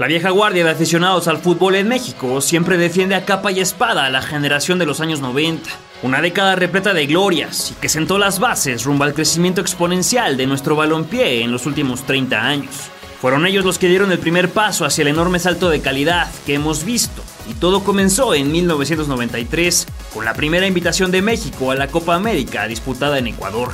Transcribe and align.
La 0.00 0.06
vieja 0.06 0.30
guardia 0.30 0.64
de 0.64 0.70
aficionados 0.70 1.26
al 1.26 1.38
fútbol 1.38 1.74
en 1.74 1.88
México 1.88 2.40
siempre 2.40 2.76
defiende 2.76 3.16
a 3.16 3.24
capa 3.24 3.50
y 3.50 3.58
espada 3.58 4.04
a 4.04 4.10
la 4.10 4.22
generación 4.22 4.78
de 4.78 4.86
los 4.86 5.00
años 5.00 5.20
90, 5.20 5.68
una 6.04 6.20
década 6.22 6.54
repleta 6.54 6.94
de 6.94 7.08
glorias 7.08 7.72
y 7.72 7.74
que 7.80 7.88
sentó 7.88 8.16
las 8.16 8.38
bases 8.38 8.84
rumbo 8.84 9.02
al 9.02 9.12
crecimiento 9.12 9.60
exponencial 9.60 10.36
de 10.36 10.46
nuestro 10.46 10.76
balompié 10.76 11.42
en 11.42 11.50
los 11.50 11.66
últimos 11.66 12.06
30 12.06 12.40
años. 12.40 12.90
Fueron 13.20 13.44
ellos 13.44 13.64
los 13.64 13.80
que 13.80 13.88
dieron 13.88 14.12
el 14.12 14.20
primer 14.20 14.50
paso 14.50 14.84
hacia 14.84 15.02
el 15.02 15.08
enorme 15.08 15.40
salto 15.40 15.68
de 15.68 15.80
calidad 15.80 16.30
que 16.46 16.54
hemos 16.54 16.84
visto, 16.84 17.24
y 17.50 17.54
todo 17.54 17.82
comenzó 17.82 18.34
en 18.34 18.52
1993 18.52 19.88
con 20.14 20.24
la 20.24 20.34
primera 20.34 20.68
invitación 20.68 21.10
de 21.10 21.22
México 21.22 21.72
a 21.72 21.74
la 21.74 21.88
Copa 21.88 22.14
América 22.14 22.68
disputada 22.68 23.18
en 23.18 23.26
Ecuador. 23.26 23.72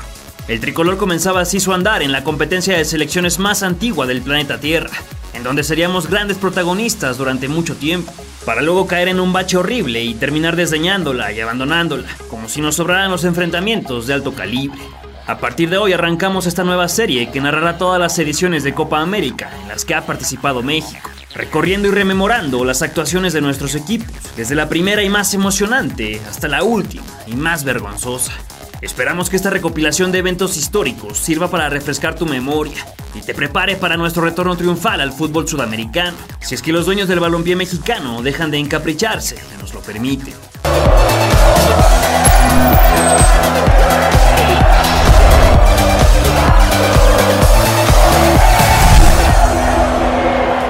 El 0.49 0.61
tricolor 0.61 0.97
comenzaba 0.97 1.43
así 1.43 1.61
su 1.61 1.75
andar 1.75 2.03
en 2.03 2.13
la 2.13 2.25
competencia 2.25 2.79
de 2.79 2.87
selecciones 2.87 3.39
más 3.39 3.63
antigua 3.63 4.07
del 4.07 4.23
planeta 4.23 4.59
Tierra, 4.59 4.91
en 5.35 5.43
donde 5.43 5.65
seríamos 5.65 6.09
grandes 6.09 6.39
protagonistas 6.39 7.19
durante 7.19 7.49
mucho 7.49 7.77
tiempo, 7.77 8.13
para 8.45 8.63
luego 8.63 8.87
caer 8.87 9.09
en 9.09 9.21
un 9.21 9.33
bache 9.33 9.57
horrible 9.57 10.03
y 10.03 10.15
terminar 10.15 10.57
desdeñándola 10.57 11.33
y 11.33 11.41
abandonándola, 11.41 12.09
como 12.29 12.49
si 12.49 12.61
nos 12.61 12.77
sobraran 12.77 13.11
los 13.11 13.25
enfrentamientos 13.25 14.07
de 14.07 14.15
alto 14.15 14.35
calibre. 14.35 14.81
A 15.27 15.39
partir 15.39 15.71
de 15.71 15.79
hoy 15.79 15.95
arrancamos 15.95 16.47
esta 16.47 16.65
nueva 16.65 16.87
serie 16.89 17.31
que 17.31 17.41
narrará 17.41 17.79
todas 17.79 17.99
las 17.99 18.19
ediciones 18.19 18.63
de 18.63 18.75
Copa 18.75 19.01
América 19.01 19.51
en 19.63 19.69
las 19.69 19.85
que 19.87 19.95
ha 19.95 20.05
participado 20.05 20.63
México, 20.63 21.09
recorriendo 21.35 21.89
y 21.89 21.93
rememorando 21.93 22.65
las 22.65 22.83
actuaciones 22.83 23.33
de 23.33 23.41
nuestros 23.41 23.75
equipos, 23.75 24.15
desde 24.37 24.55
la 24.55 24.69
primera 24.69 25.03
y 25.03 25.09
más 25.09 25.33
emocionante 25.33 26.21
hasta 26.29 26.47
la 26.47 26.63
última 26.63 27.07
y 27.27 27.35
más 27.35 27.65
vergonzosa. 27.65 28.33
Esperamos 28.83 29.31
que 29.31 29.37
esta 29.37 29.49
recopilación 29.49 30.13
de 30.13 30.19
eventos 30.19 30.59
históricos 30.59 31.17
sirva 31.17 31.51
para 31.51 31.71
refrescar 31.71 32.15
tu 32.15 32.27
memoria 32.27 32.85
y 33.15 33.21
te 33.21 33.35
prepare 33.35 33.77
para 33.77 33.97
nuestro 33.97 34.23
retorno 34.25 34.57
triunfal 34.57 35.01
al 35.01 35.13
fútbol 35.13 35.49
sudamericano, 35.49 36.17
si 36.41 36.55
es 36.55 36.63
que 36.63 36.73
los 36.73 36.87
dueños 36.87 37.09
del 37.09 37.21
balompié 37.21 37.57
mexicano 37.57 38.23
dejan 38.23 38.51
de 38.51 38.59
encapricharse, 38.59 39.37
que 39.37 39.59
nos 39.59 39.73
lo 39.73 39.81
permiten. 39.81 40.35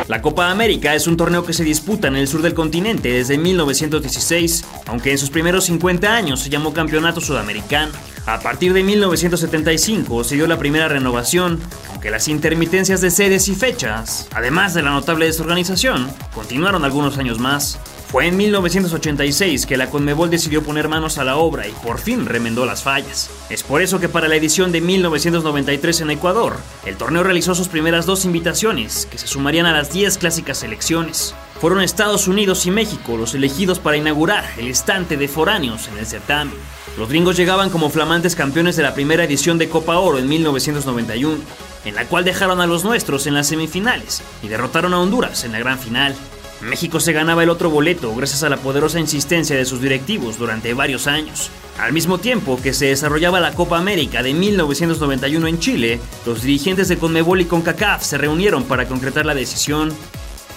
La 0.07 0.23
Copa 0.23 0.51
América 0.51 0.95
es 0.95 1.07
un 1.07 1.17
torneo 1.17 1.45
que 1.45 1.53
se 1.53 1.65
disputa 1.65 2.09
en 2.09 2.17
el 2.17 2.29
sur 2.29 2.41
del 2.41 2.55
continente 2.55 3.11
desde 3.11 3.37
1916, 3.37 4.65
aunque 4.87 5.11
en 5.11 5.19
sus 5.19 5.31
primeros 5.31 5.65
50 5.65 6.15
años 6.15 6.41
se 6.41 6.51
llamó 6.51 6.73
Campeonato 6.73 7.21
Sudamericano. 7.21 7.93
A 8.27 8.41
partir 8.41 8.73
de 8.73 8.83
1975 8.83 10.25
se 10.25 10.37
dio 10.37 10.47
la 10.47 10.59
primera 10.59 10.89
renovación, 10.89 11.61
aunque 11.91 12.11
las 12.11 12.27
intermitencias 12.29 13.03
de 13.03 13.11
sedes 13.11 13.49
y 13.49 13.55
fechas, 13.55 14.29
además 14.33 14.73
de 14.73 14.83
la 14.83 14.93
notable 14.93 15.27
desorganización, 15.27 16.11
continuaron 16.35 16.87
algunos 16.87 17.19
años 17.19 17.39
más. 17.39 17.79
Fue 18.11 18.27
en 18.27 18.37
1986 18.39 19.67
que 19.67 19.77
la 19.77 19.91
Conmebol 19.91 20.31
decidió 20.31 20.63
poner 20.63 20.89
manos 20.89 21.19
a 21.19 21.25
la 21.25 21.37
obra 21.37 21.67
y 21.69 21.73
por 21.73 21.99
fin 21.99 22.25
remendó 22.25 22.65
las 22.65 22.83
fallas. 22.83 23.29
Es 23.51 23.63
por 23.63 23.83
eso 23.83 24.01
que 24.01 24.09
para 24.09 24.29
la 24.29 24.37
edición 24.37 24.73
de 24.73 24.81
1993 24.81 26.01
en 26.01 26.11
Ecuador, 26.13 26.57
el 26.87 26.97
torneo 26.97 27.25
realizó 27.25 27.55
sus 27.55 27.69
primeras 27.69 28.07
dos 28.07 28.25
invitaciones, 28.25 29.07
que 29.11 29.19
se 29.19 29.27
sumarían 29.27 29.67
a 29.67 29.73
las 29.73 29.93
10 29.93 30.17
clásicas 30.17 30.59
selecciones. 30.59 31.35
Fueron 31.61 31.81
Estados 31.81 32.29
Unidos 32.29 32.67
y 32.67 32.71
México 32.71 33.17
los 33.17 33.35
elegidos 33.35 33.79
para 33.79 33.97
inaugurar 33.97 34.45
el 34.59 34.69
estante 34.69 35.17
de 35.17 35.29
foráneos 35.29 35.89
en 35.89 35.99
el 35.99 36.07
certamen. 36.07 36.55
Los 36.99 37.09
gringos 37.09 37.37
llegaban 37.37 37.71
como 37.71 37.91
flamantes 37.91 38.37
campeones 38.37 38.77
de 38.77 38.83
la 38.83 38.95
primera 38.95 39.25
edición 39.25 39.59
de 39.59 39.69
Copa 39.69 39.99
Oro 39.99 40.19
en 40.19 40.29
1991, 40.29 41.39
en 41.85 41.95
la 41.95 42.07
cual 42.07 42.25
dejaron 42.25 42.61
a 42.61 42.67
los 42.67 42.85
nuestros 42.85 43.27
en 43.27 43.35
las 43.35 43.49
semifinales 43.49 44.23
y 44.43 44.49
derrotaron 44.49 44.95
a 44.95 45.01
Honduras 45.01 45.45
en 45.45 45.53
la 45.53 45.59
gran 45.59 45.79
final. 45.79 46.15
México 46.61 47.01
se 47.01 47.13
ganaba 47.13 47.43
el 47.43 47.51
otro 47.51 47.69
boleto 47.69 48.15
gracias 48.15 48.43
a 48.43 48.49
la 48.49 48.57
poderosa 48.57 49.01
insistencia 49.01 49.57
de 49.57 49.65
sus 49.65 49.81
directivos 49.81 50.39
durante 50.39 50.73
varios 50.73 51.07
años. 51.07 51.51
Al 51.79 51.93
mismo 51.93 52.19
tiempo 52.19 52.61
que 52.63 52.73
se 52.73 52.87
desarrollaba 52.87 53.41
la 53.41 53.55
Copa 53.55 53.79
América 53.79 54.23
de 54.23 54.33
1991 54.33 55.47
en 55.47 55.59
Chile, 55.59 56.01
los 56.25 56.43
dirigentes 56.43 56.89
de 56.89 56.97
Conmebol 56.97 57.41
y 57.41 57.45
CONCACAF 57.47 58.03
se 58.03 58.19
reunieron 58.19 58.65
para 58.65 58.87
concretar 58.87 59.27
la 59.27 59.35
decisión. 59.35 59.93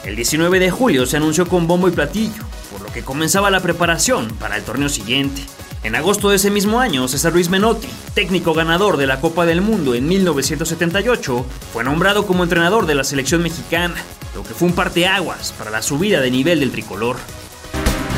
El 0.03 0.15
19 0.15 0.59
de 0.59 0.71
julio 0.71 1.05
se 1.05 1.17
anunció 1.17 1.47
con 1.47 1.67
bombo 1.67 1.87
y 1.87 1.91
platillo, 1.91 2.43
por 2.71 2.81
lo 2.81 2.91
que 2.91 3.03
comenzaba 3.03 3.51
la 3.51 3.59
preparación 3.59 4.29
para 4.39 4.55
el 4.55 4.63
torneo 4.63 4.89
siguiente. 4.89 5.41
En 5.83 5.95
agosto 5.95 6.29
de 6.29 6.37
ese 6.37 6.49
mismo 6.49 6.79
año, 6.79 7.07
César 7.07 7.33
Luis 7.33 7.49
Menotti, 7.49 7.87
técnico 8.13 8.53
ganador 8.53 8.97
de 8.97 9.07
la 9.07 9.21
Copa 9.21 9.45
del 9.45 9.61
Mundo 9.61 9.95
en 9.95 10.07
1978, 10.07 11.45
fue 11.71 11.83
nombrado 11.83 12.25
como 12.25 12.43
entrenador 12.43 12.85
de 12.85 12.95
la 12.95 13.03
selección 13.03 13.43
mexicana 13.43 13.95
lo 14.37 14.43
que 14.43 14.53
fue 14.53 14.67
un 14.67 14.75
parteaguas 14.75 15.51
para 15.57 15.71
la 15.71 15.81
subida 15.81 16.21
de 16.21 16.29
nivel 16.29 16.59
del 16.59 16.71
tricolor. 16.71 17.17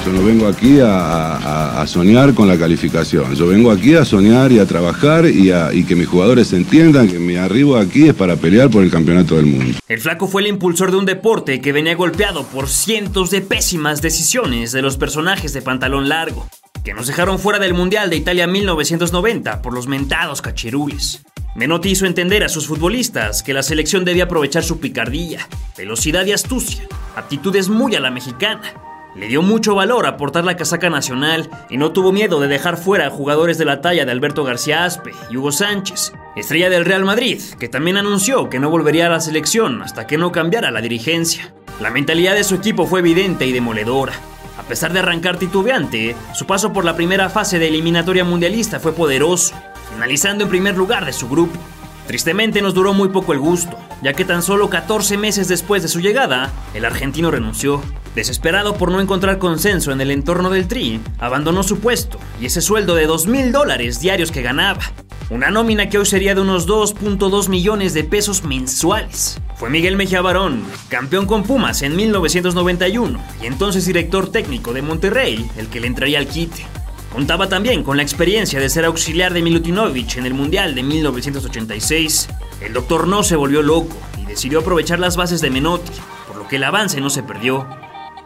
Yo 0.06 0.14
no 0.14 0.24
vengo 0.24 0.48
aquí 0.48 0.80
a, 0.82 1.84
soñar 1.88 2.34
con 2.34 2.48
la 2.48 2.58
calificación, 2.58 3.36
yo 3.36 3.48
vengo 3.48 3.72
aquí 3.72 3.96
a 3.96 4.06
soñar 4.06 4.52
y 4.52 4.60
a 4.60 4.66
trabajar 4.66 5.26
y, 5.26 5.52
y 5.52 5.84
que 5.84 5.96
mis 5.96 6.08
jugadores 6.08 6.54
entiendan 6.54 7.08
que 7.08 7.20
mi 7.20 7.36
arribo 7.36 7.78
aquí 7.78 8.08
es 8.10 8.14
para 8.14 8.36
pelear 8.36 8.70
por 8.70 8.84
el 8.84 8.92
campeonato 8.92 9.36
del 9.36 9.46
mundo. 9.46 9.80
El 9.88 10.00
flaco 10.00 10.28
fue 10.28 10.42
el 10.42 10.48
impulsor 10.48 10.92
de 10.92 10.98
un 10.98 11.06
deporte 11.06 11.62
que 11.62 11.72
venía 11.72 11.96
golpeado 11.96 12.46
por 12.46 12.70
cientos 12.70 13.32
de 13.32 13.42
pésimas 13.42 14.02
decisiones 14.02 14.72
de 14.72 14.82
los 14.82 14.98
personajes 14.98 15.54
de 15.54 15.62
pantalón 15.62 16.10
largo, 16.10 16.48
que 16.84 16.94
nos 16.94 17.08
dejaron 17.08 17.40
fuera 17.40 17.60
del 17.60 17.74
Mundial 17.74 18.10
de 18.10 18.18
Italia 18.18 18.48
1990 18.48 19.62
por 19.62 19.74
los 19.74 19.88
mentados 19.88 20.42
cachirules. 20.42 21.24
Menotti 21.56 21.90
hizo 21.90 22.06
entender 22.06 22.44
a 22.44 22.50
sus 22.50 22.68
futbolistas 22.68 23.44
que 23.44 23.54
la 23.54 23.64
selección 23.64 24.06
debía 24.06 24.26
aprovechar 24.26 24.64
su 24.64 24.80
picardía, 24.80 25.48
velocidad 25.78 26.26
y 26.26 26.32
astucia, 26.32 26.88
aptitudes 27.16 27.70
muy 27.70 27.96
a 27.96 28.00
la 28.00 28.12
mexicana. 28.12 28.74
Le 29.16 29.28
dio 29.28 29.42
mucho 29.42 29.76
valor 29.76 30.06
a 30.06 30.18
portar 30.18 30.46
la 30.46 30.56
casaca 30.56 30.90
nacional 30.90 31.50
y 31.70 31.78
no 31.78 31.92
tuvo 31.92 32.12
miedo 32.12 32.40
de 32.40 32.48
dejar 32.48 32.78
fuera 32.78 33.08
a 33.08 33.10
jugadores 33.10 33.58
de 33.58 33.66
la 33.66 33.82
talla 33.82 34.06
de 34.06 34.12
Alberto 34.12 34.44
García 34.44 34.86
Aspe 34.86 35.12
y 35.30 35.38
Hugo 35.38 35.52
Sánchez, 35.52 36.14
estrella 36.36 36.70
del 36.70 36.86
Real 36.86 37.06
Madrid, 37.06 37.42
que 37.60 37.70
también 37.70 37.98
anunció 37.98 38.50
que 38.50 38.60
no 38.60 38.70
volvería 38.70 39.08
a 39.08 39.10
la 39.10 39.20
selección 39.20 39.82
hasta 39.82 40.06
que 40.06 40.18
no 40.18 40.32
cambiara 40.32 40.72
la 40.72 40.82
dirigencia. 40.82 41.54
La 41.82 41.90
mentalidad 41.90 42.36
de 42.36 42.44
su 42.44 42.56
equipo 42.56 42.86
fue 42.86 43.00
evidente 43.00 43.46
y 43.46 43.52
demoledora. 43.52 44.14
A 44.58 44.64
pesar 44.64 44.94
de 44.94 45.00
arrancar 45.00 45.38
titubeante, 45.38 46.16
su 46.34 46.46
paso 46.46 46.72
por 46.72 46.86
la 46.86 46.96
primera 46.96 47.30
fase 47.30 47.58
de 47.58 47.68
eliminatoria 47.68 48.24
mundialista 48.24 48.80
fue 48.80 48.94
poderoso 48.94 49.56
finalizando 49.94 50.44
en 50.44 50.50
primer 50.50 50.78
lugar 50.78 51.06
de 51.06 51.14
su 51.14 51.28
grupo. 51.28 51.60
Tristemente 52.10 52.64
nos 52.64 52.74
duró 52.74 52.96
muy 52.96 53.10
poco 53.10 53.34
el 53.34 53.40
gusto, 53.40 53.78
ya 54.02 54.14
que 54.14 54.26
tan 54.26 54.42
solo 54.42 54.68
14 54.68 55.16
meses 55.20 55.48
después 55.48 55.84
de 55.84 55.90
su 55.90 56.00
llegada, 56.00 56.52
el 56.74 56.84
argentino 56.84 57.30
renunció. 57.30 57.84
Desesperado 58.16 58.74
por 58.78 58.92
no 58.92 59.00
encontrar 59.00 59.38
consenso 59.38 59.92
en 59.92 60.02
el 60.02 60.10
entorno 60.10 60.50
del 60.50 60.68
Tri, 60.68 61.00
abandonó 61.20 61.62
su 61.62 61.80
puesto 61.80 62.18
y 62.42 62.48
ese 62.48 62.62
sueldo 62.62 62.96
de 62.96 63.06
2 63.06 63.28
mil 63.28 63.52
dólares 63.52 64.00
diarios 64.00 64.32
que 64.32 64.42
ganaba. 64.42 64.80
Una 65.30 65.52
nómina 65.52 65.88
que 65.90 66.00
hoy 66.00 66.06
sería 66.08 66.34
de 66.34 66.42
unos 66.42 66.68
2.2 66.68 67.48
millones 67.48 67.94
de 67.94 68.04
pesos 68.04 68.44
mensuales. 68.44 69.40
Fue 69.54 69.70
Miguel 69.70 69.96
Mejía 69.96 70.22
Barón, 70.22 70.64
campeón 70.88 71.28
con 71.28 71.44
Pumas 71.44 71.84
en 71.84 71.96
1991 71.96 73.20
y 73.44 73.46
entonces 73.46 73.86
director 73.86 74.32
técnico 74.32 74.74
de 74.74 74.82
Monterrey, 74.82 75.48
el 75.58 75.68
que 75.68 75.80
le 75.80 75.86
entraría 75.86 76.18
al 76.18 76.28
quite. 76.28 76.66
Contaba 77.12 77.50
también 77.50 77.84
con 77.84 77.98
la 77.98 78.04
experiencia 78.04 78.60
de 78.60 78.70
ser 78.70 78.86
auxiliar 78.86 79.34
de 79.34 79.42
Milutinovic 79.42 80.18
en 80.18 80.28
el 80.28 80.36
Mundial 80.36 80.76
de 80.76 80.84
1986. 80.84 82.30
El 82.62 82.74
doctor 82.74 83.08
no 83.08 83.24
se 83.24 83.36
volvió 83.36 83.64
loco 83.64 83.98
y 84.22 84.26
decidió 84.26 84.60
aprovechar 84.60 85.00
las 85.00 85.18
bases 85.18 85.42
de 85.42 85.50
Menotti, 85.50 85.92
por 86.28 86.38
lo 86.38 86.48
que 86.48 86.58
el 86.58 86.64
avance 86.64 87.02
no 87.02 87.10
se 87.10 87.24
perdió. 87.24 87.68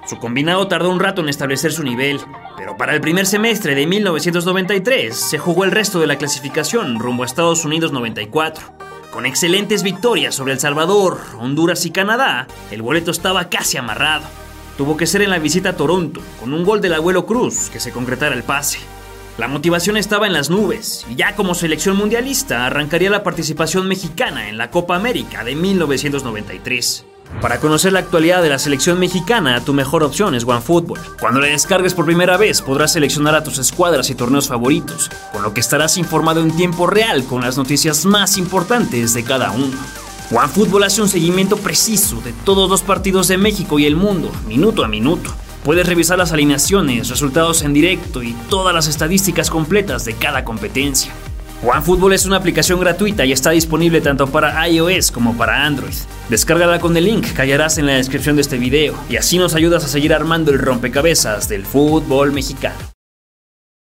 Su 0.06 0.18
combinado 0.18 0.68
tardó 0.68 0.90
un 0.90 1.00
rato 1.00 1.22
en 1.22 1.30
establecer 1.30 1.72
su 1.72 1.84
nivel, 1.84 2.20
pero 2.58 2.76
para 2.76 2.94
el 2.94 3.00
primer 3.00 3.26
semestre 3.26 3.74
de 3.74 3.88
1993 3.88 5.16
se 5.16 5.38
jugó 5.40 5.64
el 5.64 5.72
resto 5.72 6.02
de 6.02 6.08
la 6.08 6.18
clasificación 6.18 7.00
rumbo 7.00 7.24
a 7.24 7.26
Estados 7.26 7.64
Unidos 7.64 7.94
94. 7.94 8.66
Con 9.14 9.26
excelentes 9.26 9.82
victorias 9.82 10.36
sobre 10.36 10.54
El 10.54 10.60
Salvador, 10.60 11.22
Honduras 11.40 11.86
y 11.86 11.92
Canadá, 11.92 12.48
el 12.70 12.82
boleto 12.82 13.12
estaba 13.12 13.48
casi 13.48 13.78
amarrado 13.78 14.43
tuvo 14.78 14.98
que 14.98 15.08
ser 15.08 15.22
en 15.22 15.30
la 15.30 15.40
visita 15.40 15.70
a 15.70 15.78
Toronto, 15.78 16.22
con 16.40 16.54
un 16.54 16.64
gol 16.64 16.82
del 16.82 16.94
abuelo 16.94 17.26
Cruz 17.26 17.70
que 17.72 17.80
se 17.80 17.92
concretara 17.92 18.36
el 18.36 18.44
pase. 18.44 18.80
La 19.38 19.48
motivación 19.48 19.98
estaba 19.98 20.28
en 20.28 20.34
las 20.34 20.50
nubes, 20.50 21.06
y 21.10 21.16
ya 21.16 21.36
como 21.36 21.56
selección 21.56 21.98
mundialista 21.98 22.66
arrancaría 22.66 23.10
la 23.10 23.24
participación 23.24 23.88
mexicana 23.88 24.48
en 24.48 24.58
la 24.58 24.70
Copa 24.70 24.96
América 24.96 25.44
de 25.44 25.56
1993. 25.56 27.06
Para 27.42 27.60
conocer 27.60 27.92
la 27.94 28.00
actualidad 28.00 28.44
de 28.44 28.50
la 28.50 28.60
selección 28.60 29.00
mexicana, 29.00 29.60
tu 29.66 29.74
mejor 29.74 30.04
opción 30.04 30.36
es 30.36 30.46
OneFootball. 30.46 31.00
Cuando 31.20 31.42
la 31.42 31.48
descargues 31.48 31.94
por 31.94 32.06
primera 32.06 32.38
vez, 32.38 32.62
podrás 32.62 32.94
seleccionar 32.94 33.34
a 33.34 33.44
tus 33.44 33.58
escuadras 33.58 34.10
y 34.10 34.16
torneos 34.16 34.48
favoritos, 34.48 35.10
con 35.32 35.42
lo 35.42 35.54
que 35.54 35.60
estarás 35.60 35.98
informado 35.98 36.42
en 36.42 36.56
tiempo 36.56 36.86
real 36.86 37.26
con 37.26 37.42
las 37.42 37.58
noticias 37.58 38.06
más 38.06 38.38
importantes 38.38 39.14
de 39.14 39.24
cada 39.24 39.52
uno. 39.52 39.78
OneFootball 40.36 40.84
hace 40.84 41.00
un 41.00 41.10
seguimiento 41.10 41.58
preciso 41.58 42.20
de 42.22 42.34
todos 42.44 42.68
los 42.68 42.82
partidos 42.82 43.28
de 43.28 43.38
México 43.38 43.78
y 43.78 43.86
el 43.86 43.96
mundo, 43.96 44.32
minuto 44.48 44.84
a 44.84 44.88
minuto. 44.88 45.32
Puedes 45.64 45.86
revisar 45.86 46.18
las 46.18 46.32
alineaciones, 46.32 47.10
resultados 47.10 47.62
en 47.62 47.72
directo 47.72 48.24
y 48.24 48.34
todas 48.50 48.74
las 48.74 48.88
estadísticas 48.88 49.52
completas 49.52 50.06
de 50.06 50.16
cada 50.16 50.44
competencia. 50.44 51.14
OneFootball 51.64 52.14
es 52.14 52.26
una 52.26 52.38
aplicación 52.38 52.80
gratuita 52.80 53.26
y 53.26 53.32
está 53.32 53.52
disponible 53.52 54.02
tanto 54.02 54.26
para 54.26 54.68
iOS 54.68 55.12
como 55.12 55.38
para 55.38 55.68
Android. 55.68 55.94
Descárgala 56.30 56.80
con 56.80 56.98
el 56.98 57.06
link 57.06 57.28
que 57.28 57.42
hallarás 57.44 57.78
en 57.78 57.86
la 57.86 57.94
descripción 57.94 58.36
de 58.36 58.42
este 58.42 58.58
video 58.58 58.96
y 59.10 59.18
así 59.18 59.38
nos 59.38 59.54
ayudas 59.54 59.84
a 59.86 59.88
seguir 59.88 60.16
armando 60.16 60.50
el 60.50 60.58
rompecabezas 60.58 61.48
del 61.48 61.64
fútbol 61.64 62.32
mexicano. 62.32 62.80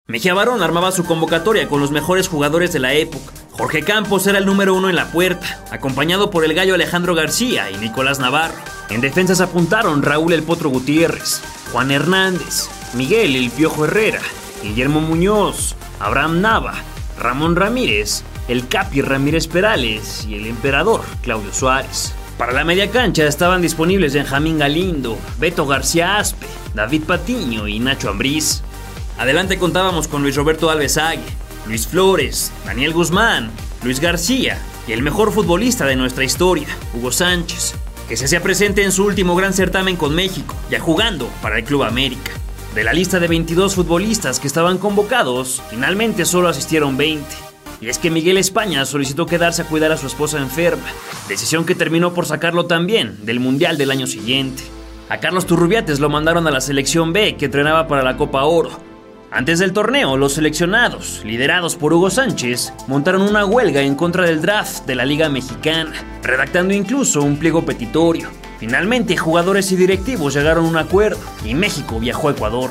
Mejía 0.08 0.34
Barón 0.34 0.62
armaba 0.62 0.92
su 0.92 1.04
convocatoria 1.04 1.66
con 1.68 1.80
los 1.80 1.90
mejores 1.90 2.28
jugadores 2.28 2.74
de 2.74 2.80
la 2.80 2.92
época. 2.92 3.32
Jorge 3.56 3.82
Campos 3.82 4.26
era 4.26 4.38
el 4.38 4.46
número 4.46 4.74
uno 4.74 4.90
en 4.90 4.96
la 4.96 5.12
puerta, 5.12 5.62
acompañado 5.70 6.28
por 6.28 6.44
el 6.44 6.54
gallo 6.54 6.74
Alejandro 6.74 7.14
García 7.14 7.70
y 7.70 7.76
Nicolás 7.76 8.18
Navarro. 8.18 8.56
En 8.90 9.00
defensa 9.00 9.36
se 9.36 9.44
apuntaron 9.44 10.02
Raúl 10.02 10.32
El 10.32 10.42
Potro 10.42 10.70
Gutiérrez, 10.70 11.40
Juan 11.70 11.92
Hernández, 11.92 12.68
Miguel 12.94 13.36
El 13.36 13.50
Piojo 13.50 13.84
Herrera, 13.84 14.20
Guillermo 14.60 15.00
Muñoz, 15.00 15.76
Abraham 16.00 16.40
Nava, 16.40 16.74
Ramón 17.16 17.54
Ramírez, 17.54 18.24
el 18.48 18.66
Capi 18.66 19.02
Ramírez 19.02 19.46
Perales 19.46 20.26
y 20.28 20.34
el 20.34 20.46
emperador 20.46 21.02
Claudio 21.22 21.54
Suárez. 21.54 22.12
Para 22.36 22.52
la 22.52 22.64
media 22.64 22.90
cancha 22.90 23.24
estaban 23.24 23.62
disponibles 23.62 24.14
Benjamín 24.14 24.58
Galindo, 24.58 25.16
Beto 25.38 25.64
García 25.64 26.18
Aspe, 26.18 26.46
David 26.74 27.04
Patiño 27.04 27.68
y 27.68 27.78
Nacho 27.78 28.10
Ambriz. 28.10 28.62
Adelante 29.16 29.58
contábamos 29.58 30.08
con 30.08 30.22
Luis 30.22 30.34
Roberto 30.34 30.70
Alves 30.70 30.98
Ague, 30.98 31.22
Luis 31.66 31.86
Flores, 31.86 32.52
Daniel 32.66 32.92
Guzmán, 32.92 33.50
Luis 33.82 34.00
García 34.00 34.58
y 34.86 34.92
el 34.92 35.02
mejor 35.02 35.32
futbolista 35.32 35.86
de 35.86 35.96
nuestra 35.96 36.24
historia, 36.24 36.68
Hugo 36.92 37.10
Sánchez, 37.10 37.74
que 38.08 38.16
se 38.16 38.26
hacía 38.26 38.42
presente 38.42 38.84
en 38.84 38.92
su 38.92 39.04
último 39.04 39.34
gran 39.34 39.54
certamen 39.54 39.96
con 39.96 40.14
México, 40.14 40.54
ya 40.70 40.78
jugando 40.78 41.28
para 41.40 41.58
el 41.58 41.64
Club 41.64 41.84
América. 41.84 42.32
De 42.74 42.84
la 42.84 42.92
lista 42.92 43.20
de 43.20 43.28
22 43.28 43.74
futbolistas 43.76 44.40
que 44.40 44.46
estaban 44.46 44.78
convocados, 44.78 45.62
finalmente 45.70 46.24
solo 46.24 46.48
asistieron 46.48 46.96
20. 46.96 47.24
Y 47.80 47.88
es 47.88 47.98
que 47.98 48.10
Miguel 48.10 48.36
España 48.36 48.84
solicitó 48.84 49.26
quedarse 49.26 49.62
a 49.62 49.66
cuidar 49.66 49.92
a 49.92 49.96
su 49.96 50.06
esposa 50.06 50.38
enferma, 50.38 50.84
decisión 51.28 51.64
que 51.64 51.74
terminó 51.74 52.14
por 52.14 52.26
sacarlo 52.26 52.66
también 52.66 53.24
del 53.24 53.40
Mundial 53.40 53.78
del 53.78 53.90
año 53.90 54.06
siguiente. 54.06 54.62
A 55.08 55.18
Carlos 55.18 55.46
Turrubiates 55.46 56.00
lo 56.00 56.08
mandaron 56.08 56.46
a 56.46 56.50
la 56.50 56.60
selección 56.60 57.12
B 57.12 57.36
que 57.36 57.44
entrenaba 57.44 57.86
para 57.86 58.02
la 58.02 58.16
Copa 58.16 58.44
Oro. 58.44 58.70
Antes 59.34 59.58
del 59.58 59.72
torneo, 59.72 60.16
los 60.16 60.34
seleccionados, 60.34 61.20
liderados 61.24 61.76
por 61.76 61.92
Hugo 61.92 62.08
Sánchez, 62.08 62.72
montaron 62.86 63.20
una 63.20 63.44
huelga 63.44 63.82
en 63.82 63.96
contra 63.96 64.24
del 64.24 64.40
draft 64.40 64.86
de 64.86 64.94
la 64.94 65.04
Liga 65.04 65.28
Mexicana, 65.28 65.92
redactando 66.22 66.72
incluso 66.72 67.20
un 67.20 67.36
pliego 67.36 67.66
petitorio 67.66 68.30
Finalmente, 68.64 69.16
jugadores 69.16 69.72
y 69.72 69.76
directivos 69.76 70.32
llegaron 70.32 70.64
a 70.64 70.68
un 70.68 70.76
acuerdo 70.78 71.20
y 71.44 71.52
México 71.54 72.00
viajó 72.00 72.28
a 72.28 72.32
Ecuador. 72.32 72.70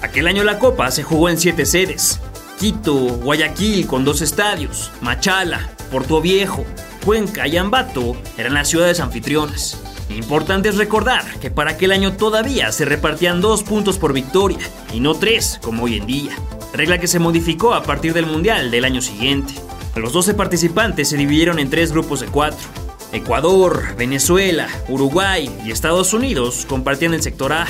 Aquel 0.00 0.28
año 0.28 0.44
la 0.44 0.60
Copa 0.60 0.88
se 0.92 1.02
jugó 1.02 1.28
en 1.28 1.36
siete 1.36 1.66
sedes. 1.66 2.20
Quito, 2.60 2.94
Guayaquil 2.94 3.88
con 3.88 4.04
dos 4.04 4.20
estadios, 4.20 4.92
Machala, 5.00 5.70
Puerto 5.90 6.20
Viejo, 6.20 6.64
Cuenca 7.04 7.48
y 7.48 7.56
Ambato 7.56 8.16
eran 8.38 8.54
las 8.54 8.68
ciudades 8.68 9.00
anfitrionas. 9.00 9.82
Importante 10.10 10.68
es 10.68 10.76
recordar 10.76 11.24
que 11.40 11.50
para 11.50 11.72
aquel 11.72 11.92
año 11.92 12.12
todavía 12.16 12.70
se 12.72 12.84
repartían 12.84 13.40
dos 13.40 13.62
puntos 13.62 13.98
por 13.98 14.12
victoria 14.12 14.58
y 14.92 15.00
no 15.00 15.14
tres 15.14 15.58
como 15.62 15.84
hoy 15.84 15.96
en 15.96 16.06
día, 16.06 16.32
regla 16.74 16.98
que 16.98 17.06
se 17.06 17.18
modificó 17.18 17.74
a 17.74 17.82
partir 17.82 18.12
del 18.12 18.26
Mundial 18.26 18.70
del 18.70 18.84
año 18.84 19.00
siguiente. 19.00 19.54
Los 19.96 20.12
12 20.12 20.34
participantes 20.34 21.08
se 21.08 21.16
dividieron 21.16 21.58
en 21.58 21.70
tres 21.70 21.92
grupos 21.92 22.20
de 22.20 22.26
cuatro. 22.26 22.66
Ecuador, 23.12 23.94
Venezuela, 23.96 24.68
Uruguay 24.88 25.50
y 25.66 25.70
Estados 25.70 26.14
Unidos 26.14 26.64
compartían 26.66 27.12
el 27.12 27.22
sector 27.22 27.52
A. 27.52 27.66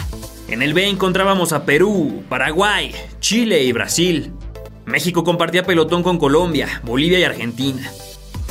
En 0.46 0.62
el 0.62 0.72
B 0.72 0.88
encontrábamos 0.88 1.52
a 1.52 1.64
Perú, 1.64 2.22
Paraguay, 2.28 2.94
Chile 3.20 3.64
y 3.64 3.72
Brasil. 3.72 4.32
México 4.84 5.24
compartía 5.24 5.64
pelotón 5.64 6.02
con 6.02 6.18
Colombia, 6.18 6.80
Bolivia 6.84 7.18
y 7.18 7.24
Argentina. 7.24 7.90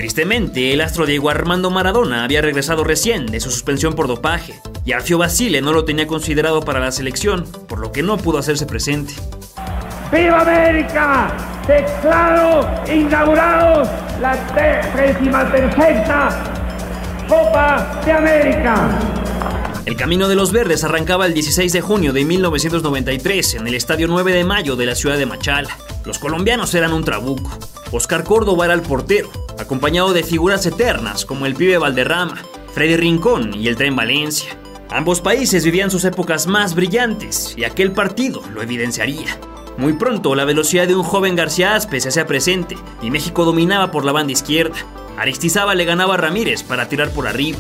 Tristemente, 0.02 0.74
el 0.74 0.82
astro 0.82 1.06
Diego 1.06 1.30
Armando 1.30 1.70
Maradona 1.70 2.24
había 2.24 2.42
regresado 2.42 2.84
recién 2.84 3.28
de 3.28 3.40
su 3.40 3.52
suspensión 3.52 3.94
por 3.94 4.08
dopaje, 4.08 4.60
y 4.84 4.94
Alfio 4.94 5.20
Basile 5.20 5.62
no 5.62 5.74
lo 5.74 5.86
tenía 5.86 6.08
considerado 6.08 6.62
para 6.62 6.80
la 6.80 6.92
selección, 6.92 7.46
por 7.68 7.78
lo 7.78 7.92
que 7.92 8.02
no 8.02 8.18
pudo 8.18 8.40
hacerse 8.40 8.66
presente. 8.66 9.14
¡Viva 10.12 10.42
América! 10.42 11.32
Declaro 11.68 12.68
inaugurado 12.92 13.88
la 14.20 14.36
décima 14.96 15.52
tercera 15.52 16.30
Copa 17.28 18.02
de 18.04 18.12
América. 18.12 19.00
El 19.86 19.96
camino 19.96 20.28
de 20.28 20.36
los 20.36 20.52
verdes 20.52 20.84
arrancaba 20.84 21.28
el 21.28 21.36
16 21.36 21.74
de 21.74 21.82
junio 21.82 22.12
de 22.12 22.26
1993 22.26 23.54
en 23.54 23.68
el 23.68 23.76
Estadio 23.76 24.08
9 24.08 24.34
de 24.34 24.46
Mayo 24.46 24.76
de 24.76 24.88
la 24.88 24.96
ciudad 24.96 25.20
de 25.20 25.28
Machala. 25.28 25.78
Los 26.06 26.18
colombianos 26.18 26.74
eran 26.74 26.92
un 26.92 27.04
trabuco. 27.04 27.52
Oscar 27.92 28.24
Córdoba 28.24 28.66
era 28.66 28.74
el 28.74 28.82
portero, 28.82 29.30
acompañado 29.62 30.14
de 30.14 30.24
figuras 30.24 30.66
eternas 30.66 31.26
como 31.26 31.46
el 31.46 31.56
pibe 31.56 31.78
Valderrama, 31.78 32.42
Freddy 32.74 32.98
Rincón 32.98 33.54
y 33.54 33.68
el 33.68 33.76
tren 33.76 33.96
Valencia. 33.96 34.58
Ambos 34.90 35.22
países 35.22 35.64
vivían 35.64 35.90
sus 35.90 36.04
épocas 36.04 36.48
más 36.48 36.76
brillantes 36.76 37.54
y 37.58 37.64
aquel 37.64 37.94
partido 37.94 38.42
lo 38.54 38.62
evidenciaría. 38.62 39.40
Muy 39.78 39.94
pronto 39.94 40.36
la 40.36 40.46
velocidad 40.46 40.88
de 40.88 40.96
un 40.96 41.04
joven 41.04 41.36
García 41.36 41.76
Aspe 41.76 42.02
se 42.02 42.10
hacía 42.10 42.28
presente 42.28 42.78
y 43.02 43.10
México 43.10 43.46
dominaba 43.46 43.90
por 43.92 44.04
la 44.04 44.12
banda 44.12 44.34
izquierda. 44.34 44.76
Aristizábal 45.18 45.78
le 45.78 45.86
ganaba 45.86 46.16
a 46.16 46.18
Ramírez 46.18 46.64
para 46.64 46.90
tirar 46.90 47.12
por 47.12 47.28
arriba. 47.28 47.60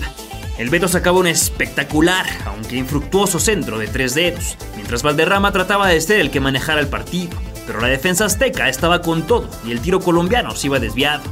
El 0.58 0.70
Beto 0.70 0.88
sacaba 0.88 1.20
un 1.20 1.28
espectacular, 1.28 2.26
aunque 2.46 2.76
infructuoso 2.76 3.40
centro 3.40 3.80
de 3.80 3.88
tres 3.88 4.14
dedos, 4.14 4.58
mientras 4.76 5.02
Valderrama 5.02 5.52
trataba 5.52 5.88
de 5.88 6.02
ser 6.02 6.20
el 6.20 6.32
que 6.32 6.40
manejara 6.40 6.82
el 6.82 6.88
partido. 6.88 7.38
Pero 7.66 7.80
la 7.80 7.88
defensa 7.88 8.26
azteca 8.26 8.68
estaba 8.68 9.02
con 9.02 9.26
todo 9.26 9.50
y 9.66 9.72
el 9.72 9.80
tiro 9.80 10.02
colombiano 10.02 10.56
se 10.56 10.68
iba 10.68 10.80
desviado. 10.80 11.24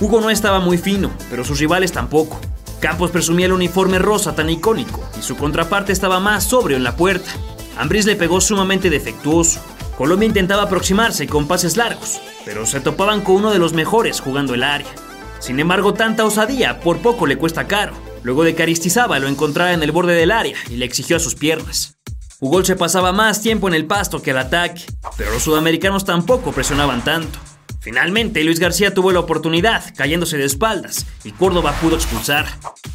Hugo 0.00 0.20
no 0.20 0.30
estaba 0.30 0.58
muy 0.60 0.76
fino, 0.76 1.12
pero 1.30 1.44
sus 1.44 1.60
rivales 1.60 1.92
tampoco. 1.92 2.40
Campos 2.80 3.10
presumía 3.10 3.46
el 3.46 3.52
uniforme 3.52 3.98
rosa 3.98 4.34
tan 4.34 4.50
icónico 4.50 5.02
y 5.18 5.22
su 5.22 5.36
contraparte 5.36 5.92
estaba 5.92 6.20
más 6.20 6.44
sobrio 6.44 6.76
en 6.76 6.84
la 6.84 6.96
puerta. 6.96 7.30
Ambris 7.78 8.04
le 8.04 8.16
pegó 8.16 8.40
sumamente 8.40 8.90
defectuoso. 8.90 9.60
Colombia 9.96 10.26
intentaba 10.26 10.64
aproximarse 10.64 11.26
con 11.28 11.46
pases 11.46 11.76
largos, 11.76 12.20
pero 12.44 12.66
se 12.66 12.80
topaban 12.80 13.20
con 13.20 13.36
uno 13.36 13.52
de 13.52 13.60
los 13.60 13.72
mejores 13.72 14.20
jugando 14.20 14.54
el 14.54 14.64
área. 14.64 14.90
Sin 15.38 15.60
embargo, 15.60 15.94
tanta 15.94 16.24
osadía 16.24 16.80
por 16.80 16.98
poco 16.98 17.26
le 17.26 17.36
cuesta 17.36 17.66
caro, 17.66 17.94
luego 18.22 18.42
de 18.42 18.54
que 18.54 18.64
Aristizábal 18.64 19.22
lo 19.22 19.28
encontrara 19.28 19.72
en 19.72 19.82
el 19.82 19.92
borde 19.92 20.14
del 20.14 20.32
área 20.32 20.56
y 20.68 20.76
le 20.76 20.84
exigió 20.84 21.16
a 21.16 21.20
sus 21.20 21.36
piernas. 21.36 21.96
Hugo 22.40 22.64
se 22.64 22.76
pasaba 22.76 23.12
más 23.12 23.40
tiempo 23.40 23.68
en 23.68 23.74
el 23.74 23.86
pasto 23.86 24.20
que 24.20 24.32
al 24.32 24.38
ataque, 24.38 24.82
pero 25.16 25.32
los 25.32 25.42
sudamericanos 25.42 26.04
tampoco 26.04 26.52
presionaban 26.52 27.04
tanto. 27.04 27.38
Finalmente, 27.84 28.42
Luis 28.42 28.60
García 28.60 28.94
tuvo 28.94 29.12
la 29.12 29.20
oportunidad, 29.20 29.94
cayéndose 29.94 30.38
de 30.38 30.46
espaldas, 30.46 31.04
y 31.22 31.32
Córdoba 31.32 31.76
pudo 31.82 31.96
expulsar. 31.96 32.46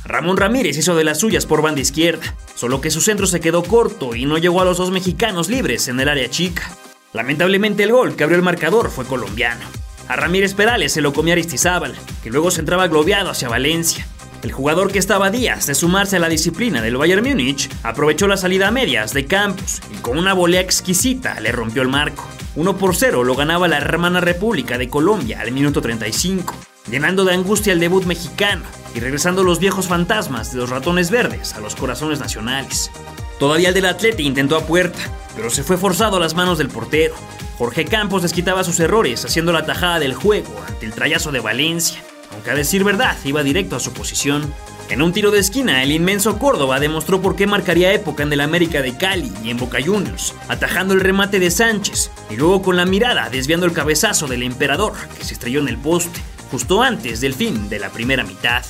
Ramón 0.04 0.36
Ramírez 0.36 0.78
hizo 0.78 0.96
de 0.96 1.04
las 1.04 1.20
suyas 1.20 1.46
por 1.46 1.62
banda 1.62 1.80
izquierda, 1.80 2.36
solo 2.56 2.82
que 2.82 2.90
su 2.90 3.00
centro 3.00 3.28
se 3.28 3.40
quedó 3.40 3.62
corto 3.62 4.16
y 4.16 4.26
no 4.26 4.40
llegó 4.40 4.62
a 4.62 4.66
los 4.66 4.80
dos 4.80 4.90
mexicanos 4.90 5.48
libres 5.48 5.90
en 5.90 6.00
el 6.00 6.10
área 6.10 6.28
chica. 6.32 6.72
Lamentablemente 7.14 7.84
el 7.84 7.92
gol 7.92 8.16
que 8.16 8.24
abrió 8.24 8.36
el 8.36 8.44
marcador 8.44 8.90
fue 8.90 9.06
colombiano. 9.06 9.62
A 10.08 10.16
Ramírez 10.16 10.56
Perales 10.56 10.92
se 10.92 11.02
lo 11.02 11.14
comía 11.14 11.34
Aristizábal, 11.34 11.94
que 12.24 12.32
luego 12.32 12.50
se 12.50 12.62
entraba 12.62 12.88
globeado 12.88 13.30
hacia 13.30 13.48
Valencia. 13.48 14.08
El 14.42 14.54
jugador 14.54 14.92
que 14.92 15.00
estaba 15.00 15.32
días 15.32 15.68
de 15.68 15.76
sumarse 15.76 16.16
a 16.16 16.20
la 16.20 16.30
disciplina 16.30 16.82
del 16.82 16.96
Bayern 16.96 17.28
Múnich 17.28 17.70
aprovechó 17.84 18.28
la 18.28 18.38
salida 18.38 18.70
a 18.70 18.72
medias 18.72 19.14
de 19.14 19.26
Campos 19.26 19.82
y 19.94 19.98
con 19.98 20.18
una 20.18 20.34
volea 20.34 20.62
exquisita 20.62 21.40
le 21.42 21.52
rompió 21.52 21.82
el 21.82 21.90
marco. 21.90 22.26
1 22.56 22.78
por 22.78 22.96
0 22.96 23.26
lo 23.26 23.36
ganaba 23.36 23.68
la 23.68 23.78
hermana 23.78 24.22
República 24.22 24.78
de 24.78 24.88
Colombia 24.88 25.42
al 25.42 25.52
minuto 25.52 25.82
35, 25.82 26.56
llenando 26.90 27.26
de 27.26 27.34
angustia 27.34 27.74
el 27.74 27.82
debut 27.82 28.06
mexicano 28.06 28.64
y 28.96 29.02
regresando 29.02 29.44
los 29.44 29.60
viejos 29.60 29.88
fantasmas 29.88 30.54
de 30.54 30.60
los 30.60 30.70
ratones 30.70 31.12
verdes 31.12 31.54
a 31.54 31.60
los 31.60 31.76
corazones 31.76 32.20
nacionales. 32.20 32.92
Todavía 33.40 33.70
el 33.70 33.74
del 33.74 33.86
Atleti 33.86 34.24
intentó 34.24 34.56
a 34.56 34.66
puerta, 34.66 35.00
pero 35.36 35.50
se 35.50 35.64
fue 35.64 35.78
forzado 35.78 36.16
a 36.16 36.20
las 36.20 36.34
manos 36.34 36.58
del 36.58 36.70
portero, 36.70 37.16
Jorge 37.60 37.84
Campos 37.84 38.22
desquitaba 38.22 38.64
sus 38.64 38.80
errores 38.80 39.26
haciendo 39.26 39.52
la 39.52 39.66
tajada 39.66 40.00
del 40.00 40.14
juego 40.14 40.64
ante 40.66 40.86
el 40.86 40.94
trayazo 40.94 41.34
de 41.34 41.42
Valencia, 41.42 42.02
aunque 42.40 42.52
a 42.52 42.56
decir 42.56 42.86
verdad 42.86 43.18
iba 43.26 43.44
directo 43.44 43.76
a 43.76 43.82
su 43.82 43.92
posición. 43.92 44.54
En 44.90 45.02
un 45.02 45.12
tiro 45.12 45.30
de 45.30 45.40
esquina, 45.40 45.84
el 45.84 45.92
inmenso 45.92 46.40
Córdoba 46.40 46.80
demostró 46.80 47.22
por 47.22 47.36
qué 47.36 47.48
marcaría 47.48 47.92
época 47.92 48.24
en 48.24 48.32
el 48.32 48.40
América 48.40 48.82
de 48.82 48.96
Cali 48.96 49.30
y 49.44 49.50
en 49.50 49.58
Boca 49.58 49.80
Juniors, 49.86 50.34
atajando 50.48 50.94
el 50.94 51.02
remate 51.02 51.42
de 51.42 51.52
Sánchez 51.52 52.10
y 52.30 52.38
luego 52.38 52.62
con 52.62 52.78
la 52.78 52.86
mirada 52.86 53.30
desviando 53.30 53.66
el 53.66 53.74
cabezazo 53.74 54.26
del 54.28 54.44
emperador 54.44 54.94
que 55.18 55.26
se 55.26 55.34
estrelló 55.34 55.60
en 55.60 55.68
el 55.68 55.78
poste, 55.78 56.22
justo 56.50 56.82
antes 56.82 57.20
del 57.20 57.34
fin 57.34 57.68
de 57.68 57.78
la 57.78 57.90
primera 57.90 58.24
mitad. 58.24 58.64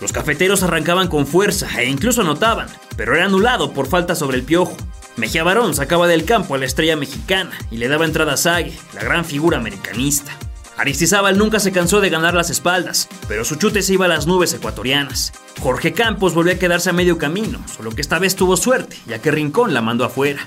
Los 0.00 0.12
cafeteros 0.12 0.64
arrancaban 0.64 1.06
con 1.06 1.28
fuerza 1.28 1.68
e 1.80 1.88
incluso 1.88 2.22
anotaban, 2.22 2.66
pero 2.96 3.14
era 3.14 3.26
anulado 3.26 3.72
por 3.72 3.86
falta 3.86 4.16
sobre 4.16 4.38
el 4.38 4.42
piojo, 4.42 4.76
Mejía 5.14 5.44
Barón 5.44 5.74
sacaba 5.74 6.08
del 6.08 6.24
campo 6.24 6.56
a 6.56 6.58
la 6.58 6.66
estrella 6.66 6.96
mexicana 6.96 7.52
y 7.70 7.78
le 7.78 7.88
daba 7.88 8.04
entrada 8.04 8.34
a 8.34 8.36
Sague, 8.36 8.76
la 8.94 9.02
gran 9.02 9.24
figura 9.24 9.56
americanista. 9.56 10.36
Aristizábal 10.76 11.38
nunca 11.38 11.58
se 11.58 11.72
cansó 11.72 12.00
de 12.00 12.10
ganar 12.10 12.34
las 12.34 12.50
espaldas, 12.50 13.08
pero 13.28 13.44
su 13.44 13.56
chute 13.56 13.80
se 13.80 13.94
iba 13.94 14.04
a 14.04 14.08
las 14.08 14.26
nubes 14.26 14.52
ecuatorianas. 14.52 15.32
Jorge 15.60 15.94
Campos 15.94 16.34
volvió 16.34 16.52
a 16.52 16.58
quedarse 16.58 16.90
a 16.90 16.92
medio 16.92 17.16
camino, 17.16 17.60
solo 17.74 17.90
que 17.92 18.02
esta 18.02 18.18
vez 18.18 18.36
tuvo 18.36 18.56
suerte, 18.58 18.98
ya 19.06 19.20
que 19.20 19.30
Rincón 19.30 19.72
la 19.72 19.80
mandó 19.80 20.04
afuera. 20.04 20.46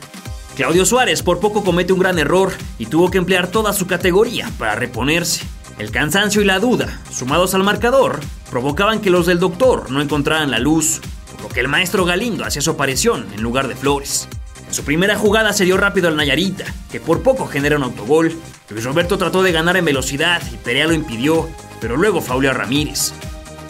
Claudio 0.56 0.86
Suárez 0.86 1.24
por 1.24 1.40
poco 1.40 1.64
comete 1.64 1.94
un 1.94 2.00
gran 2.00 2.20
error 2.20 2.54
y 2.78 2.86
tuvo 2.86 3.10
que 3.10 3.18
emplear 3.18 3.48
toda 3.48 3.74
su 3.74 3.88
categoría 3.88 4.52
para 4.60 4.76
reponerse. 4.76 5.46
El 5.80 5.90
cansancio 5.90 6.42
y 6.42 6.46
la 6.46 6.60
duda, 6.60 7.00
sumados 7.12 7.56
al 7.56 7.64
marcador, 7.64 8.20
provocaban 8.52 9.00
que 9.00 9.10
los 9.10 9.26
del 9.26 9.40
doctor 9.40 9.90
no 9.90 10.02
encontraran 10.02 10.52
la 10.52 10.60
luz, 10.60 11.00
por 11.32 11.44
lo 11.44 11.50
que 11.50 11.62
el 11.62 11.70
maestro 11.70 12.06
Galindo 12.06 12.46
hacía 12.46 12.62
su 12.62 12.72
aparición 12.72 13.26
en 13.34 13.42
lugar 13.42 13.68
de 13.68 13.76
Flores. 13.76 14.28
Su 14.72 14.84
primera 14.84 15.18
jugada 15.18 15.52
se 15.52 15.66
dio 15.66 15.78
rápido 15.78 16.08
al 16.08 16.16
Nayarita, 16.16 16.66
que 16.92 17.00
por 17.00 17.24
poco 17.24 17.48
genera 17.48 17.78
un 17.78 17.84
autogol. 17.84 18.32
Luis 18.70 18.84
Roberto 18.84 19.18
trató 19.18 19.42
de 19.42 19.52
ganar 19.52 19.78
en 19.78 19.86
velocidad 19.86 20.42
y 20.54 20.58
Perea 20.58 20.88
lo 20.88 20.94
impidió, 20.94 21.50
pero 21.82 21.98
luego 21.98 22.22
fauleó 22.22 22.52
a 22.52 22.54
Ramírez. 22.54 23.14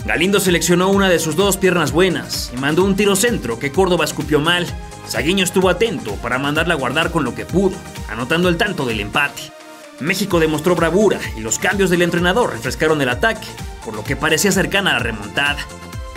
Galindo 0.05 0.39
seleccionó 0.39 0.89
una 0.89 1.09
de 1.09 1.19
sus 1.19 1.35
dos 1.35 1.57
piernas 1.57 1.91
buenas 1.91 2.51
y 2.53 2.57
mandó 2.57 2.83
un 2.83 2.95
tiro 2.95 3.15
centro 3.15 3.59
que 3.59 3.71
Córdoba 3.71 4.05
escupió 4.05 4.39
mal. 4.39 4.65
Saguiño 5.07 5.43
estuvo 5.43 5.69
atento 5.69 6.15
para 6.15 6.37
mandarla 6.37 6.73
a 6.73 6.77
guardar 6.77 7.11
con 7.11 7.23
lo 7.23 7.33
que 7.33 7.45
pudo, 7.45 7.77
anotando 8.09 8.49
el 8.49 8.57
tanto 8.57 8.85
del 8.85 8.99
empate. 8.99 9.51
México 9.99 10.39
demostró 10.39 10.75
bravura 10.75 11.19
y 11.37 11.41
los 11.41 11.59
cambios 11.59 11.89
del 11.89 12.01
entrenador 12.01 12.51
refrescaron 12.51 13.01
el 13.01 13.09
ataque, 13.09 13.47
por 13.83 13.95
lo 13.95 14.03
que 14.03 14.15
parecía 14.15 14.51
cercana 14.51 14.91
a 14.91 14.93
la 14.93 14.99
remontada. 14.99 15.59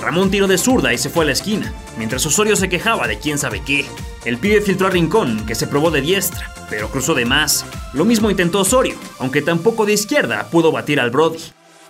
Ramón 0.02 0.32
tiró 0.32 0.48
de 0.48 0.58
zurda 0.58 0.92
y 0.92 0.98
se 0.98 1.10
fue 1.10 1.22
a 1.22 1.26
la 1.26 1.32
esquina, 1.32 1.72
mientras 1.96 2.26
Osorio 2.26 2.56
se 2.56 2.68
quejaba 2.68 3.06
de 3.06 3.20
quién 3.20 3.38
sabe 3.38 3.62
qué. 3.64 3.86
El 4.24 4.36
pibe 4.36 4.60
filtró 4.60 4.88
a 4.88 4.90
Rincón, 4.90 5.46
que 5.46 5.54
se 5.54 5.68
probó 5.68 5.92
de 5.92 6.00
diestra, 6.00 6.52
pero 6.68 6.90
cruzó 6.90 7.14
de 7.14 7.24
más. 7.24 7.64
Lo 7.92 8.04
mismo 8.04 8.28
intentó 8.28 8.60
Osorio, 8.60 8.96
aunque 9.20 9.42
tampoco 9.42 9.86
de 9.86 9.92
izquierda 9.92 10.48
pudo 10.50 10.72
batir 10.72 10.98
al 10.98 11.10
Brody. 11.10 11.38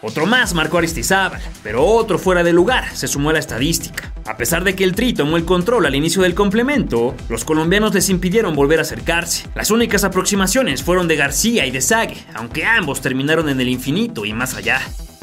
Otro 0.03 0.27
más 0.27 0.53
marcó 0.53 0.77
Aristizábal, 0.77 1.41
pero 1.63 1.87
otro 1.87 2.19
fuera 2.19 2.43
de 2.43 2.53
lugar 2.53 2.95
se 2.95 3.09
sumó 3.09 3.31
a 3.31 3.33
la 3.33 3.39
estadística. 3.39 4.13
A 4.27 4.37
pesar 4.37 4.63
de 4.63 4.75
que 4.75 4.85
el 4.85 4.95
Tri 4.95 5.15
tomó 5.15 5.39
el 5.39 5.47
control 5.47 5.87
al 5.87 5.95
inicio 5.95 6.21
del 6.21 6.35
complemento, 6.35 7.15
los 7.31 7.47
colombianos 7.47 7.95
les 7.95 8.11
impidieron 8.11 8.55
volver 8.55 8.81
a 8.81 8.83
acercarse. 8.83 9.47
Las 9.55 9.71
únicas 9.71 10.05
aproximaciones 10.05 10.83
fueron 10.83 11.09
de 11.09 11.17
García 11.17 11.65
y 11.65 11.71
de 11.71 11.81
Sague, 11.81 12.27
aunque 12.35 12.67
ambos 12.67 13.01
terminaron 13.01 13.49
en 13.49 13.59
el 13.61 13.69
infinito 13.69 14.27
y 14.27 14.35
más 14.35 14.55
allá. 14.55 14.83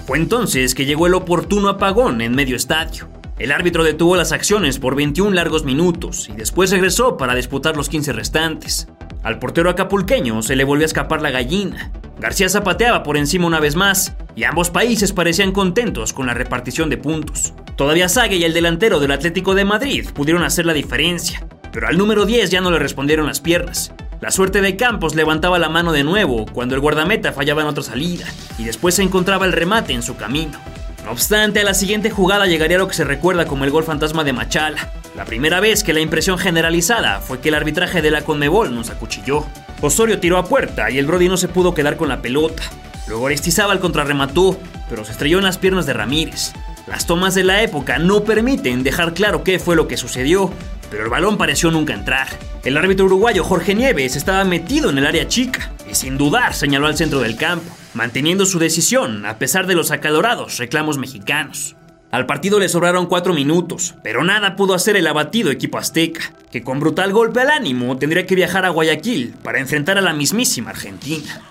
Fue 0.10 0.18
entonces 0.18 0.74
que 0.74 0.88
llegó 0.88 1.06
el 1.06 1.14
oportuno 1.14 1.70
apagón 1.70 2.22
en 2.22 2.34
medio 2.34 2.56
estadio. 2.56 3.08
El 3.38 3.52
árbitro 3.52 3.84
detuvo 3.84 4.16
las 4.16 4.32
acciones 4.32 4.80
por 4.80 4.96
21 4.96 5.36
largos 5.36 5.66
minutos 5.66 6.28
y 6.30 6.32
después 6.32 6.72
regresó 6.72 7.16
para 7.16 7.36
disputar 7.36 7.78
los 7.78 7.90
15 7.90 8.14
restantes. 8.14 8.88
Al 9.22 9.38
portero 9.38 9.70
acapulqueño 9.70 10.42
se 10.42 10.56
le 10.56 10.64
volvió 10.64 10.86
a 10.86 10.88
escapar 10.88 11.22
la 11.22 11.30
gallina. 11.30 11.92
García 12.20 12.50
zapateaba 12.50 13.04
por 13.04 13.18
encima 13.18 13.46
una 13.46 13.60
vez 13.60 13.76
más 13.76 14.16
y 14.36 14.46
ambos 14.46 14.72
países 14.72 15.14
parecían 15.14 15.52
contentos 15.52 16.12
con 16.12 16.26
la 16.26 16.34
repartición 16.34 16.90
de 16.90 16.98
puntos. 16.98 17.54
Todavía 17.76 18.10
Sague 18.10 18.38
y 18.38 18.44
el 18.46 18.54
delantero 18.56 19.00
del 19.00 19.12
Atlético 19.12 19.54
de 19.54 19.66
Madrid 19.66 20.10
pudieron 20.12 20.42
hacer 20.42 20.66
la 20.66 20.74
diferencia, 20.74 21.46
pero 21.72 21.88
al 21.88 22.00
número 22.00 22.26
10 22.26 22.50
ya 22.50 22.62
no 22.62 22.72
le 22.72 22.80
respondieron 22.80 23.28
las 23.28 23.42
piernas. 23.42 23.94
La 24.22 24.32
suerte 24.32 24.60
de 24.60 24.76
Campos 24.76 25.16
levantaba 25.16 25.60
la 25.60 25.70
mano 25.70 25.94
de 25.94 26.04
nuevo 26.04 26.46
cuando 26.52 26.76
el 26.76 26.82
guardameta 26.82 27.32
fallaba 27.32 27.62
en 27.62 27.70
otra 27.70 27.84
salida 27.84 28.26
y 28.58 28.66
después 28.66 28.96
se 28.96 29.02
encontraba 29.02 29.46
el 29.46 29.54
remate 29.54 29.94
en 29.94 30.04
su 30.04 30.18
camino. 30.18 30.60
No 31.06 31.12
obstante, 31.12 31.62
a 31.62 31.64
la 31.64 31.74
siguiente 31.74 32.12
jugada 32.12 32.46
llegaría 32.46 32.78
lo 32.78 32.90
que 32.90 32.96
se 32.96 33.06
recuerda 33.06 33.46
como 33.46 33.64
el 33.64 33.72
gol 33.72 33.86
fantasma 33.86 34.26
de 34.26 34.34
Machala, 34.34 34.92
la 35.16 35.24
primera 35.24 35.62
vez 35.62 35.86
que 35.86 35.94
la 35.94 36.02
impresión 36.02 36.38
generalizada 36.38 37.22
fue 37.22 37.40
que 37.40 37.48
el 37.48 37.56
arbitraje 37.56 38.02
de 38.02 38.12
la 38.12 38.22
Conmebol 38.22 38.76
nos 38.76 38.90
acuchilló. 38.90 39.46
Osorio 39.80 40.20
tiró 40.20 40.38
a 40.38 40.46
puerta 40.46 40.92
y 40.92 40.98
el 40.98 41.06
Brody 41.06 41.30
no 41.30 41.38
se 41.38 41.48
pudo 41.48 41.74
quedar 41.74 41.96
con 41.96 42.10
la 42.10 42.22
pelota. 42.22 42.64
Luego 43.08 43.28
Aristizábal 43.28 43.80
contrarremató, 43.80 44.60
pero 44.90 45.06
se 45.06 45.14
estrelló 45.14 45.38
en 45.38 45.46
las 45.46 45.58
piernas 45.58 45.86
de 45.86 45.94
Ramírez. 45.94 46.52
Las 46.88 47.06
tomas 47.06 47.36
de 47.36 47.46
la 47.46 47.64
época 47.64 48.00
no 48.00 48.26
permiten 48.26 48.84
dejar 48.84 49.14
claro 49.14 49.46
qué 49.46 49.60
fue 49.60 49.78
lo 49.78 49.88
que 49.88 49.96
sucedió, 49.96 50.52
pero 50.90 51.04
el 51.04 51.10
balón 51.10 51.38
pareció 51.38 51.72
nunca 51.72 51.94
entrar. 51.94 52.28
El 52.64 52.78
árbitro 52.78 53.06
uruguayo 53.06 53.44
Jorge 53.44 53.76
Nieves 53.76 54.16
estaba 54.16 54.44
metido 54.44 54.90
en 54.90 54.98
el 54.98 55.08
área 55.08 55.28
chica 55.28 55.72
y 55.90 55.96
sin 55.96 56.18
dudar 56.18 56.54
señaló 56.54 56.88
al 56.88 56.98
centro 56.98 57.20
del 57.20 57.38
campo, 57.38 57.70
manteniendo 57.94 58.46
su 58.46 58.60
decisión 58.60 59.26
a 59.26 59.38
pesar 59.38 59.68
de 59.68 59.76
los 59.76 59.92
acalorados 59.92 60.58
reclamos 60.58 60.98
mexicanos. 60.98 61.76
Al 62.12 62.26
partido 62.26 62.60
le 62.60 62.70
sobraron 62.70 63.06
cuatro 63.06 63.36
minutos, 63.36 63.94
pero 64.04 64.24
nada 64.24 64.56
pudo 64.56 64.74
hacer 64.74 64.96
el 64.96 65.06
abatido 65.06 65.52
equipo 65.52 65.78
azteca, 65.78 66.34
que 66.52 66.64
con 66.64 66.80
brutal 66.80 67.14
golpe 67.14 67.42
al 67.42 67.52
ánimo 67.52 67.98
tendría 67.98 68.26
que 68.26 68.36
viajar 68.36 68.66
a 68.66 68.70
Guayaquil 68.70 69.36
para 69.44 69.60
enfrentar 69.60 69.98
a 69.98 70.02
la 70.02 70.14
mismísima 70.14 70.72
Argentina. 70.72 71.42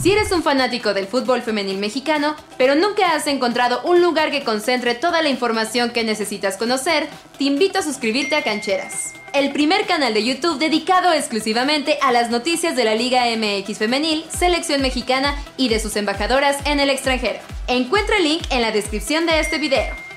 Si 0.00 0.12
eres 0.12 0.30
un 0.32 0.42
fanático 0.42 0.94
del 0.94 1.06
fútbol 1.06 1.42
femenil 1.42 1.78
mexicano, 1.78 2.36
pero 2.56 2.74
nunca 2.74 3.14
has 3.14 3.26
encontrado 3.26 3.80
un 3.84 4.00
lugar 4.00 4.30
que 4.30 4.44
concentre 4.44 4.94
toda 4.94 5.22
la 5.22 5.28
información 5.28 5.90
que 5.90 6.04
necesitas 6.04 6.56
conocer, 6.56 7.08
te 7.36 7.44
invito 7.44 7.78
a 7.78 7.82
suscribirte 7.82 8.36
a 8.36 8.42
Cancheras, 8.42 9.14
el 9.32 9.52
primer 9.52 9.86
canal 9.86 10.14
de 10.14 10.24
YouTube 10.24 10.58
dedicado 10.58 11.12
exclusivamente 11.12 11.98
a 12.02 12.12
las 12.12 12.30
noticias 12.30 12.76
de 12.76 12.84
la 12.84 12.94
Liga 12.94 13.24
MX 13.36 13.78
femenil, 13.78 14.24
selección 14.30 14.82
mexicana 14.82 15.36
y 15.56 15.68
de 15.68 15.80
sus 15.80 15.96
embajadoras 15.96 16.56
en 16.64 16.80
el 16.80 16.90
extranjero. 16.90 17.38
Encuentra 17.66 18.16
el 18.16 18.24
link 18.24 18.42
en 18.50 18.62
la 18.62 18.72
descripción 18.72 19.26
de 19.26 19.40
este 19.40 19.58
video. 19.58 20.07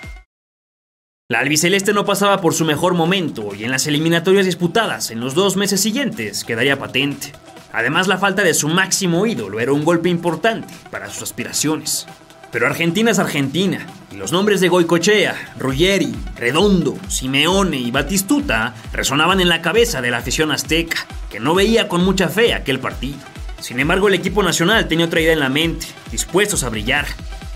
La 1.31 1.39
albiceleste 1.39 1.93
no 1.93 2.03
pasaba 2.03 2.41
por 2.41 2.53
su 2.53 2.65
mejor 2.65 2.93
momento 2.93 3.55
y 3.57 3.63
en 3.63 3.71
las 3.71 3.88
eliminatorias 3.88 4.45
disputadas 4.45 5.11
en 5.11 5.21
los 5.21 5.33
dos 5.33 5.55
meses 5.55 5.79
siguientes 5.79 6.43
quedaría 6.43 6.77
patente. 6.77 7.31
Además, 7.71 8.09
la 8.09 8.17
falta 8.17 8.43
de 8.43 8.53
su 8.53 8.67
máximo 8.67 9.25
ídolo 9.25 9.61
era 9.61 9.71
un 9.71 9.85
golpe 9.85 10.09
importante 10.09 10.67
para 10.89 11.09
sus 11.09 11.23
aspiraciones. 11.23 12.05
Pero 12.51 12.67
Argentina 12.67 13.11
es 13.11 13.19
Argentina, 13.19 13.88
y 14.11 14.17
los 14.17 14.33
nombres 14.33 14.59
de 14.59 14.67
Goicochea, 14.67 15.53
Ruggeri, 15.57 16.13
Redondo, 16.35 16.97
Simeone 17.07 17.77
y 17.77 17.91
Batistuta 17.91 18.75
resonaban 18.91 19.39
en 19.39 19.47
la 19.47 19.61
cabeza 19.61 20.01
de 20.01 20.11
la 20.11 20.17
afición 20.17 20.51
azteca, 20.51 21.07
que 21.29 21.39
no 21.39 21.55
veía 21.55 21.88
con 21.88 22.03
mucha 22.03 22.27
fe 22.27 22.53
aquel 22.53 22.81
partido. 22.81 23.19
Sin 23.61 23.79
embargo, 23.79 24.09
el 24.09 24.15
equipo 24.15 24.43
nacional 24.43 24.89
tenía 24.89 25.05
otra 25.05 25.21
idea 25.21 25.31
en 25.31 25.39
la 25.39 25.47
mente, 25.47 25.88
dispuestos 26.11 26.65
a 26.65 26.69
brillar. 26.69 27.05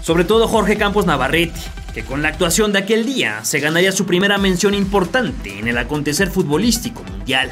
Sobre 0.01 0.24
todo 0.24 0.48
Jorge 0.48 0.77
Campos 0.77 1.05
Navarrete, 1.05 1.60
que 1.96 2.04
con 2.04 2.22
la 2.22 2.28
actuación 2.28 2.74
de 2.74 2.80
aquel 2.80 3.06
día 3.06 3.40
se 3.46 3.62
ganaría 3.62 3.94
su 3.94 4.06
primera 4.06 4.38
mención 4.38 4.74
importante 4.74 5.58
en 5.58 5.70
el 5.70 5.78
acontecer 5.78 6.30
futbolístico 6.30 7.02
mundial. 7.04 7.50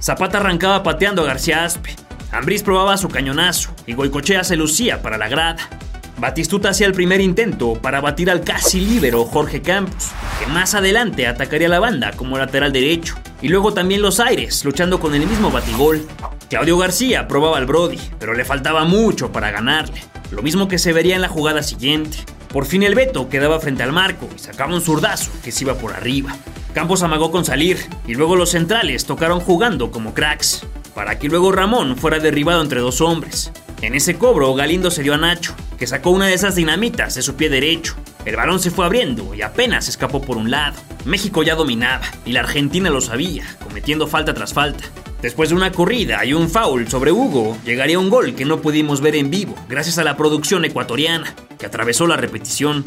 Zapata 0.00 0.38
arrancaba 0.38 0.82
pateando 0.82 1.20
a 1.20 1.26
García 1.26 1.66
Aspe, 1.66 1.94
Ambriz 2.30 2.62
probaba 2.62 2.96
su 2.96 3.10
cañonazo 3.10 3.76
y 3.86 3.92
Goicochea 3.92 4.44
se 4.44 4.56
lucía 4.56 5.02
para 5.02 5.18
la 5.18 5.28
grada. 5.28 5.68
Batistuta 6.16 6.70
hacía 6.70 6.86
el 6.86 6.94
primer 6.94 7.20
intento 7.20 7.74
para 7.74 8.00
batir 8.00 8.30
al 8.30 8.40
casi 8.40 8.80
líbero 8.80 9.26
Jorge 9.26 9.60
Campos, 9.60 10.08
que 10.40 10.46
más 10.46 10.74
adelante 10.74 11.26
atacaría 11.26 11.68
la 11.68 11.78
banda 11.78 12.12
como 12.12 12.38
lateral 12.38 12.72
derecho, 12.72 13.16
y 13.42 13.48
luego 13.48 13.74
también 13.74 14.00
los 14.00 14.20
aires, 14.20 14.64
luchando 14.64 15.00
con 15.00 15.14
el 15.14 15.26
mismo 15.26 15.50
batigol. 15.50 16.06
Claudio 16.48 16.78
García 16.78 17.28
probaba 17.28 17.58
al 17.58 17.66
Brody, 17.66 18.00
pero 18.18 18.32
le 18.32 18.46
faltaba 18.46 18.84
mucho 18.84 19.32
para 19.32 19.50
ganarle, 19.50 20.00
lo 20.30 20.40
mismo 20.40 20.66
que 20.66 20.78
se 20.78 20.94
vería 20.94 21.16
en 21.16 21.22
la 21.22 21.28
jugada 21.28 21.62
siguiente. 21.62 22.18
Por 22.52 22.66
fin 22.66 22.82
el 22.82 22.94
Beto 22.94 23.30
quedaba 23.30 23.60
frente 23.60 23.82
al 23.82 23.92
marco 23.92 24.28
y 24.36 24.38
sacaba 24.38 24.74
un 24.74 24.82
zurdazo 24.82 25.30
que 25.42 25.50
se 25.50 25.64
iba 25.64 25.74
por 25.74 25.94
arriba. 25.94 26.36
Campos 26.74 27.02
amagó 27.02 27.30
con 27.30 27.46
salir 27.46 27.78
y 28.06 28.14
luego 28.14 28.36
los 28.36 28.50
centrales 28.50 29.06
tocaron 29.06 29.40
jugando 29.40 29.90
como 29.90 30.12
cracks, 30.12 30.66
para 30.94 31.18
que 31.18 31.28
luego 31.28 31.50
Ramón 31.50 31.96
fuera 31.96 32.18
derribado 32.18 32.60
entre 32.60 32.80
dos 32.80 33.00
hombres. 33.00 33.50
En 33.80 33.94
ese 33.94 34.16
cobro 34.16 34.54
Galindo 34.54 34.90
se 34.90 35.02
dio 35.02 35.14
a 35.14 35.16
Nacho, 35.18 35.54
que 35.78 35.86
sacó 35.86 36.10
una 36.10 36.26
de 36.26 36.34
esas 36.34 36.54
dinamitas 36.54 37.14
de 37.14 37.22
su 37.22 37.36
pie 37.36 37.48
derecho. 37.48 37.96
El 38.26 38.36
balón 38.36 38.60
se 38.60 38.70
fue 38.70 38.84
abriendo 38.84 39.34
y 39.34 39.42
apenas 39.42 39.88
escapó 39.88 40.20
por 40.20 40.36
un 40.36 40.50
lado. 40.50 40.76
México 41.06 41.42
ya 41.42 41.54
dominaba 41.54 42.04
y 42.26 42.32
la 42.32 42.40
Argentina 42.40 42.90
lo 42.90 43.00
sabía, 43.00 43.44
cometiendo 43.64 44.06
falta 44.06 44.34
tras 44.34 44.52
falta. 44.52 44.84
Después 45.22 45.50
de 45.50 45.54
una 45.54 45.70
corrida 45.70 46.24
y 46.24 46.34
un 46.34 46.50
foul 46.50 46.88
sobre 46.88 47.12
Hugo, 47.12 47.56
llegaría 47.64 47.96
un 47.96 48.10
gol 48.10 48.34
que 48.34 48.44
no 48.44 48.60
pudimos 48.60 49.00
ver 49.00 49.14
en 49.14 49.30
vivo, 49.30 49.54
gracias 49.68 49.98
a 49.98 50.04
la 50.04 50.16
producción 50.16 50.64
ecuatoriana, 50.64 51.32
que 51.56 51.66
atravesó 51.66 52.08
la 52.08 52.16
repetición. 52.16 52.84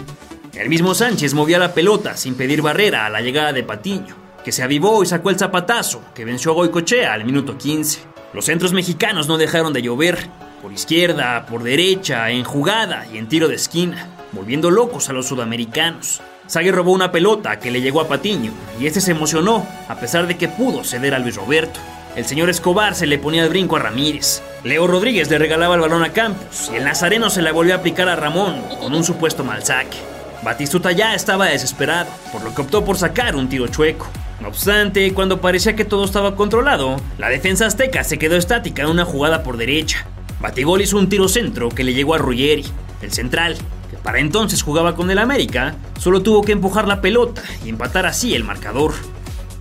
El 0.54 0.68
mismo 0.68 0.94
Sánchez 0.94 1.34
movía 1.34 1.60
la 1.60 1.74
pelota 1.74 2.18
sin 2.18 2.36
pedir 2.36 2.62
barrera 2.62 3.06
a 3.06 3.10
la 3.10 3.22
llegada 3.22 3.54
de 3.54 3.64
Patiño, 3.64 4.18
que 4.44 4.52
se 4.52 4.64
avivó 4.64 5.02
y 5.02 5.06
sacó 5.06 5.30
el 5.30 5.40
zapatazo, 5.40 6.02
que 6.14 6.26
venció 6.26 6.52
a 6.52 6.56
Goicochea 6.56 7.14
al 7.14 7.24
minuto 7.24 7.58
15. 7.58 8.02
Los 8.34 8.44
centros 8.44 8.74
mexicanos 8.74 9.30
no 9.30 9.38
dejaron 9.38 9.72
de 9.72 9.82
llover, 9.82 10.28
por 10.62 10.74
izquierda, 10.74 11.46
por 11.46 11.64
derecha, 11.64 12.30
en 12.32 12.44
jugada 12.44 13.08
y 13.14 13.18
en 13.18 13.30
tiro 13.30 13.48
de 13.48 13.56
esquina, 13.56 14.10
volviendo 14.34 14.70
locos 14.70 15.08
a 15.08 15.14
los 15.14 15.26
sudamericanos. 15.26 16.22
Sague 16.48 16.74
robó 16.74 16.92
una 16.92 17.14
pelota 17.14 17.60
que 17.60 17.72
le 17.72 17.82
llegó 17.82 18.02
a 18.02 18.10
Patiño 18.10 18.52
y 18.78 18.88
este 18.88 19.00
se 19.00 19.12
emocionó 19.12 19.66
a 19.88 19.96
pesar 19.96 20.28
de 20.28 20.36
que 20.36 20.50
pudo 20.50 20.84
ceder 20.84 21.16
a 21.16 21.20
Luis 21.20 21.38
Roberto. 21.38 21.80
El 22.16 22.26
señor 22.26 22.50
Escobar 22.50 22.96
se 22.96 23.08
le 23.08 23.20
ponía 23.20 23.44
el 23.44 23.50
brinco 23.50 23.76
a 23.76 23.80
Ramírez. 23.80 24.42
Leo 24.64 24.88
Rodríguez 24.88 25.30
le 25.30 25.38
regalaba 25.38 25.76
el 25.76 25.82
balón 25.82 26.02
a 26.02 26.14
Campos 26.14 26.72
y 26.72 26.78
el 26.78 26.86
Nazareno 26.86 27.30
se 27.30 27.42
la 27.42 27.52
volvió 27.52 27.74
a 27.74 27.78
aplicar 27.78 28.08
a 28.08 28.16
Ramón 28.16 28.62
con 28.80 28.96
un 28.96 29.04
supuesto 29.04 29.44
mal 29.44 29.66
saque. 29.66 29.98
Batistuta 30.42 30.94
ya 30.94 31.14
estaba 31.14 31.48
desesperado, 31.48 32.10
por 32.32 32.42
lo 32.42 32.56
que 32.56 32.62
optó 32.62 32.86
por 32.86 32.98
sacar 32.98 33.36
un 33.36 33.50
tiro 33.50 33.68
chueco. 33.68 34.08
No 34.40 34.48
obstante, 34.48 35.14
cuando 35.14 35.42
parecía 35.42 35.76
que 35.76 35.84
todo 35.84 36.06
estaba 36.06 36.38
controlado, 36.38 37.02
la 37.18 37.28
defensa 37.28 37.66
azteca 37.66 38.06
se 38.06 38.18
quedó 38.18 38.38
estática 38.38 38.84
en 38.84 38.90
una 38.90 39.04
jugada 39.04 39.44
por 39.44 39.58
derecha. 39.58 40.06
Batigol 40.40 40.82
hizo 40.82 40.98
un 40.98 41.10
tiro 41.10 41.28
centro 41.28 41.68
que 41.68 41.84
le 41.84 41.94
llegó 41.94 42.16
a 42.16 42.18
Ruggeri, 42.18 42.66
el 43.02 43.12
central, 43.12 43.58
que 43.92 43.98
para 43.98 44.20
entonces 44.20 44.64
jugaba 44.64 44.96
con 44.96 45.12
el 45.12 45.18
América, 45.18 45.76
solo 46.00 46.22
tuvo 46.22 46.44
que 46.44 46.54
empujar 46.54 46.88
la 46.88 47.02
pelota 47.02 47.44
y 47.66 47.70
empatar 47.70 48.06
así 48.06 48.36
el 48.36 48.46
marcador. 48.46 48.94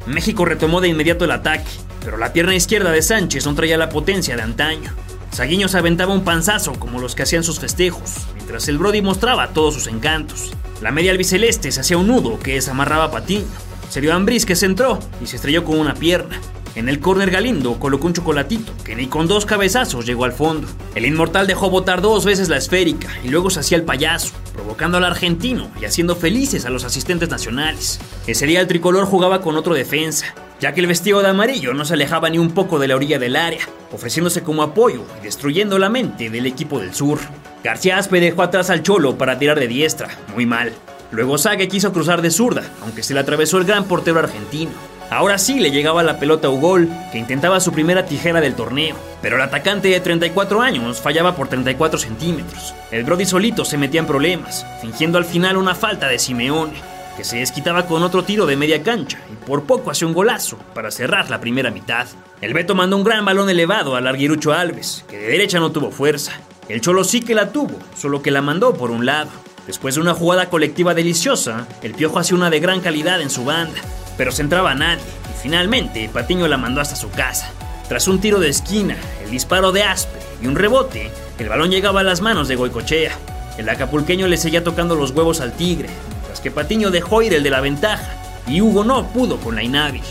México 0.07 0.45
retomó 0.45 0.81
de 0.81 0.89
inmediato 0.89 1.25
el 1.25 1.31
ataque, 1.31 1.71
pero 2.05 2.19
la 2.19 2.33
pierna 2.33 2.55
izquierda 2.55 2.93
de 2.93 3.03
Sánchez 3.03 3.47
no 3.47 3.55
traía 3.55 3.79
la 3.79 3.89
potencia 3.89 4.37
de 4.37 4.43
antaño. 4.43 4.93
Saguiño 5.31 5.67
se 5.69 5.79
aventaba 5.79 6.13
un 6.13 6.23
panzazo 6.23 6.75
como 6.75 7.01
los 7.01 7.15
que 7.15 7.23
hacían 7.25 7.43
sus 7.43 7.59
festejos, 7.59 8.27
mientras 8.37 8.69
el 8.69 8.79
Brody 8.79 9.03
mostraba 9.03 9.49
todos 9.49 9.75
sus 9.75 9.87
encantos. 9.89 10.53
La 10.81 10.93
media 10.93 11.11
albiceleste 11.11 11.73
se 11.73 11.81
hacía 11.81 11.97
un 11.99 12.07
nudo 12.07 12.39
que 12.39 12.55
desamarraba 12.55 13.05
a 13.05 13.11
Patiño. 13.11 13.47
Se 13.89 14.01
dio 14.01 14.13
Ambris 14.13 14.47
que 14.47 14.55
se 14.55 14.67
entró 14.67 14.99
y 15.23 15.27
se 15.27 15.37
estrelló 15.37 15.65
con 15.65 15.79
una 15.79 15.95
pierna. 15.95 16.39
En 16.75 16.89
el 16.89 16.99
córner 16.99 17.31
Galindo 17.31 17.79
colocó 17.79 18.09
un 18.09 18.15
chocolatito, 18.15 18.73
que 18.85 18.97
ni 18.97 19.07
con 19.07 19.29
dos 19.29 19.47
cabezazos 19.47 20.05
llegó 20.05 20.25
al 20.25 20.33
fondo. 20.33 20.67
El 20.97 21.07
inmortal 21.07 21.47
dejó 21.47 21.71
botar 21.71 22.01
dos 22.01 22.25
veces 22.25 22.49
la 22.49 22.57
esférica 22.57 23.09
y 23.23 23.29
luego 23.29 23.49
se 23.49 23.61
hacía 23.61 23.79
el 23.79 23.85
payaso, 23.85 24.35
provocando 24.53 24.99
al 24.99 25.05
argentino 25.05 25.71
y 25.81 25.85
haciendo 25.85 26.17
felices 26.17 26.65
a 26.65 26.71
los 26.71 26.83
asistentes 26.83 27.29
nacionales. 27.29 28.01
Ese 28.27 28.47
día 28.47 28.61
el 28.61 28.67
tricolor 28.67 29.07
jugaba 29.07 29.41
con 29.41 29.57
otro 29.57 29.73
defensa, 29.73 30.35
ya 30.61 30.75
que 30.75 30.81
el 30.81 30.89
vestido 30.89 31.23
de 31.23 31.29
amarillo 31.29 31.75
no 31.75 31.85
se 31.85 31.95
alejaba 31.95 32.29
ni 32.29 32.39
un 32.39 32.51
poco 32.51 32.81
de 32.81 32.89
la 32.89 32.97
orilla 32.97 33.21
del 33.21 33.37
área, 33.37 33.69
ofreciéndose 33.93 34.43
como 34.43 34.65
apoyo 34.65 35.05
y 35.21 35.25
destruyendo 35.25 35.79
la 35.79 35.91
mente 35.91 36.29
del 36.29 36.47
equipo 36.47 36.81
del 36.81 36.93
sur. 36.93 37.21
García 37.63 37.99
Aspe 37.99 38.19
dejó 38.19 38.43
atrás 38.43 38.69
al 38.71 38.83
Cholo 38.83 39.17
para 39.17 39.39
tirar 39.39 39.61
de 39.61 39.69
diestra, 39.69 40.09
muy 40.35 40.45
mal. 40.45 40.73
Luego 41.13 41.39
Sague 41.39 41.69
quiso 41.69 41.93
cruzar 41.93 42.21
de 42.21 42.33
zurda, 42.33 42.65
aunque 42.83 43.05
se 43.05 43.15
le 43.15 43.21
atravesó 43.21 43.59
el 43.59 43.65
gran 43.65 43.85
portero 43.85 44.19
argentino. 44.19 44.73
Ahora 45.15 45.39
sí 45.39 45.61
le 45.61 45.71
llegaba 45.71 46.03
la 46.03 46.19
pelota 46.19 46.49
a 46.49 46.51
Ugol, 46.51 46.89
que 47.13 47.19
intentaba 47.19 47.61
su 47.61 47.71
primera 47.71 48.05
tijera 48.05 48.41
del 48.41 48.57
torneo, 48.57 48.97
pero 49.23 49.37
el 49.37 49.43
atacante 49.43 49.87
de 49.87 50.01
34 50.01 50.61
años 50.61 51.01
fallaba 51.01 51.37
por 51.37 51.47
34 51.47 52.01
centímetros. 52.01 52.75
El 52.91 53.05
Brody 53.05 53.25
solito 53.25 53.65
se 53.65 53.79
metía 53.79 54.01
en 54.01 54.09
problemas, 54.09 54.67
fingiendo 54.81 55.17
al 55.17 55.25
final 55.25 55.57
una 55.57 55.77
falta 55.77 56.09
de 56.09 56.19
Simeone, 56.19 56.73
que 57.17 57.23
se 57.23 57.37
desquitaba 57.37 57.87
con 57.87 58.03
otro 58.03 58.25
tiro 58.25 58.45
de 58.45 58.57
media 58.57 58.83
cancha 58.83 59.21
y 59.33 59.37
por 59.47 59.63
poco 59.63 59.93
hacía 59.93 60.09
un 60.09 60.15
golazo 60.15 60.59
para 60.75 60.91
cerrar 60.91 61.31
la 61.31 61.41
primera 61.41 61.71
mitad. 61.71 62.09
El 62.41 62.53
Beto 62.53 62.75
mandó 62.75 62.97
un 62.97 63.05
gran 63.05 63.25
balón 63.25 63.49
elevado 63.49 63.95
al 63.95 64.09
Arguirucho 64.09 64.53
Alves, 64.53 65.05
que 65.09 65.17
de 65.17 65.29
derecha 65.29 65.61
no 65.61 65.71
tuvo 65.71 65.93
fuerza. 65.93 66.33
El 66.69 66.81
Cholo 66.81 67.05
sí 67.05 67.21
que 67.21 67.37
la 67.37 67.53
tuvo, 67.53 67.79
solo 67.97 68.21
que 68.21 68.33
la 68.33 68.43
mandó 68.43 68.75
por 68.75 68.91
un 68.91 69.07
lado. 69.07 69.31
Después 69.67 69.95
de 69.95 70.03
una 70.03 70.15
jugada 70.15 70.51
colectiva 70.51 70.95
deliciosa, 70.95 71.67
el 71.83 71.95
Piojo 71.95 72.19
hacía 72.19 72.37
una 72.37 72.51
de 72.51 72.61
gran 72.61 72.81
calidad 72.81 73.23
en 73.23 73.31
su 73.31 73.45
banda, 73.45 73.81
pero 74.19 74.31
se 74.31 74.43
entraba 74.43 74.73
a 74.73 74.75
nadie, 74.75 75.03
y 75.03 75.43
finalmente 75.43 76.11
Patiño 76.13 76.47
la 76.49 76.59
mandó 76.59 76.81
hasta 76.81 76.97
su 76.97 77.11
casa. 77.11 77.51
Tras 77.89 78.07
un 78.09 78.21
tiro 78.21 78.41
de 78.41 78.49
esquina, 78.49 78.97
el 79.25 79.31
disparo 79.31 79.73
de 79.73 79.83
Aspe 79.83 80.19
y 80.43 80.47
un 80.47 80.57
rebote, 80.57 81.11
el 81.39 81.49
balón 81.49 81.71
llegaba 81.71 82.01
a 82.01 82.05
las 82.05 82.21
manos 82.21 82.49
de 82.49 82.57
Goicochea. 82.57 83.13
El 83.57 83.69
acapulqueño 83.69 84.27
le 84.27 84.37
seguía 84.37 84.65
tocando 84.65 84.95
los 84.97 85.13
huevos 85.13 85.41
al 85.41 85.53
tigre, 85.53 85.89
mientras 86.11 86.41
que 86.41 86.51
Patiño 86.51 86.91
dejó 86.91 87.23
ir 87.23 87.33
el 87.33 87.43
de 87.43 87.51
la 87.51 87.61
ventaja, 87.61 88.43
y 88.47 88.61
Hugo 88.61 88.85
no 88.85 89.07
pudo 89.09 89.39
con 89.39 89.55
la 89.55 89.63
inhábil. 89.63 90.03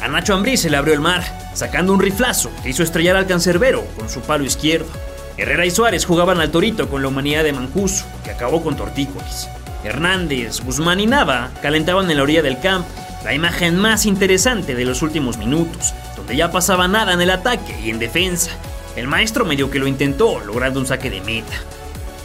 A 0.00 0.08
Nacho 0.08 0.34
Ambrí 0.34 0.56
se 0.56 0.70
le 0.70 0.76
abrió 0.76 0.94
el 0.94 1.00
mar, 1.00 1.22
sacando 1.54 1.92
un 1.92 2.00
riflazo 2.00 2.50
que 2.62 2.70
hizo 2.70 2.82
estrellar 2.82 3.16
al 3.16 3.26
cancerbero 3.26 3.84
con 3.96 4.08
su 4.08 4.20
palo 4.20 4.44
izquierdo. 4.44 4.88
Herrera 5.36 5.64
y 5.64 5.70
Suárez 5.70 6.04
jugaban 6.04 6.40
al 6.40 6.50
torito 6.50 6.88
con 6.88 7.02
la 7.02 7.08
humanidad 7.08 7.44
de 7.44 7.52
Mancuso, 7.52 8.04
que 8.22 8.30
acabó 8.30 8.62
con 8.62 8.76
Tortícolis. 8.76 9.48
Hernández, 9.82 10.60
Guzmán 10.60 11.00
y 11.00 11.06
Nava 11.06 11.50
calentaban 11.62 12.10
en 12.10 12.18
la 12.18 12.22
orilla 12.22 12.42
del 12.42 12.60
campo, 12.60 12.88
la 13.24 13.34
imagen 13.34 13.76
más 13.76 14.04
interesante 14.04 14.74
de 14.74 14.84
los 14.84 15.00
últimos 15.02 15.38
minutos, 15.38 15.94
donde 16.16 16.36
ya 16.36 16.50
pasaba 16.50 16.86
nada 16.86 17.12
en 17.12 17.20
el 17.20 17.30
ataque 17.30 17.74
y 17.82 17.90
en 17.90 17.98
defensa. 17.98 18.50
El 18.94 19.08
maestro 19.08 19.44
medio 19.44 19.70
que 19.70 19.78
lo 19.78 19.86
intentó, 19.86 20.40
logrando 20.40 20.78
un 20.78 20.86
saque 20.86 21.08
de 21.08 21.22
meta. 21.22 21.54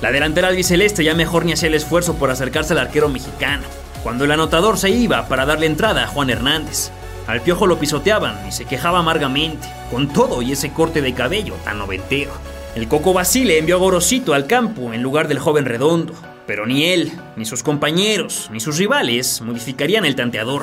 La 0.01 0.11
delantera 0.11 0.49
albiceleste 0.49 1.03
ya 1.03 1.15
mejor 1.15 1.45
ni 1.45 1.53
hacía 1.53 1.69
el 1.69 1.75
esfuerzo 1.75 2.15
por 2.15 2.29
acercarse 2.29 2.73
al 2.73 2.79
arquero 2.79 3.09
mexicano, 3.09 3.63
cuando 4.03 4.25
el 4.25 4.31
anotador 4.31 4.77
se 4.77 4.89
iba 4.89 5.27
para 5.27 5.45
darle 5.45 5.65
entrada 5.65 6.03
a 6.03 6.07
Juan 6.07 6.29
Hernández. 6.29 6.91
Al 7.25 7.41
piojo 7.41 7.67
lo 7.67 7.79
pisoteaban 7.79 8.47
y 8.47 8.51
se 8.51 8.65
quejaba 8.65 8.99
amargamente, 8.99 9.67
con 9.91 10.09
todo 10.09 10.41
y 10.41 10.51
ese 10.51 10.71
corte 10.71 11.01
de 11.01 11.13
cabello 11.13 11.55
tan 11.63 11.79
noventero. 11.79 12.31
El 12.77 12.87
Coco 12.87 13.11
Basile 13.11 13.57
envió 13.57 13.77
a 13.77 13.79
Gorosito 13.79 14.35
al 14.35 14.45
campo 14.45 14.93
en 14.93 15.01
lugar 15.01 15.27
del 15.27 15.39
joven 15.39 15.65
redondo, 15.65 16.13
pero 16.45 16.67
ni 16.67 16.85
él, 16.85 17.11
ni 17.35 17.43
sus 17.43 17.63
compañeros, 17.63 18.51
ni 18.53 18.59
sus 18.59 18.77
rivales 18.77 19.41
modificarían 19.41 20.05
el 20.05 20.13
tanteador. 20.13 20.61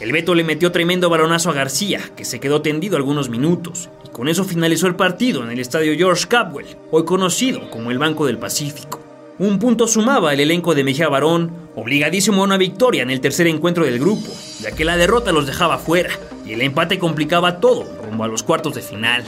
El 0.00 0.10
Beto 0.10 0.34
le 0.34 0.42
metió 0.42 0.72
tremendo 0.72 1.08
balonazo 1.08 1.50
a 1.50 1.52
García, 1.52 2.00
que 2.16 2.24
se 2.24 2.40
quedó 2.40 2.62
tendido 2.62 2.96
algunos 2.96 3.28
minutos, 3.28 3.90
y 4.04 4.08
con 4.08 4.26
eso 4.26 4.42
finalizó 4.42 4.88
el 4.88 4.96
partido 4.96 5.44
en 5.44 5.52
el 5.52 5.60
estadio 5.60 5.94
George 5.96 6.26
Capwell, 6.26 6.76
hoy 6.90 7.04
conocido 7.04 7.70
como 7.70 7.92
el 7.92 7.98
Banco 7.98 8.26
del 8.26 8.38
Pacífico. 8.38 9.00
Un 9.38 9.60
punto 9.60 9.86
sumaba 9.86 10.32
el 10.32 10.40
elenco 10.40 10.74
de 10.74 10.82
Mejía 10.82 11.08
Barón, 11.08 11.52
obligadísimo 11.76 12.40
a 12.40 12.46
una 12.46 12.56
victoria 12.56 13.04
en 13.04 13.10
el 13.10 13.20
tercer 13.20 13.46
encuentro 13.46 13.84
del 13.84 14.00
grupo, 14.00 14.32
ya 14.60 14.72
que 14.72 14.84
la 14.84 14.96
derrota 14.96 15.30
los 15.30 15.46
dejaba 15.46 15.78
fuera 15.78 16.10
y 16.44 16.54
el 16.54 16.62
empate 16.62 16.98
complicaba 16.98 17.60
todo 17.60 17.84
rumbo 18.02 18.24
a 18.24 18.28
los 18.28 18.42
cuartos 18.42 18.74
de 18.74 18.82
final. 18.82 19.22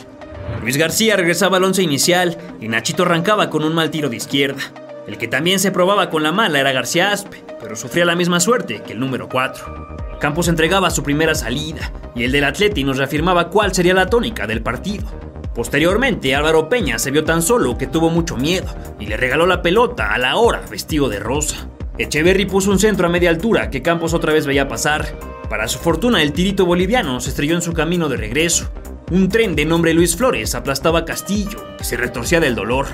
Luis 0.62 0.76
García 0.76 1.16
regresaba 1.16 1.56
al 1.56 1.64
once 1.64 1.82
inicial 1.82 2.36
y 2.60 2.68
Nachito 2.68 3.04
arrancaba 3.04 3.50
con 3.50 3.64
un 3.64 3.74
mal 3.74 3.90
tiro 3.90 4.08
de 4.08 4.16
izquierda. 4.16 4.60
El 5.06 5.16
que 5.16 5.28
también 5.28 5.58
se 5.58 5.70
probaba 5.70 6.10
con 6.10 6.22
la 6.22 6.32
mala 6.32 6.60
era 6.60 6.72
García 6.72 7.12
Aspe, 7.12 7.42
pero 7.60 7.76
sufría 7.76 8.04
la 8.04 8.16
misma 8.16 8.40
suerte 8.40 8.82
que 8.82 8.92
el 8.92 9.00
número 9.00 9.28
4. 9.28 10.18
Campos 10.20 10.48
entregaba 10.48 10.90
su 10.90 11.02
primera 11.02 11.34
salida 11.34 11.92
y 12.14 12.24
el 12.24 12.32
del 12.32 12.44
Atleti 12.44 12.84
nos 12.84 12.98
reafirmaba 12.98 13.50
cuál 13.50 13.74
sería 13.74 13.94
la 13.94 14.06
tónica 14.06 14.46
del 14.46 14.62
partido. 14.62 15.06
Posteriormente, 15.54 16.34
Álvaro 16.34 16.68
Peña 16.68 16.98
se 16.98 17.10
vio 17.10 17.24
tan 17.24 17.42
solo 17.42 17.78
que 17.78 17.86
tuvo 17.86 18.10
mucho 18.10 18.36
miedo 18.36 18.66
y 19.00 19.06
le 19.06 19.16
regaló 19.16 19.46
la 19.46 19.62
pelota 19.62 20.12
a 20.12 20.18
la 20.18 20.36
hora 20.36 20.60
vestido 20.70 21.08
de 21.08 21.18
rosa. 21.18 21.68
Echeverry 21.98 22.46
puso 22.46 22.70
un 22.70 22.78
centro 22.78 23.06
a 23.06 23.10
media 23.10 23.30
altura 23.30 23.70
que 23.70 23.82
Campos 23.82 24.14
otra 24.14 24.32
vez 24.32 24.46
veía 24.46 24.68
pasar. 24.68 25.18
Para 25.48 25.66
su 25.66 25.78
fortuna, 25.78 26.22
el 26.22 26.32
tirito 26.32 26.64
boliviano 26.64 27.18
se 27.20 27.30
estrelló 27.30 27.54
en 27.54 27.62
su 27.62 27.72
camino 27.72 28.08
de 28.08 28.16
regreso. 28.16 28.70
Un 29.10 29.30
tren 29.30 29.56
de 29.56 29.64
nombre 29.64 29.94
Luis 29.94 30.16
Flores 30.16 30.54
aplastaba 30.54 30.98
a 30.98 31.04
Castillo, 31.06 31.76
que 31.78 31.84
se 31.84 31.96
retorcía 31.96 32.40
del 32.40 32.54
dolor. 32.54 32.86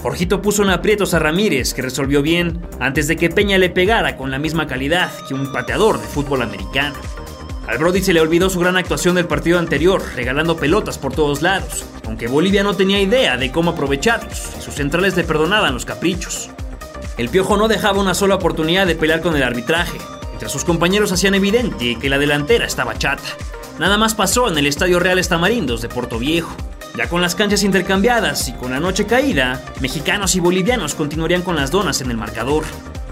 Jorgito 0.00 0.40
puso 0.40 0.62
en 0.62 0.70
aprietos 0.70 1.12
a 1.12 1.18
Ramírez, 1.18 1.74
que 1.74 1.82
resolvió 1.82 2.22
bien, 2.22 2.66
antes 2.80 3.06
de 3.06 3.16
que 3.16 3.28
Peña 3.28 3.58
le 3.58 3.68
pegara 3.68 4.16
con 4.16 4.30
la 4.30 4.38
misma 4.38 4.66
calidad 4.66 5.10
que 5.26 5.34
un 5.34 5.52
pateador 5.52 6.00
de 6.00 6.06
fútbol 6.06 6.40
americano. 6.40 6.96
Al 7.66 7.76
Brody 7.76 8.00
se 8.00 8.14
le 8.14 8.22
olvidó 8.22 8.48
su 8.48 8.60
gran 8.60 8.78
actuación 8.78 9.16
del 9.16 9.26
partido 9.26 9.58
anterior, 9.58 10.02
regalando 10.16 10.56
pelotas 10.56 10.96
por 10.96 11.12
todos 11.12 11.42
lados, 11.42 11.84
aunque 12.06 12.28
Bolivia 12.28 12.62
no 12.62 12.74
tenía 12.74 13.02
idea 13.02 13.36
de 13.36 13.52
cómo 13.52 13.72
aprovecharlos 13.72 14.48
y 14.58 14.62
sus 14.62 14.72
centrales 14.72 15.18
le 15.18 15.24
perdonaban 15.24 15.74
los 15.74 15.84
caprichos. 15.84 16.48
El 17.18 17.28
Piojo 17.28 17.58
no 17.58 17.68
dejaba 17.68 18.00
una 18.00 18.14
sola 18.14 18.36
oportunidad 18.36 18.86
de 18.86 18.96
pelear 18.96 19.20
con 19.20 19.36
el 19.36 19.42
arbitraje, 19.42 19.98
mientras 20.28 20.50
sus 20.50 20.64
compañeros 20.64 21.12
hacían 21.12 21.34
evidente 21.34 21.98
que 22.00 22.08
la 22.08 22.16
delantera 22.16 22.64
estaba 22.64 22.96
chata. 22.96 23.22
Nada 23.78 23.96
más 23.96 24.16
pasó 24.16 24.48
en 24.48 24.58
el 24.58 24.66
Estadio 24.66 24.98
Real 24.98 25.20
Estamarindos 25.20 25.80
de 25.80 25.88
Puerto 25.88 26.18
Viejo. 26.18 26.52
Ya 26.96 27.08
con 27.08 27.22
las 27.22 27.36
canchas 27.36 27.62
intercambiadas 27.62 28.48
y 28.48 28.52
con 28.54 28.72
la 28.72 28.80
noche 28.80 29.06
caída, 29.06 29.62
mexicanos 29.80 30.34
y 30.34 30.40
bolivianos 30.40 30.96
continuarían 30.96 31.42
con 31.42 31.54
las 31.54 31.70
donas 31.70 32.00
en 32.00 32.10
el 32.10 32.16
marcador. 32.16 32.64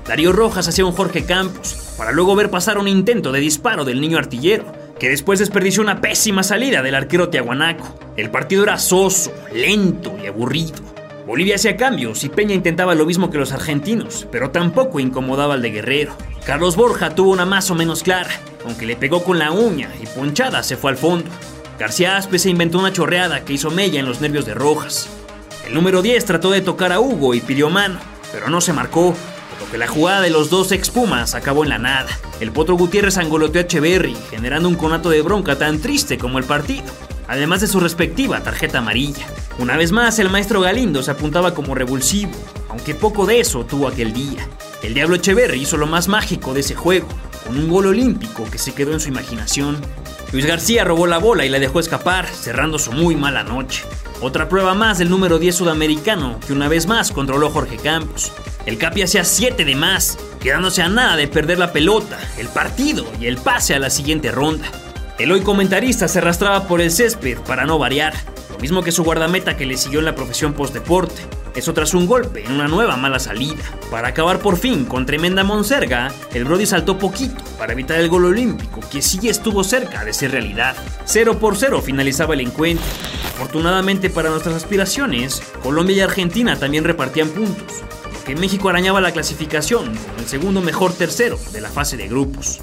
Darío 0.09 0.33
Rojas 0.33 0.67
hacía 0.67 0.85
un 0.85 0.91
Jorge 0.91 1.25
Campos, 1.25 1.95
para 1.97 2.11
luego 2.11 2.35
ver 2.35 2.51
pasar 2.51 2.79
un 2.79 2.89
intento 2.89 3.31
de 3.31 3.39
disparo 3.39 3.85
del 3.85 4.01
niño 4.01 4.19
artillero, 4.19 4.65
que 4.99 5.09
después 5.09 5.39
desperdició 5.39 5.83
una 5.83 6.01
pésima 6.01 6.43
salida 6.43 6.83
del 6.83 6.97
arquero 6.97 7.29
tiahuanaco. 7.29 7.97
El 8.17 8.31
partido 8.31 8.65
era 8.65 8.77
soso, 8.79 9.33
lento 9.53 10.17
y 10.21 10.27
aburrido. 10.27 10.96
Bolivia 11.27 11.57
hacía 11.57 11.77
cambios 11.77 12.23
y 12.23 12.29
Peña 12.29 12.55
intentaba 12.55 12.95
lo 12.95 13.05
mismo 13.05 13.31
que 13.31 13.39
los 13.39 13.51
argentinos, 13.51 14.29
pero 14.31 14.53
tampoco 14.53 15.01
incomodaba 15.01 15.55
al 15.55 15.63
de 15.63 15.73
Guerrero. 15.73 16.17
Carlos 16.45 16.77
Borja 16.77 17.17
tuvo 17.17 17.33
una 17.33 17.45
más 17.45 17.69
o 17.73 17.75
menos 17.75 18.05
clara, 18.05 18.31
aunque 18.65 18.87
le 18.87 18.95
pegó 18.95 19.25
con 19.25 19.41
la 19.41 19.51
uña 19.51 19.91
y 20.01 20.07
ponchada 20.07 20.63
se 20.63 20.77
fue 20.77 20.93
al 20.93 20.97
fondo. 20.97 21.29
García 21.81 22.17
Aspe 22.17 22.39
se 22.39 22.51
inventó 22.51 22.79
una 22.79 22.93
chorreada 22.93 23.45
que 23.45 23.55
hizo 23.55 23.73
mella 23.73 23.99
en 23.99 24.07
los 24.07 24.21
nervios 24.21 24.47
de 24.47 24.55
Rojas. 24.55 25.09
El 25.67 25.75
número 25.75 26.01
10 26.01 26.25
trató 26.25 26.53
de 26.53 26.61
tocar 26.61 26.93
a 26.93 27.01
Hugo 27.01 27.35
y 27.35 27.41
pidió 27.41 27.71
mano, 27.71 27.99
pero 28.31 28.49
no 28.49 28.61
se 28.61 28.73
marcó, 28.73 29.13
por 29.51 29.67
lo 29.67 29.73
que 29.73 29.79
la 29.79 29.89
jugada 29.89 30.21
de 30.21 30.31
los 30.31 30.49
dos 30.49 30.71
expumas 30.71 31.35
acabó 31.35 31.65
en 31.65 31.71
la 31.71 31.79
nada. 31.79 32.09
El 32.39 32.53
Potro 32.53 32.77
Gutiérrez 32.77 33.19
angoloteó 33.19 33.61
a 33.61 33.65
Echeverry, 33.65 34.17
generando 34.31 34.69
un 34.69 34.77
conato 34.77 35.11
de 35.11 35.23
bronca 35.23 35.59
tan 35.59 35.81
triste 35.81 36.19
como 36.19 36.39
el 36.39 36.45
partido, 36.45 36.85
además 37.29 37.61
de 37.61 37.67
su 37.67 37.81
respectiva 37.81 38.43
tarjeta 38.43 38.79
amarilla. 38.79 39.27
Una 39.59 39.77
vez 39.77 39.93
más, 39.93 40.19
el 40.19 40.31
maestro 40.31 40.61
Galindo 40.61 41.03
se 41.03 41.11
apuntaba 41.11 41.55
como 41.55 41.75
revulsivo, 41.75 42.33
aunque 42.69 42.95
poco 42.95 43.27
de 43.27 43.41
eso 43.41 43.65
tuvo 43.65 43.89
aquel 43.89 44.13
día. 44.13 44.47
El 44.83 44.95
Diablo 44.95 45.17
Echeverry 45.17 45.61
hizo 45.61 45.77
lo 45.77 45.87
más 45.87 46.09
mágico 46.09 46.55
de 46.55 46.61
ese 46.61 46.75
juego, 46.75 47.09
con 47.47 47.57
un 47.57 47.69
gol 47.69 47.87
olímpico 47.87 48.45
que 48.51 48.59
se 48.59 48.75
quedó 48.75 48.93
en 48.93 49.01
su 49.01 49.09
imaginación. 49.09 49.77
Luis 50.33 50.47
García 50.47 50.85
robó 50.85 51.07
la 51.07 51.19
bola 51.19 51.47
y 51.47 51.49
la 51.49 51.59
dejó 51.59 51.81
escapar, 51.81 52.27
cerrando 52.27 52.79
su 52.79 52.93
muy 52.93 53.17
mala 53.17 53.43
noche. 53.43 53.85
Otra 54.21 54.49
prueba 54.49 54.75
más 54.75 54.99
del 54.99 55.11
número 55.11 55.39
10 55.39 55.55
sudamericano, 55.55 56.39
que 56.47 56.53
una 56.53 56.69
vez 56.69 56.87
más 56.87 57.13
controló 57.13 57.51
Jorge 57.51 57.77
Campos. 57.77 58.33
El 58.67 58.79
Capi 58.79 59.03
hacía 59.03 59.25
7 59.25 59.65
de 59.65 59.77
más, 59.77 60.19
quedándose 60.41 60.83
a 60.83 60.89
nada 60.89 61.17
de 61.17 61.29
perder 61.29 61.59
la 61.59 61.73
pelota, 61.73 62.19
el 62.39 62.49
partido 62.49 63.07
y 63.21 63.27
el 63.27 63.37
pase 63.37 63.75
a 63.75 63.79
la 63.79 63.91
siguiente 63.91 64.33
ronda. 64.33 64.71
El 65.19 65.33
hoy 65.33 65.41
comentarista 65.41 66.09
se 66.09 66.19
arrastraba 66.19 66.69
por 66.69 66.83
el 66.83 66.91
césped 66.91 67.39
para 67.39 67.65
no 67.65 67.79
variar, 67.79 68.13
lo 68.51 68.59
mismo 68.59 68.83
que 68.83 68.93
su 68.93 69.03
guardameta 69.03 69.57
que 69.57 69.65
le 69.65 69.79
siguió 69.79 70.01
en 70.01 70.05
la 70.05 70.15
profesión 70.15 70.53
post-deporte. 70.53 71.23
Eso 71.55 71.73
tras 71.73 71.95
un 71.95 72.07
golpe 72.07 72.45
en 72.45 72.53
una 72.53 72.69
nueva 72.69 72.99
mala 72.99 73.19
salida. 73.19 73.65
Para 73.91 74.09
acabar 74.09 74.41
por 74.41 74.59
fin 74.59 74.85
con 74.85 75.07
tremenda 75.07 75.43
monserga, 75.43 76.13
el 76.35 76.45
Brody 76.45 76.67
saltó 76.67 76.99
poquito 76.99 77.43
para 77.57 77.73
evitar 77.73 77.99
el 77.99 78.11
gol 78.11 78.27
olímpico, 78.27 78.81
que 78.93 79.01
sí 79.01 79.27
estuvo 79.27 79.65
cerca 79.65 80.05
de 80.05 80.13
ser 80.13 80.33
realidad. 80.33 80.77
0 81.07 81.39
por 81.39 81.57
0 81.57 81.81
finalizaba 81.81 82.35
el 82.35 82.43
encuentro. 82.43 82.85
Afortunadamente 83.37 84.11
para 84.11 84.29
nuestras 84.29 84.55
aspiraciones, 84.55 85.41
Colombia 85.63 85.97
y 85.97 86.01
Argentina 86.01 86.59
también 86.59 86.85
repartían 86.85 87.31
puntos, 87.31 87.83
que 88.27 88.35
México 88.35 88.69
arañaba 88.69 89.01
la 89.01 89.13
clasificación 89.13 89.95
como 89.95 90.19
el 90.19 90.27
segundo 90.27 90.61
mejor 90.61 90.93
tercero 90.93 91.39
de 91.53 91.61
la 91.61 91.71
fase 91.71 91.97
de 91.97 92.09
grupos. 92.09 92.61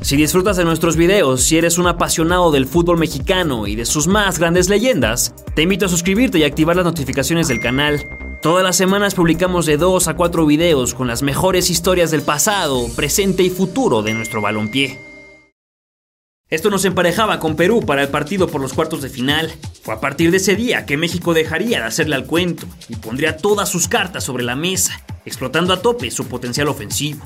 Si 0.00 0.16
disfrutas 0.16 0.56
de 0.56 0.64
nuestros 0.64 0.96
videos, 0.96 1.44
si 1.44 1.56
eres 1.56 1.78
un 1.78 1.86
apasionado 1.86 2.50
del 2.50 2.66
fútbol 2.66 2.98
mexicano 2.98 3.66
y 3.66 3.76
de 3.76 3.86
sus 3.86 4.08
más 4.08 4.38
grandes 4.38 4.68
leyendas, 4.68 5.34
te 5.54 5.62
invito 5.62 5.86
a 5.86 5.88
suscribirte 5.88 6.38
y 6.38 6.44
activar 6.44 6.76
las 6.76 6.84
notificaciones 6.84 7.48
del 7.48 7.60
canal. 7.60 8.06
Todas 8.42 8.64
las 8.64 8.76
semanas 8.76 9.14
publicamos 9.14 9.64
de 9.66 9.76
2 9.76 10.08
a 10.08 10.16
4 10.16 10.44
videos 10.44 10.94
con 10.94 11.06
las 11.06 11.22
mejores 11.22 11.70
historias 11.70 12.10
del 12.10 12.22
pasado, 12.22 12.88
presente 12.94 13.42
y 13.44 13.50
futuro 13.50 14.02
de 14.02 14.14
nuestro 14.14 14.42
balompié. 14.42 14.98
Esto 16.50 16.68
nos 16.68 16.84
emparejaba 16.84 17.38
con 17.38 17.56
Perú 17.56 17.86
para 17.86 18.02
el 18.02 18.08
partido 18.08 18.48
por 18.48 18.60
los 18.60 18.74
cuartos 18.74 19.00
de 19.00 19.08
final. 19.08 19.50
Fue 19.82 19.94
a 19.94 20.00
partir 20.00 20.30
de 20.30 20.36
ese 20.36 20.54
día 20.54 20.84
que 20.84 20.98
México 20.98 21.32
dejaría 21.32 21.78
de 21.78 21.86
hacerle 21.86 22.16
al 22.16 22.26
cuento 22.26 22.66
y 22.86 22.96
pondría 22.96 23.38
todas 23.38 23.70
sus 23.70 23.88
cartas 23.88 24.24
sobre 24.24 24.44
la 24.44 24.54
mesa, 24.54 25.00
explotando 25.24 25.72
a 25.72 25.80
tope 25.80 26.10
su 26.10 26.26
potencial 26.26 26.68
ofensivo. 26.68 27.24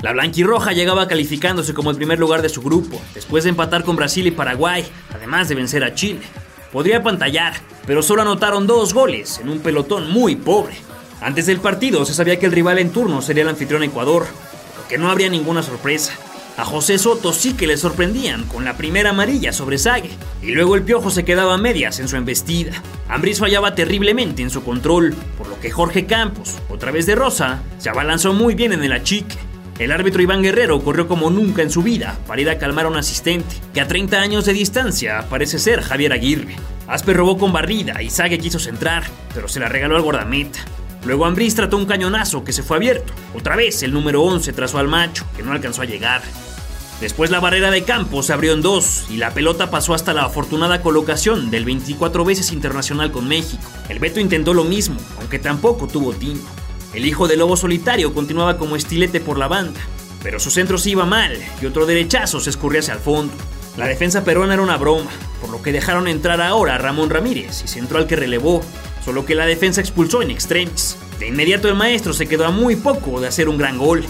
La 0.00 0.12
blanquirroja 0.12 0.72
llegaba 0.72 1.08
calificándose 1.08 1.74
como 1.74 1.90
el 1.90 1.96
primer 1.96 2.20
lugar 2.20 2.40
de 2.40 2.48
su 2.48 2.62
grupo, 2.62 3.00
después 3.14 3.42
de 3.42 3.50
empatar 3.50 3.82
con 3.82 3.96
Brasil 3.96 4.28
y 4.28 4.30
Paraguay, 4.30 4.86
además 5.12 5.48
de 5.48 5.56
vencer 5.56 5.82
a 5.82 5.96
Chile. 5.96 6.22
Podría 6.70 7.02
pantallar, 7.02 7.54
pero 7.84 8.00
solo 8.00 8.22
anotaron 8.22 8.68
dos 8.68 8.94
goles 8.94 9.40
en 9.40 9.48
un 9.48 9.58
pelotón 9.58 10.08
muy 10.08 10.36
pobre. 10.36 10.76
Antes 11.20 11.46
del 11.46 11.58
partido 11.58 12.04
se 12.04 12.14
sabía 12.14 12.38
que 12.38 12.46
el 12.46 12.52
rival 12.52 12.78
en 12.78 12.90
turno 12.90 13.22
sería 13.22 13.42
el 13.42 13.48
anfitrión 13.48 13.82
Ecuador, 13.82 14.24
lo 14.76 14.88
que 14.88 14.98
no 14.98 15.10
habría 15.10 15.28
ninguna 15.28 15.64
sorpresa. 15.64 16.12
A 16.58 16.66
José 16.66 16.98
Soto 16.98 17.32
sí 17.32 17.54
que 17.54 17.66
le 17.66 17.78
sorprendían 17.78 18.44
con 18.44 18.64
la 18.64 18.76
primera 18.76 19.10
amarilla 19.10 19.54
sobre 19.54 19.78
Sague, 19.78 20.10
y 20.42 20.52
luego 20.52 20.74
el 20.74 20.82
piojo 20.82 21.10
se 21.10 21.24
quedaba 21.24 21.54
a 21.54 21.58
medias 21.58 21.98
en 21.98 22.08
su 22.08 22.16
embestida. 22.16 22.82
Ambris 23.08 23.38
fallaba 23.38 23.74
terriblemente 23.74 24.42
en 24.42 24.50
su 24.50 24.62
control, 24.62 25.14
por 25.38 25.48
lo 25.48 25.58
que 25.60 25.70
Jorge 25.70 26.04
Campos, 26.04 26.58
otra 26.68 26.90
vez 26.90 27.06
de 27.06 27.14
rosa, 27.14 27.62
se 27.78 27.88
abalanzó 27.88 28.34
muy 28.34 28.54
bien 28.54 28.74
en 28.74 28.84
el 28.84 28.92
achique. 28.92 29.36
El 29.78 29.92
árbitro 29.92 30.20
Iván 30.20 30.42
Guerrero 30.42 30.82
corrió 30.82 31.08
como 31.08 31.30
nunca 31.30 31.62
en 31.62 31.70
su 31.70 31.82
vida 31.82 32.18
para 32.26 32.42
ir 32.42 32.50
a 32.50 32.58
calmar 32.58 32.84
a 32.84 32.90
un 32.90 32.96
asistente, 32.96 33.56
que 33.72 33.80
a 33.80 33.88
30 33.88 34.20
años 34.20 34.44
de 34.44 34.52
distancia 34.52 35.24
parece 35.30 35.58
ser 35.58 35.80
Javier 35.80 36.12
Aguirre. 36.12 36.56
Aspe 36.86 37.14
robó 37.14 37.38
con 37.38 37.52
barrida 37.52 38.02
y 38.02 38.10
Sague 38.10 38.38
quiso 38.38 38.58
centrar, 38.58 39.04
pero 39.32 39.48
se 39.48 39.58
la 39.58 39.70
regaló 39.70 39.96
al 39.96 40.02
guardameta. 40.02 40.60
Luego 41.04 41.26
Ambris 41.26 41.54
trató 41.54 41.76
un 41.76 41.86
cañonazo 41.86 42.44
que 42.44 42.52
se 42.52 42.62
fue 42.62 42.76
abierto. 42.76 43.12
Otra 43.34 43.56
vez 43.56 43.82
el 43.82 43.92
número 43.92 44.22
11 44.22 44.52
trazó 44.52 44.78
al 44.78 44.88
macho, 44.88 45.24
que 45.36 45.42
no 45.42 45.52
alcanzó 45.52 45.82
a 45.82 45.86
llegar. 45.86 46.22
Después 47.00 47.30
la 47.30 47.40
barrera 47.40 47.72
de 47.72 47.82
campo 47.82 48.22
se 48.22 48.32
abrió 48.32 48.52
en 48.52 48.62
dos 48.62 49.06
y 49.10 49.16
la 49.16 49.34
pelota 49.34 49.70
pasó 49.70 49.92
hasta 49.92 50.14
la 50.14 50.26
afortunada 50.26 50.82
colocación 50.82 51.50
del 51.50 51.64
24 51.64 52.24
veces 52.24 52.52
internacional 52.52 53.10
con 53.10 53.26
México. 53.26 53.64
El 53.88 53.98
Beto 53.98 54.20
intentó 54.20 54.54
lo 54.54 54.62
mismo, 54.62 54.96
aunque 55.18 55.40
tampoco 55.40 55.88
tuvo 55.88 56.12
tino. 56.12 56.40
El 56.94 57.04
hijo 57.04 57.26
del 57.26 57.40
lobo 57.40 57.56
solitario 57.56 58.14
continuaba 58.14 58.56
como 58.56 58.76
estilete 58.76 59.18
por 59.18 59.36
la 59.36 59.48
banda, 59.48 59.80
pero 60.22 60.38
su 60.38 60.52
centro 60.52 60.78
se 60.78 60.90
iba 60.90 61.04
mal 61.04 61.36
y 61.60 61.66
otro 61.66 61.86
derechazo 61.86 62.38
se 62.38 62.50
escurría 62.50 62.78
hacia 62.78 62.94
el 62.94 63.00
fondo. 63.00 63.34
La 63.76 63.88
defensa 63.88 64.22
peruana 64.22 64.54
era 64.54 64.62
una 64.62 64.76
broma, 64.76 65.10
por 65.40 65.50
lo 65.50 65.60
que 65.60 65.72
dejaron 65.72 66.06
entrar 66.06 66.40
ahora 66.40 66.76
a 66.76 66.78
Ramón 66.78 67.10
Ramírez 67.10 67.62
y 67.64 67.68
centró 67.68 67.98
al 67.98 68.06
que 68.06 68.14
relevó, 68.14 68.62
solo 69.04 69.24
que 69.24 69.34
la 69.34 69.46
defensa 69.46 69.80
expulsó 69.80 70.22
en 70.22 70.30
extremis. 70.30 70.96
De 71.18 71.28
inmediato 71.28 71.68
el 71.68 71.74
maestro 71.74 72.12
se 72.12 72.26
quedó 72.26 72.46
a 72.46 72.50
muy 72.50 72.76
poco 72.76 73.20
de 73.20 73.28
hacer 73.28 73.48
un 73.48 73.58
gran 73.58 73.78
gol. 73.78 74.04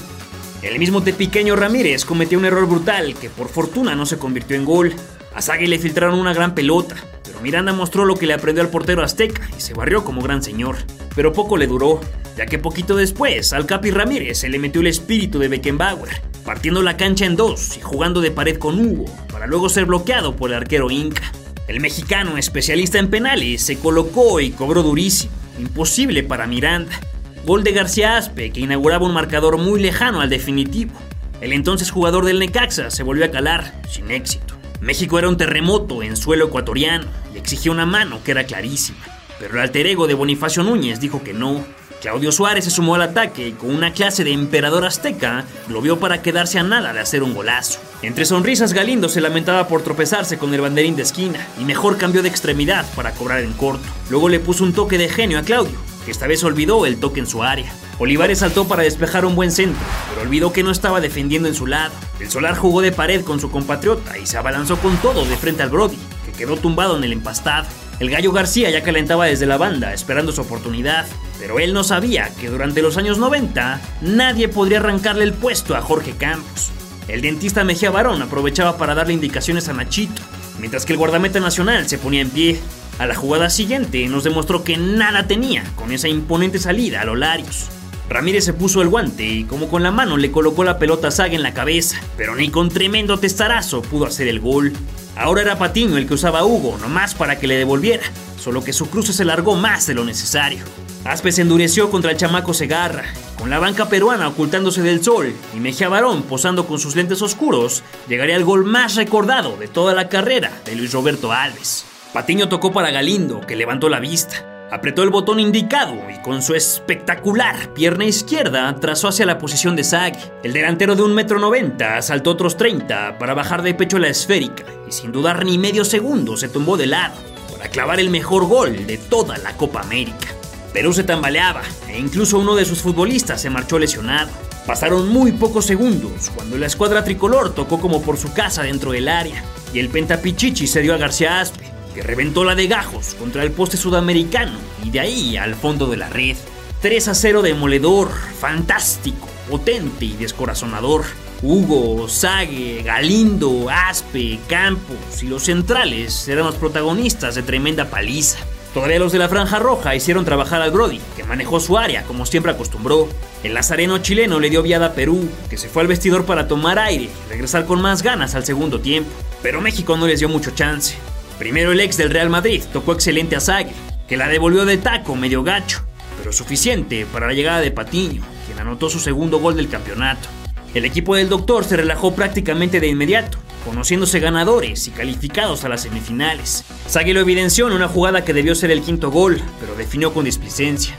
El 0.63 0.79
mismo 0.79 1.03
tepiqueño 1.03 1.57
Ramírez 1.57 2.05
cometió 2.05 2.39
un 2.39 2.45
error 2.45 2.67
brutal 2.67 3.15
que 3.17 3.29
por 3.29 3.49
fortuna 3.49 3.95
no 3.95 4.07
se 4.07 4.19
convirtió 4.19 4.57
en 4.57 4.65
gol. 4.65 4.95
A 5.35 5.43
Sagui 5.43 5.67
le 5.67 5.79
filtraron 5.79 6.19
una 6.19 6.35
gran 6.35 6.55
pelota, 6.55 6.95
pero 7.25 7.41
Miranda 7.41 7.73
mostró 7.73 8.05
lo 8.05 8.15
que 8.15 8.27
le 8.27 8.35
aprendió 8.35 8.63
al 8.63 8.71
portero 8.71 9.03
azteca 9.03 9.49
y 9.57 9.61
se 9.61 9.75
barrió 9.75 10.05
como 10.05 10.23
gran 10.23 10.43
señor. 10.43 10.77
Pero 11.17 11.33
poco 11.33 11.57
le 11.57 11.67
duró, 11.67 12.01
ya 12.37 12.47
que 12.47 12.59
poquito 12.59 12.95
después 12.95 13.53
al 13.53 13.67
Capi 13.67 13.91
Ramírez 13.91 14.39
se 14.39 14.49
le 14.49 14.59
metió 14.59 14.81
el 14.81 14.87
espíritu 14.87 15.39
de 15.39 15.49
Beckenbauer, 15.49 16.23
partiendo 16.45 16.83
la 16.83 16.97
cancha 16.97 17.27
en 17.27 17.37
dos 17.37 17.77
y 17.77 17.81
jugando 17.81 18.21
de 18.21 18.31
pared 18.31 18.57
con 18.57 18.79
Hugo, 18.79 19.07
para 19.33 19.47
luego 19.47 19.69
ser 19.69 19.87
bloqueado 19.87 20.37
por 20.37 20.51
el 20.51 20.57
arquero 20.57 20.91
Inca. 20.91 21.33
El 21.69 21.81
mexicano, 21.81 22.37
especialista 22.39 22.99
en 22.99 23.09
penales, 23.09 23.63
se 23.63 23.79
colocó 23.79 24.41
y 24.41 24.51
cobró 24.51 24.83
durísimo, 24.83 25.33
imposible 25.59 26.23
para 26.23 26.47
Miranda. 26.47 26.99
Gol 27.47 27.65
de 27.65 27.73
García 27.73 28.17
Aspe, 28.17 28.51
que 28.51 28.61
inauguraba 28.61 29.07
un 29.07 29.15
marcador 29.15 29.59
muy 29.59 29.81
lejano 29.81 30.21
al 30.21 30.31
definitivo. 30.31 30.93
El 31.41 31.53
entonces 31.53 31.91
jugador 31.91 32.25
del 32.25 32.39
Necaxa 32.39 32.91
se 32.91 33.03
volvió 33.03 33.25
a 33.25 33.31
calar, 33.31 33.81
sin 33.89 34.11
éxito. 34.11 34.57
México 34.81 35.19
era 35.19 35.29
un 35.29 35.37
terremoto 35.37 36.03
en 36.03 36.17
suelo 36.17 36.47
ecuatoriano 36.47 37.07
y 37.35 37.39
exigía 37.39 37.73
una 37.73 37.87
mano 37.87 38.21
que 38.25 38.33
era 38.33 38.45
clarísima. 38.45 38.99
Pero 39.39 39.55
el 39.55 39.61
alter 39.61 39.87
ego 39.87 40.07
de 40.07 40.15
Bonifacio 40.15 40.63
Núñez 40.65 41.01
dijo 41.01 41.23
que 41.23 41.33
no, 41.33 41.65
Claudio 42.03 42.33
Suárez 42.33 42.65
se 42.65 42.71
sumó 42.73 42.97
al 42.97 43.03
ataque 43.03 43.47
y 43.47 43.53
con 43.53 43.73
una 43.73 43.93
clase 43.93 44.25
de 44.25 44.33
emperador 44.33 44.85
azteca 44.85 45.45
lo 45.69 45.81
vio 45.81 46.01
para 46.01 46.21
quedarse 46.21 46.59
a 46.59 46.65
nada 46.65 46.93
de 46.93 46.99
hacer 46.99 47.23
un 47.23 47.33
golazo. 47.33 47.79
Entre 48.03 48.25
sonrisas 48.25 48.73
Galindo 48.73 49.09
se 49.09 49.21
lamentaba 49.21 49.69
por 49.69 49.83
tropezarse 49.83 50.37
con 50.37 50.53
el 50.53 50.61
banderín 50.61 50.97
de 50.97 51.03
esquina 51.03 51.47
y 51.61 51.65
mejor 51.65 51.99
cambió 51.99 52.21
de 52.25 52.29
extremidad 52.29 52.85
para 52.97 53.13
cobrar 53.13 53.45
en 53.45 53.53
corto. 53.53 53.87
Luego 54.11 54.29
le 54.29 54.41
puso 54.41 54.65
un 54.65 54.73
toque 54.73 54.99
de 54.99 55.09
genio 55.09 55.39
a 55.39 55.43
Claudio, 55.43 55.79
que 56.05 56.11
esta 56.11 56.27
vez 56.27 56.43
olvidó 56.43 56.87
el 56.87 56.99
toque 56.99 57.21
en 57.21 57.29
su 57.29 57.45
área. 57.45 57.73
Olivares 58.01 58.41
saltó 58.41 58.67
para 58.67 58.83
despejar 58.83 59.25
un 59.25 59.37
buen 59.37 59.53
centro, 59.53 59.81
pero 60.09 60.23
olvidó 60.23 60.53
que 60.53 60.65
no 60.65 60.73
estaba 60.73 61.01
defendiendo 61.01 61.47
en 61.47 61.55
su 61.55 61.69
lado. 61.69 61.93
El 62.19 62.29
Solar 62.29 62.57
jugó 62.57 62.81
de 62.81 62.91
pared 62.91 63.23
con 63.23 63.39
su 63.39 63.49
compatriota 63.49 64.19
y 64.19 64.27
se 64.27 64.39
abalanzó 64.39 64.77
con 64.79 64.97
todo 64.97 65.25
de 65.25 65.37
frente 65.37 65.63
al 65.63 65.71
Brody, 65.71 65.99
que 66.27 66.33
quedó 66.33 66.57
tumbado 66.57 66.97
en 66.97 67.05
el 67.05 67.13
empastado. 67.13 67.69
El 68.01 68.11
gallo 68.11 68.33
García 68.33 68.71
ya 68.71 68.83
calentaba 68.83 69.27
desde 69.27 69.47
la 69.47 69.59
banda, 69.59 69.93
esperando 69.93 70.33
su 70.33 70.41
oportunidad, 70.41 71.07
pero 71.39 71.59
él 71.59 71.73
no 71.73 71.85
sabía 71.85 72.31
que 72.41 72.49
durante 72.49 72.83
los 72.83 72.97
años 72.97 73.19
90 73.19 73.81
nadie 74.01 74.49
podría 74.49 74.79
arrancarle 74.79 75.25
el 75.25 75.33
puesto 75.33 75.77
a 75.77 75.83
Jorge 75.83 76.13
Campos. 76.13 76.71
El 77.09 77.21
dentista 77.21 77.65
Mejía 77.65 77.91
Barón 77.91 78.23
aprovechaba 78.23 78.77
para 78.77 78.95
darle 78.95 79.13
indicaciones 79.13 79.69
a 79.69 79.73
Nachito, 79.73 80.23
mientras 80.59 80.87
que 80.87 80.93
el 80.93 80.99
guardameta 80.99 81.41
nacional 81.41 81.89
se 81.89 81.99
ponía 81.99 82.23
en 82.23 82.31
pie. 82.31 82.61
A 82.99 83.07
la 83.07 83.15
jugada 83.15 83.51
siguiente 83.51 84.07
nos 84.09 84.25
demostró 84.25 84.65
que 84.65 84.77
nada 84.77 85.27
tenía 85.27 85.65
con 85.77 85.93
esa 85.93 86.09
imponente 86.09 86.59
salida 86.59 87.01
a 87.01 87.05
Lolarios. 87.05 87.69
Ramírez 88.13 88.45
se 88.45 88.53
puso 88.53 88.83
el 88.83 88.89
guante 88.89 89.25
y 89.25 89.45
como 89.45 89.69
con 89.69 89.83
la 89.83 89.91
mano 89.91 90.17
le 90.17 90.31
colocó 90.31 90.65
la 90.65 90.79
pelota 90.79 91.09
a 91.09 91.11
Saga 91.11 91.35
en 91.35 91.43
la 91.43 91.55
cabeza, 91.55 92.01
pero 92.17 92.35
ni 92.35 92.51
con 92.51 92.69
tremendo 92.69 93.19
testarazo 93.19 93.83
pudo 93.83 94.07
hacer 94.07 94.29
el 94.29 94.41
gol. 94.41 94.73
Ahora 95.17 95.43
era 95.43 95.59
Patiño 95.59 95.97
el 95.97 96.07
que 96.07 96.15
usaba 96.15 96.41
a 96.41 96.45
Hugo, 96.45 96.79
nomás 96.79 97.15
para 97.15 97.39
que 97.39 97.47
le 97.47 97.57
devolviera, 97.57 98.05
solo 98.39 98.63
que 98.63 98.73
su 98.73 98.89
cruce 98.91 99.13
se 99.13 99.25
largó 99.25 99.57
más 99.57 99.87
de 99.87 99.95
lo 99.95 100.05
necesario. 100.05 100.65
Aspe 101.05 101.33
se 101.33 101.43
endureció 101.43 101.91
contra 101.91 102.11
el 102.11 102.17
chamaco 102.17 102.55
Segarra, 102.55 103.05
con 103.37 103.51
la 103.51 103.59
banca 103.59 103.89
peruana 103.89 104.29
ocultándose 104.29 104.83
del 104.83 105.03
sol 105.03 105.35
y 105.55 105.59
Mejía 105.59 105.89
Barón 105.89 106.23
posando 106.23 106.67
con 106.67 106.79
sus 106.79 106.95
lentes 106.95 107.23
oscuros, 107.23 107.83
llegaría 108.09 108.37
al 108.37 108.45
gol 108.45 108.65
más 108.65 108.95
recordado 108.95 109.57
de 109.57 109.69
toda 109.69 109.95
la 109.95 110.09
carrera 110.09 110.53
de 110.65 110.77
Luis 110.77 110.93
Roberto 110.93 111.33
Alves. 111.33 111.85
Patiño 112.13 112.49
tocó 112.49 112.73
para 112.73 112.91
Galindo, 112.91 113.41
que 113.41 113.57
levantó 113.57 113.89
la 113.89 113.99
vista. 113.99 114.52
Apretó 114.73 115.03
el 115.03 115.11
botón 115.11 115.39
indicado 115.39 115.99
y 116.11 116.19
con 116.23 116.41
su 116.41 116.55
espectacular 116.55 117.75
pierna 117.75 118.07
izquierda 118.07 118.75
trazó 118.77 119.09
hacia 119.09 119.27
la 119.27 119.37
posición 119.37 119.77
de 119.77 119.85
Zag. 119.85 120.17
El 120.43 120.55
delantero 120.55 120.97
de 120.97 121.03
1,90m 121.03 122.01
saltó 122.01 122.31
otros 122.31 122.57
30 122.57 123.19
para 123.19 123.35
bajar 123.35 123.61
de 123.61 123.75
pecho 123.75 123.99
la 123.99 124.09
esférica 124.09 124.65
y 124.89 124.93
sin 124.93 125.13
dudar 125.13 125.45
ni 125.45 125.59
medio 125.59 125.85
segundo 125.85 126.39
se 126.39 126.49
tumbó 126.49 126.79
de 126.79 126.87
lado 126.87 127.17
para 127.53 127.69
clavar 127.69 128.01
el 128.01 128.09
mejor 128.09 128.47
gol 128.47 128.87
de 128.87 128.97
toda 128.97 129.37
la 129.37 129.55
Copa 129.59 129.83
América. 129.83 130.29
Perú 130.73 130.95
se 130.95 131.05
tambaleaba 131.05 131.61
e 131.87 131.99
incluso 131.99 132.39
uno 132.39 132.57
de 132.57 132.65
sus 132.65 132.81
futbolistas 132.81 133.43
se 133.43 133.51
marchó 133.51 133.79
lesionado. 133.79 134.31
Pasaron 134.67 135.07
muy 135.07 135.33
pocos 135.33 135.67
segundos 135.67 136.31
cuando 136.35 136.57
la 136.57 136.65
escuadra 136.65 137.05
tricolor 137.05 137.55
tocó 137.55 137.79
como 137.79 138.01
por 138.01 138.17
su 138.17 138.33
casa 138.33 138.63
dentro 138.63 138.93
del 138.93 139.09
área 139.09 139.45
y 139.75 139.81
el 139.81 139.91
pentapichichi 139.91 140.67
se 140.67 140.81
dio 140.81 140.95
a 140.95 140.97
García 140.99 141.41
Aspe 141.41 141.72
que 141.95 142.03
reventó 142.03 142.45
la 142.45 142.55
de 142.55 142.67
gajos 142.67 143.15
contra 143.15 143.43
el 143.43 143.53
poste 143.53 143.77
sudamericano 143.77 144.59
y 144.85 144.91
de 144.91 145.01
ahí 145.01 145.37
al 145.37 145.55
fondo 145.55 145.87
de 145.87 145.97
la 145.97 146.09
red. 146.09 146.37
3 146.81 147.09
a 147.09 147.15
0 147.15 147.43
demoledor, 147.43 148.11
fantástico, 148.11 149.29
potente 149.49 150.05
y 150.05 150.17
descorazonador. 150.17 151.05
Hugo, 151.43 152.09
Sague, 152.09 152.83
Galindo, 152.85 153.69
Aspe, 153.69 154.39
Campos 154.49 155.23
y 155.23 155.27
los 155.27 155.45
centrales 155.45 156.29
eran 156.29 156.47
los 156.47 156.55
protagonistas 156.55 157.35
de 157.35 157.43
tremenda 157.43 157.91
paliza. 157.91 158.39
Todavía 158.75 158.99
los 158.99 159.13
de 159.13 159.19
la 159.19 159.29
Franja 159.29 159.59
Roja 159.59 159.95
hicieron 159.95 160.25
trabajar 160.25 160.63
al 160.63 160.71
Brody, 160.71 161.01
que 161.15 161.25
manejó 161.25 161.61
su 161.61 161.77
área 161.77 162.05
como 162.05 162.25
siempre 162.25 162.53
acostumbró. 162.53 163.07
El 163.43 163.55
lazareno 163.55 163.99
chileno 163.99 164.41
le 164.41 164.51
dio 164.51 164.63
viada 164.63 164.87
a 164.87 164.93
Perú, 164.95 165.29
que 165.51 165.59
se 165.59 165.69
fue 165.69 165.83
al 165.83 165.89
vestidor 165.89 166.25
para 166.25 166.49
tomar 166.49 166.79
aire 166.79 167.05
y 167.05 167.31
regresar 167.31 167.67
con 167.67 167.83
más 167.83 168.03
ganas 168.03 168.35
al 168.35 168.47
segundo 168.47 168.81
tiempo. 168.81 169.11
Pero 169.43 169.61
México 169.61 169.97
no 169.97 170.07
les 170.07 170.21
dio 170.21 170.29
mucho 170.29 170.53
chance. 170.53 170.97
Primero 171.43 171.73
el 171.73 171.81
ex 171.81 171.97
del 171.97 172.11
Real 172.11 172.31
Madrid 172.31 172.63
tocó 172.73 172.93
excelente 172.93 173.35
a 173.35 173.41
Zague, 173.41 173.73
que 174.07 174.17
la 174.17 174.29
devolvió 174.29 174.65
de 174.65 174.79
taco 174.79 175.17
medio 175.17 175.43
gacho, 175.43 175.85
pero 176.17 176.33
suficiente 176.33 177.05
para 177.05 177.27
la 177.27 177.33
llegada 177.33 177.61
de 177.61 177.73
Patiño, 177.73 178.23
quien 178.47 178.61
anotó 178.61 178.89
su 178.89 179.01
segundo 179.01 179.41
gol 179.41 179.57
del 179.57 179.69
campeonato. 179.69 180.29
El 180.73 180.85
equipo 180.85 181.17
del 181.17 181.29
doctor 181.29 181.65
se 181.65 181.77
relajó 181.77 182.15
prácticamente 182.15 182.79
de 182.79 182.87
inmediato 182.87 183.39
conociéndose 183.65 184.21
ganadores 184.21 184.87
y 184.87 184.93
calificados 184.93 185.65
a 185.65 185.69
las 185.69 185.81
semifinales. 185.81 186.65
Sagui 186.87 187.13
lo 187.13 187.19
evidenció 187.19 187.67
en 187.67 187.73
una 187.73 187.89
jugada 187.89 188.25
que 188.25 188.35
debió 188.35 188.55
ser 188.55 188.71
el 188.71 188.83
quinto 188.83 189.11
gol, 189.11 189.43
pero 189.59 189.75
definió 189.75 190.15
con 190.15 190.25
displicencia. 190.25 190.95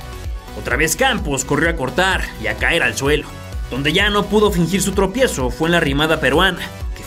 Otra 0.59 0.75
vez 0.75 0.97
Campos 0.97 1.45
corrió 1.45 1.69
a 1.69 1.77
cortar 1.77 2.21
y 2.43 2.47
a 2.47 2.57
caer 2.57 2.83
al 2.83 2.97
suelo. 2.97 3.27
Donde 3.71 3.93
ya 3.93 4.09
no 4.09 4.25
pudo 4.25 4.51
fingir 4.51 4.81
su 4.81 4.91
tropiezo 4.91 5.49
fue 5.51 5.69
en 5.69 5.71
la 5.71 5.79
rimada 5.79 6.19
peruana, 6.19 6.59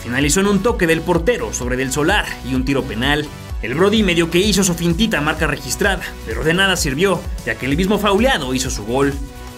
finalizó 0.07 0.39
en 0.39 0.47
un 0.47 0.63
toque 0.63 0.87
del 0.87 1.01
portero 1.01 1.51
sobre 1.51 1.75
Del 1.75 1.91
Solar 1.91 2.25
y 2.49 2.55
un 2.55 2.63
tiro 2.63 2.81
penal. 2.83 3.27
El 3.61 3.75
Brody 3.75 4.03
medio 4.03 4.31
que 4.31 4.37
hizo 4.37 4.63
su 4.63 4.73
fintita 4.73 5.19
marca 5.19 5.47
registrada, 5.47 6.01
pero 6.25 6.45
de 6.45 6.53
nada 6.53 6.77
sirvió, 6.77 7.19
ya 7.45 7.55
que 7.55 7.65
el 7.65 7.75
mismo 7.75 7.99
fauleado 7.99 8.53
hizo 8.53 8.69
su 8.69 8.85
gol. 8.85 9.13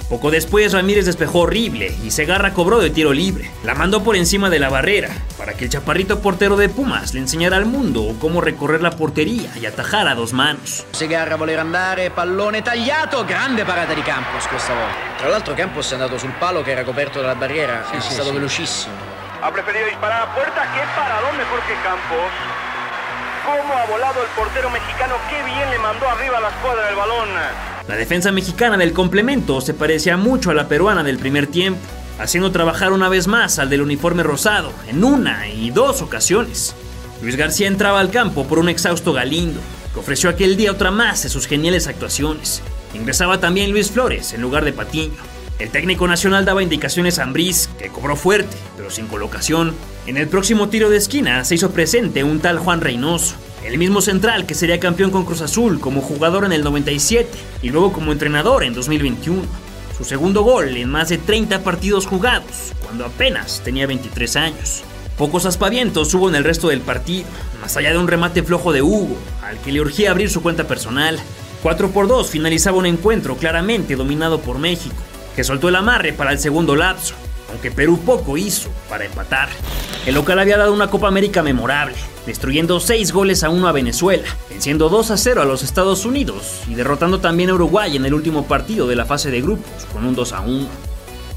Poco 0.09 0.31
después 0.31 0.73
Ramírez 0.73 1.05
despejó 1.05 1.41
horrible 1.41 1.95
y 2.03 2.09
Segarra 2.09 2.55
cobró 2.55 2.79
de 2.79 2.89
tiro 2.89 3.13
libre. 3.13 3.51
La 3.63 3.75
mandó 3.75 4.03
por 4.03 4.15
encima 4.15 4.49
de 4.49 4.57
la 4.57 4.69
barrera 4.69 5.09
para 5.37 5.53
que 5.53 5.65
el 5.65 5.69
chaparrito 5.69 6.19
portero 6.19 6.57
de 6.57 6.67
Pumas 6.67 7.13
le 7.13 7.19
enseñara 7.19 7.57
al 7.57 7.67
mundo 7.67 8.15
cómo 8.19 8.41
recorrer 8.41 8.81
la 8.81 8.89
portería 8.97 9.51
y 9.61 9.67
atajar 9.67 10.07
a 10.07 10.15
dos 10.15 10.33
manos. 10.33 10.83
Segarra 10.93 11.35
voler 11.35 11.59
andare, 11.59 12.09
pallone 12.09 12.63
tagliato, 12.63 13.23
grande 13.23 13.65
parata 13.65 13.93
di 13.93 14.01
Campos 14.01 14.47
questa 14.47 14.73
volta. 14.73 15.15
Tra 15.15 15.29
l'altro 15.29 15.53
Campos 15.53 15.91
è 15.91 15.93
andato 15.93 16.17
sul 16.17 16.33
palo 16.39 16.63
che 16.63 16.71
era 16.71 16.83
coperto 16.83 17.21
dalla 17.21 17.35
barriera, 17.35 17.87
è 17.91 17.99
stato 17.99 18.33
velocissimo. 18.33 19.18
Ha 19.41 19.53
preferido 19.53 19.85
disparar 19.85 20.23
a 20.23 20.35
puerta, 20.35 20.67
qué 20.73 20.81
paradón 20.97 21.37
mejor 21.37 21.61
que 21.61 21.73
Campos. 21.81 22.31
Cómo 23.45 23.73
ha 23.73 23.85
volado 23.85 24.21
el 24.21 24.27
portero 24.35 24.69
mexicano, 24.69 25.15
qué 25.29 25.41
bien 25.43 25.69
le 25.69 25.79
mandó 25.79 26.09
arriba 26.09 26.39
a 26.39 26.41
la 26.41 26.49
escuadra 26.49 26.85
del 26.87 26.95
balón. 26.95 27.29
La 27.87 27.95
defensa 27.95 28.33
mexicana 28.33 28.75
del 28.75 28.91
complemento 28.91 29.61
se 29.61 29.73
parecía 29.73 30.17
mucho 30.17 30.51
a 30.51 30.53
la 30.53 30.67
peruana 30.67 31.03
del 31.03 31.19
primer 31.19 31.47
tiempo, 31.47 31.79
haciendo 32.19 32.51
trabajar 32.51 32.91
una 32.91 33.07
vez 33.07 33.27
más 33.27 33.59
al 33.59 33.69
del 33.69 33.81
uniforme 33.81 34.23
rosado, 34.23 34.73
en 34.87 35.05
una 35.05 35.47
y 35.47 35.69
dos 35.69 36.01
ocasiones. 36.01 36.75
Luis 37.21 37.37
García 37.37 37.67
entraba 37.67 38.01
al 38.01 38.11
campo 38.11 38.45
por 38.45 38.59
un 38.59 38.67
exhausto 38.67 39.13
Galindo, 39.13 39.61
que 39.93 40.01
ofreció 40.01 40.29
aquel 40.29 40.57
día 40.57 40.71
otra 40.71 40.91
más 40.91 41.23
de 41.23 41.29
sus 41.29 41.47
geniales 41.47 41.87
actuaciones. 41.87 42.61
Ingresaba 42.93 43.39
también 43.39 43.71
Luis 43.71 43.89
Flores 43.89 44.33
en 44.33 44.41
lugar 44.41 44.65
de 44.65 44.73
Patiño. 44.73 45.38
El 45.59 45.71
técnico 45.71 46.07
nacional 46.07 46.45
daba 46.45 46.63
indicaciones 46.63 47.19
a 47.19 47.23
Ambriz, 47.23 47.67
que 47.77 47.89
cobró 47.89 48.15
fuerte, 48.15 48.55
pero 48.77 48.89
sin 48.89 49.07
colocación. 49.07 49.75
En 50.07 50.15
el 50.15 50.29
próximo 50.29 50.69
tiro 50.69 50.89
de 50.89 50.95
esquina 50.95 51.43
se 51.43 51.55
hizo 51.55 51.71
presente 51.71 52.23
un 52.23 52.39
tal 52.39 52.59
Juan 52.59 52.79
Reynoso, 52.79 53.35
el 53.65 53.77
mismo 53.77 53.99
central 53.99 54.45
que 54.45 54.55
sería 54.55 54.79
campeón 54.79 55.11
con 55.11 55.25
Cruz 55.25 55.41
Azul 55.41 55.81
como 55.81 55.99
jugador 55.99 56.45
en 56.45 56.53
el 56.53 56.63
97 56.63 57.29
y 57.61 57.71
luego 57.71 57.91
como 57.91 58.13
entrenador 58.13 58.63
en 58.63 58.73
2021. 58.73 59.41
Su 59.97 60.05
segundo 60.05 60.43
gol 60.43 60.77
en 60.77 60.89
más 60.89 61.09
de 61.09 61.17
30 61.17 61.61
partidos 61.61 62.07
jugados, 62.07 62.71
cuando 62.85 63.05
apenas 63.05 63.61
tenía 63.61 63.85
23 63.85 64.37
años. 64.37 64.83
Pocos 65.17 65.45
aspavientos 65.45 66.13
hubo 66.13 66.29
en 66.29 66.35
el 66.35 66.45
resto 66.45 66.69
del 66.69 66.79
partido, 66.79 67.27
más 67.59 67.75
allá 67.75 67.91
de 67.91 67.97
un 67.97 68.07
remate 68.07 68.43
flojo 68.43 68.71
de 68.71 68.81
Hugo, 68.81 69.17
al 69.43 69.57
que 69.57 69.73
le 69.73 69.81
urgía 69.81 70.11
abrir 70.11 70.29
su 70.29 70.41
cuenta 70.41 70.63
personal. 70.63 71.19
4 71.61 71.91
por 71.91 72.07
2 72.07 72.29
finalizaba 72.29 72.77
un 72.77 72.85
encuentro 72.85 73.35
claramente 73.35 73.97
dominado 73.97 74.39
por 74.39 74.57
México, 74.57 74.95
que 75.35 75.43
soltó 75.43 75.69
el 75.69 75.75
amarre 75.75 76.13
para 76.13 76.31
el 76.31 76.39
segundo 76.39 76.75
lapso, 76.75 77.15
aunque 77.49 77.71
Perú 77.71 77.99
poco 78.05 78.37
hizo 78.37 78.69
para 78.89 79.05
empatar. 79.05 79.49
El 80.05 80.15
local 80.15 80.39
había 80.39 80.57
dado 80.57 80.73
una 80.73 80.89
Copa 80.89 81.07
América 81.07 81.43
memorable, 81.43 81.95
destruyendo 82.25 82.79
6 82.79 83.11
goles 83.11 83.43
a 83.43 83.49
1 83.49 83.67
a 83.67 83.71
Venezuela, 83.71 84.27
venciendo 84.49 84.89
2 84.89 85.11
a 85.11 85.17
0 85.17 85.41
a 85.41 85.45
los 85.45 85.63
Estados 85.63 86.05
Unidos 86.05 86.61
y 86.67 86.75
derrotando 86.75 87.19
también 87.19 87.49
a 87.49 87.55
Uruguay 87.55 87.95
en 87.95 88.05
el 88.05 88.13
último 88.13 88.45
partido 88.45 88.87
de 88.87 88.95
la 88.95 89.05
fase 89.05 89.31
de 89.31 89.41
grupos 89.41 89.85
con 89.91 90.05
un 90.05 90.15
2 90.15 90.33
a 90.33 90.41
1. 90.41 90.67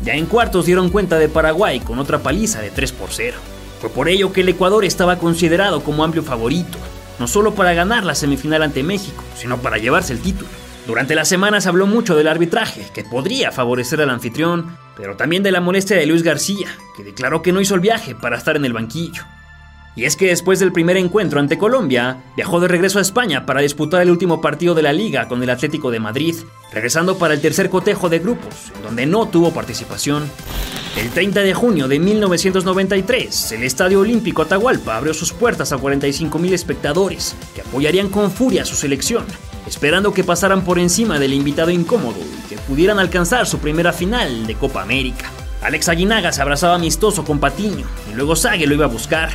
Ya 0.05 0.15
en 0.15 0.27
cuartos 0.27 0.67
dieron 0.67 0.91
cuenta 0.91 1.19
de 1.19 1.29
Paraguay 1.29 1.81
con 1.81 1.99
otra 1.99 2.19
paliza 2.19 2.61
de 2.61 2.71
3 2.71 2.93
por 2.93 3.11
0. 3.13 3.37
Fue 3.81 3.91
por 3.91 4.09
ello 4.09 4.33
que 4.33 4.43
el 4.43 4.49
Ecuador 4.49 4.85
estaba 4.85 5.19
considerado 5.19 5.83
como 5.83 6.05
amplio 6.05 6.23
favorito, 6.23 6.79
no 7.19 7.27
solo 7.27 7.55
para 7.55 7.73
ganar 7.73 8.05
la 8.05 8.15
semifinal 8.15 8.63
ante 8.63 8.83
México, 8.83 9.23
sino 9.37 9.59
para 9.59 9.79
llevarse 9.79 10.13
el 10.13 10.21
título. 10.21 10.49
Durante 10.87 11.15
las 11.15 11.29
semanas 11.29 11.67
habló 11.67 11.87
mucho 11.87 12.17
del 12.17 12.27
arbitraje, 12.27 12.87
que 12.93 13.05
podría 13.05 13.53
favorecer 13.53 14.01
al 14.01 14.11
anfitrión, 14.11 14.77
pero 14.97 15.17
también 15.17 15.45
de 15.45 15.53
la 15.53 15.61
molestia 15.61 15.97
de 15.97 16.07
Luis 16.07 16.25
García, 16.25 16.69
que 16.97 17.05
declaró 17.05 17.41
que 17.41 17.53
no 17.53 17.61
hizo 17.61 17.77
el 17.77 17.81
viaje 17.81 18.17
para 18.17 18.37
estar 18.37 18.57
en 18.57 18.65
el 18.65 18.73
banquillo. 18.73 19.23
Y 19.95 20.05
es 20.05 20.17
que 20.17 20.29
después 20.29 20.59
del 20.59 20.73
primer 20.73 20.97
encuentro 20.97 21.39
ante 21.39 21.59
Colombia, 21.59 22.25
viajó 22.35 22.59
de 22.61 22.67
regreso 22.67 22.99
a 22.99 23.03
España 23.03 23.47
para 23.47 23.61
disputar 23.61 24.03
el 24.03 24.11
último 24.11 24.41
partido 24.41 24.75
de 24.75 24.83
la 24.83 24.93
liga 24.93 25.29
con 25.29 25.43
el 25.43 25.51
Atlético 25.51 25.91
de 25.91 26.01
Madrid, 26.01 26.35
regresando 26.73 27.17
para 27.17 27.35
el 27.35 27.41
tercer 27.41 27.69
cotejo 27.71 28.09
de 28.09 28.19
grupos, 28.19 28.73
donde 28.83 29.07
no 29.07 29.29
tuvo 29.29 29.53
participación. 29.53 30.29
El 30.97 31.11
30 31.11 31.41
de 31.41 31.55
junio 31.55 31.89
de 31.89 31.99
1993, 31.99 33.53
el 33.53 33.63
Estadio 33.63 34.01
Olímpico 34.01 34.43
Atahualpa 34.43 34.97
abrió 34.97 35.15
sus 35.15 35.33
puertas 35.33 35.73
a 35.73 35.79
45.000 35.79 36.53
espectadores, 36.53 37.37
que 37.55 37.61
apoyarían 37.61 38.09
con 38.09 38.31
furia 38.31 38.63
a 38.63 38.67
su 38.67 38.75
selección, 38.75 39.25
esperando 39.67 40.13
que 40.13 40.25
pasaran 40.25 40.65
por 40.65 40.79
encima 40.79 41.19
del 41.19 41.35
invitado 41.35 41.71
incómodo 41.71 42.17
y 42.19 42.49
que 42.49 42.57
pudieran 42.57 42.99
alcanzar 42.99 43.47
su 43.47 43.59
primera 43.59 43.93
final 43.93 44.47
de 44.47 44.55
Copa 44.55 44.83
América. 44.83 45.31
Alex 45.63 45.89
Aguinaga 45.89 46.33
se 46.33 46.43
abrazaba 46.43 46.75
amistoso 46.75 47.25
con 47.25 47.39
Patiño 47.39 47.87
y 48.11 48.15
luego 48.15 48.35
Sague 48.35 48.67
lo 48.67 48.75
iba 48.75 48.87
a 48.87 48.89
buscar. 48.89 49.31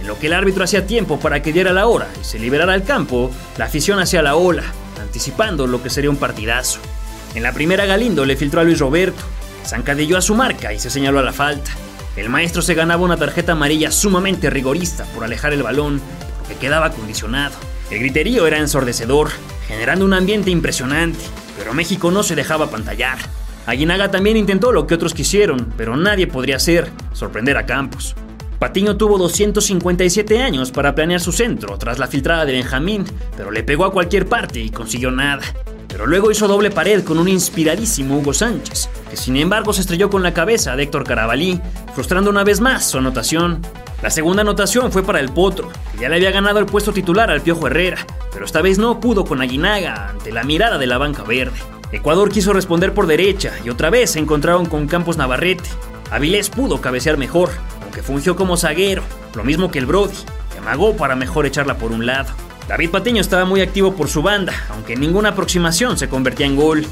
En 0.00 0.06
lo 0.06 0.18
que 0.18 0.26
el 0.28 0.32
árbitro 0.32 0.64
hacía 0.64 0.86
tiempo 0.86 1.18
para 1.18 1.42
que 1.42 1.52
diera 1.52 1.72
la 1.72 1.86
hora 1.86 2.08
y 2.20 2.24
se 2.24 2.38
liberara 2.38 2.74
el 2.74 2.84
campo, 2.84 3.30
la 3.56 3.66
afición 3.66 3.98
hacía 3.98 4.22
la 4.22 4.36
ola, 4.36 4.64
anticipando 5.00 5.66
lo 5.66 5.82
que 5.82 5.90
sería 5.90 6.10
un 6.10 6.16
partidazo. 6.16 6.80
En 7.34 7.42
la 7.42 7.52
primera 7.52 7.86
Galindo 7.86 8.24
le 8.24 8.36
filtró 8.36 8.60
a 8.60 8.64
Luis 8.64 8.78
Roberto, 8.78 9.22
zancadilló 9.64 10.18
a 10.18 10.22
su 10.22 10.34
marca 10.34 10.72
y 10.72 10.78
se 10.78 10.90
señaló 10.90 11.18
a 11.18 11.22
la 11.22 11.32
falta. 11.32 11.70
El 12.16 12.28
maestro 12.28 12.62
se 12.62 12.74
ganaba 12.74 13.02
una 13.02 13.16
tarjeta 13.16 13.52
amarilla 13.52 13.90
sumamente 13.90 14.50
rigorista 14.50 15.04
por 15.14 15.24
alejar 15.24 15.52
el 15.52 15.62
balón, 15.62 16.00
porque 16.38 16.56
quedaba 16.56 16.90
condicionado. 16.90 17.54
El 17.92 17.98
griterío 17.98 18.46
era 18.46 18.56
ensordecedor, 18.56 19.28
generando 19.68 20.06
un 20.06 20.14
ambiente 20.14 20.50
impresionante, 20.50 21.18
pero 21.58 21.74
México 21.74 22.10
no 22.10 22.22
se 22.22 22.34
dejaba 22.34 22.70
pantallar. 22.70 23.18
Aguinaga 23.66 24.10
también 24.10 24.38
intentó 24.38 24.72
lo 24.72 24.86
que 24.86 24.94
otros 24.94 25.12
quisieron, 25.12 25.74
pero 25.76 25.94
nadie 25.94 26.26
podría 26.26 26.56
hacer, 26.56 26.90
sorprender 27.12 27.58
a 27.58 27.66
Campos. 27.66 28.16
Patiño 28.58 28.96
tuvo 28.96 29.18
257 29.18 30.40
años 30.40 30.72
para 30.72 30.94
planear 30.94 31.20
su 31.20 31.32
centro 31.32 31.76
tras 31.76 31.98
la 31.98 32.06
filtrada 32.06 32.46
de 32.46 32.54
Benjamín, 32.54 33.04
pero 33.36 33.50
le 33.50 33.62
pegó 33.62 33.84
a 33.84 33.92
cualquier 33.92 34.26
parte 34.26 34.60
y 34.60 34.70
consiguió 34.70 35.10
nada. 35.10 35.42
Pero 35.92 36.06
luego 36.06 36.30
hizo 36.30 36.48
doble 36.48 36.70
pared 36.70 37.04
con 37.04 37.18
un 37.18 37.28
inspiradísimo 37.28 38.16
Hugo 38.16 38.32
Sánchez, 38.32 38.88
que 39.10 39.16
sin 39.18 39.36
embargo 39.36 39.74
se 39.74 39.82
estrelló 39.82 40.08
con 40.08 40.22
la 40.22 40.32
cabeza 40.32 40.74
de 40.74 40.84
Héctor 40.84 41.04
Carabalí, 41.04 41.60
frustrando 41.94 42.30
una 42.30 42.44
vez 42.44 42.62
más 42.62 42.88
su 42.88 42.96
anotación. 42.96 43.60
La 44.02 44.08
segunda 44.08 44.40
anotación 44.40 44.90
fue 44.90 45.02
para 45.02 45.20
el 45.20 45.28
Potro, 45.28 45.70
que 45.92 45.98
ya 46.00 46.08
le 46.08 46.16
había 46.16 46.30
ganado 46.30 46.58
el 46.58 46.66
puesto 46.66 46.94
titular 46.94 47.30
al 47.30 47.42
Piojo 47.42 47.66
Herrera, 47.66 48.06
pero 48.32 48.46
esta 48.46 48.62
vez 48.62 48.78
no 48.78 49.00
pudo 49.00 49.26
con 49.26 49.42
Aguinaga 49.42 50.08
ante 50.08 50.32
la 50.32 50.44
mirada 50.44 50.78
de 50.78 50.86
la 50.86 50.96
banca 50.96 51.24
verde. 51.24 51.58
Ecuador 51.92 52.32
quiso 52.32 52.54
responder 52.54 52.94
por 52.94 53.06
derecha 53.06 53.52
y 53.62 53.68
otra 53.68 53.90
vez 53.90 54.12
se 54.12 54.18
encontraron 54.18 54.64
con 54.64 54.88
Campos 54.88 55.18
Navarrete. 55.18 55.68
Avilés 56.10 56.48
pudo 56.48 56.80
cabecear 56.80 57.18
mejor, 57.18 57.50
aunque 57.82 58.02
fungió 58.02 58.34
como 58.34 58.56
zaguero, 58.56 59.02
lo 59.34 59.44
mismo 59.44 59.70
que 59.70 59.78
el 59.78 59.86
Brody, 59.86 60.16
que 60.52 60.58
amagó 60.58 60.96
para 60.96 61.16
mejor 61.16 61.44
echarla 61.44 61.76
por 61.76 61.92
un 61.92 62.06
lado. 62.06 62.32
David 62.68 62.90
Patiño 62.90 63.20
estaba 63.20 63.44
muy 63.44 63.60
activo 63.60 63.94
por 63.94 64.08
su 64.08 64.22
banda, 64.22 64.54
aunque 64.70 64.96
ninguna 64.96 65.30
aproximación 65.30 65.98
se 65.98 66.08
convertía 66.08 66.46
en 66.46 66.56
gol. 66.56 66.86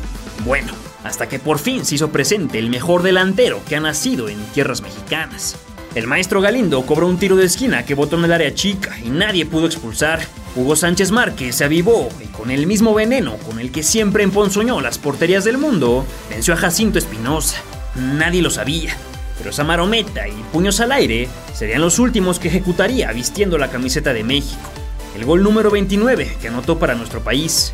Bueno, 0.44 0.72
hasta 1.04 1.28
que 1.28 1.38
por 1.38 1.59
fin 1.59 1.85
se 1.85 1.94
hizo 1.94 2.11
presente 2.11 2.59
el 2.59 2.70
mejor 2.70 3.02
delantero 3.02 3.61
que 3.68 3.76
ha 3.76 3.80
nacido 3.80 4.28
en 4.28 4.38
tierras 4.46 4.83
mexicanas. 4.83 5.56
El 5.94 6.06
maestro 6.06 6.40
Galindo 6.40 6.83
cobró 6.83 7.09
un 7.09 7.18
tiro 7.18 7.37
de 7.37 7.46
esquina 7.46 7.85
que 7.85 7.94
botó 7.94 8.16
en 8.16 8.24
el 8.24 8.33
área 8.33 8.54
chica 8.54 8.96
y 9.02 9.11
nadie 9.11 9.46
pudo 9.46 9.66
expulsar. 9.66 10.20
Hugo 10.54 10.76
Sánchez 10.76 11.11
Márquez 11.11 11.56
se 11.56 11.64
avivó 11.64 12.09
y 12.22 12.26
con 12.26 12.50
el 12.50 12.66
mismo 12.66 12.94
veneno 12.94 13.37
con 13.38 13.59
el 13.59 13.72
que 13.72 13.83
siempre 13.83 14.22
emponzoñó 14.24 14.80
las 14.80 14.98
porterías 14.98 15.44
del 15.44 15.59
mundo, 15.59 16.04
venció 16.28 16.54
a 16.54 16.56
Jacinto 16.56 16.98
Espinosa. 16.98 17.56
Nadie 17.96 18.42
lo 18.42 18.50
sabía, 18.50 18.96
pero 19.38 19.50
esa 19.50 19.64
marometa 19.64 20.28
y 20.28 20.44
puños 20.52 20.80
al 20.80 20.92
aire 20.92 21.28
serían 21.54 21.80
los 21.80 21.98
últimos 21.98 22.38
que 22.38 22.48
ejecutaría 22.48 23.11
vistiendo 23.12 23.59
la 23.59 23.70
camiseta 23.70 24.12
de 24.12 24.22
México. 24.22 24.70
El 25.14 25.25
gol 25.25 25.42
número 25.42 25.70
29 25.70 26.37
que 26.40 26.49
anotó 26.49 26.79
para 26.79 26.94
nuestro 26.94 27.20
país. 27.20 27.73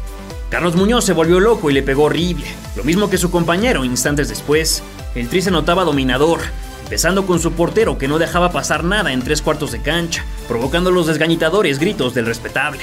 Carlos 0.51 0.77
Muñoz 0.77 1.05
se 1.05 1.13
volvió 1.13 1.41
loco 1.41 1.71
y 1.71 1.75
le 1.75 1.83
pegó 1.83 2.05
horrible, 2.05 2.47
lo 2.77 2.85
mismo 2.85 3.11
que 3.11 3.19
su 3.19 3.31
compañero 3.31 3.85
instantes 3.85 4.29
después. 4.29 4.83
El 5.15 5.29
tri 5.29 5.43
se 5.43 5.51
notaba 5.51 5.85
dominador, 5.85 6.41
empezando 6.85 7.27
con 7.27 7.41
su 7.41 7.53
portero 7.53 7.99
que 7.99 8.07
no 8.07 8.19
dejaba 8.19 8.53
pasar 8.53 8.85
nada 8.85 9.13
en 9.13 9.23
tres 9.23 9.43
cuartos 9.43 9.73
de 9.73 9.83
cancha, 9.83 10.25
provocando 10.47 10.91
los 10.91 11.09
desgañitadores 11.09 11.79
gritos 11.79 12.15
del 12.15 12.27
respetable. 12.27 12.81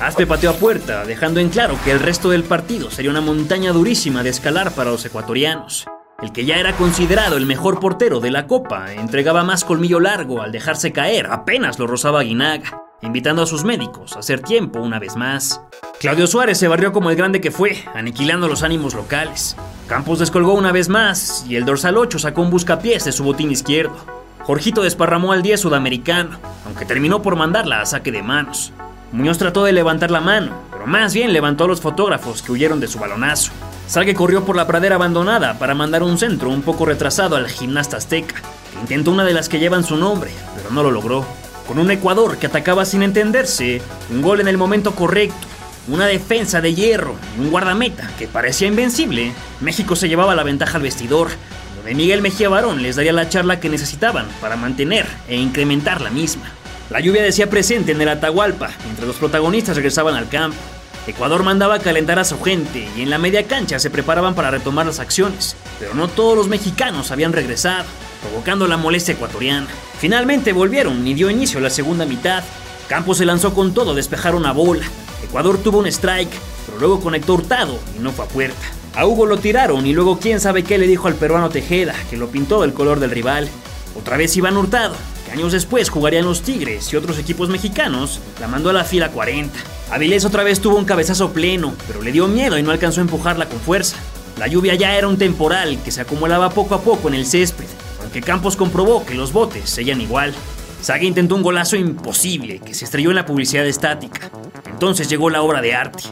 Aspe 0.00 0.26
pateó 0.26 0.50
a 0.50 0.54
puerta, 0.54 1.04
dejando 1.04 1.38
en 1.38 1.50
claro 1.50 1.78
que 1.84 1.92
el 1.92 2.00
resto 2.00 2.30
del 2.30 2.42
partido 2.42 2.90
sería 2.90 3.12
una 3.12 3.20
montaña 3.20 3.72
durísima 3.72 4.24
de 4.24 4.30
escalar 4.30 4.72
para 4.72 4.90
los 4.90 5.04
ecuatorianos. 5.04 5.86
El 6.20 6.32
que 6.32 6.44
ya 6.44 6.56
era 6.56 6.76
considerado 6.76 7.36
el 7.36 7.46
mejor 7.46 7.78
portero 7.78 8.18
de 8.18 8.32
la 8.32 8.46
Copa 8.46 8.92
entregaba 8.92 9.44
más 9.44 9.64
colmillo 9.64 10.00
largo 10.00 10.42
al 10.42 10.50
dejarse 10.50 10.92
caer, 10.92 11.26
apenas 11.26 11.78
lo 11.78 11.86
rozaba 11.86 12.20
Aguinaga, 12.20 12.83
invitando 13.04 13.42
a 13.42 13.46
sus 13.46 13.64
médicos 13.64 14.16
a 14.16 14.20
hacer 14.20 14.40
tiempo 14.40 14.80
una 14.80 14.98
vez 14.98 15.16
más. 15.16 15.60
Claudio 16.00 16.26
Suárez 16.26 16.58
se 16.58 16.68
barrió 16.68 16.92
como 16.92 17.10
el 17.10 17.16
grande 17.16 17.40
que 17.40 17.50
fue, 17.50 17.84
aniquilando 17.94 18.48
los 18.48 18.62
ánimos 18.62 18.94
locales. 18.94 19.56
Campos 19.86 20.18
descolgó 20.18 20.54
una 20.54 20.72
vez 20.72 20.88
más 20.88 21.44
y 21.48 21.56
el 21.56 21.64
dorsal 21.64 21.96
8 21.96 22.18
sacó 22.18 22.42
un 22.42 22.50
buscapiés 22.50 23.04
de 23.04 23.12
su 23.12 23.24
botín 23.24 23.50
izquierdo. 23.50 23.96
Jorgito 24.40 24.82
desparramó 24.82 25.32
al 25.32 25.42
10 25.42 25.60
sudamericano, 25.60 26.38
aunque 26.66 26.84
terminó 26.84 27.22
por 27.22 27.36
mandarla 27.36 27.80
a 27.80 27.86
saque 27.86 28.12
de 28.12 28.22
manos. 28.22 28.72
Muñoz 29.12 29.38
trató 29.38 29.64
de 29.64 29.72
levantar 29.72 30.10
la 30.10 30.20
mano, 30.20 30.52
pero 30.72 30.86
más 30.86 31.14
bien 31.14 31.32
levantó 31.32 31.64
a 31.64 31.68
los 31.68 31.80
fotógrafos 31.80 32.42
que 32.42 32.52
huyeron 32.52 32.80
de 32.80 32.88
su 32.88 32.98
balonazo. 32.98 33.52
Salgue 33.86 34.14
corrió 34.14 34.44
por 34.44 34.56
la 34.56 34.66
pradera 34.66 34.96
abandonada 34.96 35.58
para 35.58 35.74
mandar 35.74 36.02
un 36.02 36.18
centro 36.18 36.48
un 36.48 36.62
poco 36.62 36.86
retrasado 36.86 37.36
al 37.36 37.48
gimnasta 37.48 37.98
azteca, 37.98 38.36
que 38.72 38.80
intentó 38.80 39.12
una 39.12 39.24
de 39.24 39.34
las 39.34 39.48
que 39.48 39.58
llevan 39.58 39.84
su 39.84 39.96
nombre, 39.96 40.32
pero 40.56 40.70
no 40.70 40.82
lo 40.82 40.90
logró. 40.90 41.24
Con 41.66 41.78
un 41.78 41.90
Ecuador 41.90 42.36
que 42.36 42.46
atacaba 42.46 42.84
sin 42.84 43.02
entenderse, 43.02 43.80
un 44.10 44.20
gol 44.20 44.40
en 44.40 44.48
el 44.48 44.58
momento 44.58 44.94
correcto, 44.94 45.46
una 45.88 46.06
defensa 46.06 46.60
de 46.60 46.74
hierro 46.74 47.16
y 47.36 47.40
un 47.40 47.50
guardameta 47.50 48.10
que 48.18 48.28
parecía 48.28 48.68
invencible, 48.68 49.32
México 49.60 49.96
se 49.96 50.08
llevaba 50.08 50.34
la 50.34 50.42
ventaja 50.42 50.76
al 50.76 50.82
vestidor, 50.82 51.28
donde 51.76 51.94
Miguel 51.94 52.22
Mejía 52.22 52.48
Barón 52.48 52.82
les 52.82 52.96
daría 52.96 53.12
la 53.12 53.28
charla 53.28 53.60
que 53.60 53.68
necesitaban 53.70 54.26
para 54.40 54.56
mantener 54.56 55.06
e 55.28 55.36
incrementar 55.36 56.00
la 56.00 56.10
misma. 56.10 56.44
La 56.90 57.00
lluvia 57.00 57.22
decía 57.22 57.48
presente 57.48 57.92
en 57.92 58.00
el 58.00 58.08
Atahualpa, 58.08 58.70
mientras 58.84 59.08
los 59.08 59.16
protagonistas 59.16 59.76
regresaban 59.76 60.16
al 60.16 60.28
campo. 60.28 60.58
Ecuador 61.06 61.42
mandaba 61.42 61.74
a 61.74 61.80
calentar 61.80 62.18
a 62.18 62.24
su 62.24 62.40
gente 62.40 62.88
y 62.96 63.02
en 63.02 63.10
la 63.10 63.18
media 63.18 63.46
cancha 63.46 63.78
se 63.78 63.90
preparaban 63.90 64.34
para 64.34 64.50
retomar 64.50 64.86
las 64.86 65.00
acciones, 65.00 65.54
pero 65.78 65.94
no 65.94 66.08
todos 66.08 66.34
los 66.34 66.48
mexicanos 66.48 67.10
habían 67.10 67.34
regresado, 67.34 67.84
provocando 68.22 68.66
la 68.66 68.78
molestia 68.78 69.12
ecuatoriana. 69.12 69.66
Finalmente 69.98 70.54
volvieron 70.54 71.06
y 71.06 71.12
dio 71.12 71.28
inicio 71.28 71.58
a 71.58 71.62
la 71.62 71.68
segunda 71.70 72.06
mitad. 72.06 72.42
Campos 72.88 73.18
se 73.18 73.26
lanzó 73.26 73.52
con 73.52 73.74
todo 73.74 73.90
a 73.90 73.94
despejar 73.94 74.34
una 74.34 74.52
bola. 74.52 74.86
Ecuador 75.22 75.58
tuvo 75.58 75.78
un 75.78 75.86
strike, 75.86 76.32
pero 76.64 76.78
luego 76.78 77.00
conectó 77.00 77.34
Hurtado 77.34 77.78
y 77.98 78.02
no 78.02 78.10
fue 78.10 78.24
a 78.24 78.28
puerta. 78.28 78.66
A 78.94 79.06
Hugo 79.06 79.26
lo 79.26 79.36
tiraron 79.36 79.86
y 79.86 79.92
luego 79.92 80.18
quién 80.18 80.40
sabe 80.40 80.62
qué 80.62 80.78
le 80.78 80.86
dijo 80.86 81.08
al 81.08 81.16
peruano 81.16 81.50
Tejeda, 81.50 81.94
que 82.08 82.16
lo 82.16 82.28
pintó 82.28 82.62
del 82.62 82.72
color 82.72 82.98
del 82.98 83.10
rival. 83.10 83.48
Otra 83.96 84.16
vez 84.16 84.36
Iván 84.36 84.56
Hurtado, 84.56 84.96
que 85.24 85.32
años 85.32 85.52
después 85.52 85.88
jugarían 85.88 86.24
los 86.24 86.42
Tigres 86.42 86.92
y 86.92 86.96
otros 86.96 87.18
equipos 87.18 87.48
mexicanos, 87.48 88.20
la 88.40 88.48
mandó 88.48 88.70
a 88.70 88.72
la 88.72 88.84
fila 88.84 89.10
40. 89.10 89.56
Avilés 89.90 90.24
otra 90.24 90.42
vez 90.42 90.60
tuvo 90.60 90.76
un 90.76 90.84
cabezazo 90.84 91.32
pleno, 91.32 91.74
pero 91.86 92.02
le 92.02 92.12
dio 92.12 92.26
miedo 92.26 92.58
y 92.58 92.62
no 92.62 92.70
alcanzó 92.70 93.00
a 93.00 93.02
empujarla 93.02 93.48
con 93.48 93.60
fuerza. 93.60 93.96
La 94.38 94.48
lluvia 94.48 94.74
ya 94.74 94.96
era 94.96 95.06
un 95.06 95.16
temporal 95.16 95.78
que 95.84 95.92
se 95.92 96.00
acumulaba 96.00 96.50
poco 96.50 96.74
a 96.74 96.80
poco 96.80 97.08
en 97.08 97.14
el 97.14 97.26
césped, 97.26 97.66
aunque 98.00 98.20
Campos 98.20 98.56
comprobó 98.56 99.06
que 99.06 99.14
los 99.14 99.32
botes 99.32 99.70
seguían 99.70 100.00
igual. 100.00 100.34
Saga 100.82 101.04
intentó 101.04 101.36
un 101.36 101.42
golazo 101.42 101.76
imposible 101.76 102.58
que 102.58 102.74
se 102.74 102.84
estrelló 102.84 103.10
en 103.10 103.16
la 103.16 103.24
publicidad 103.24 103.64
estática. 103.66 104.30
Entonces 104.66 105.08
llegó 105.08 105.30
la 105.30 105.40
obra 105.40 105.62
de 105.62 105.74
arte. 105.74 106.02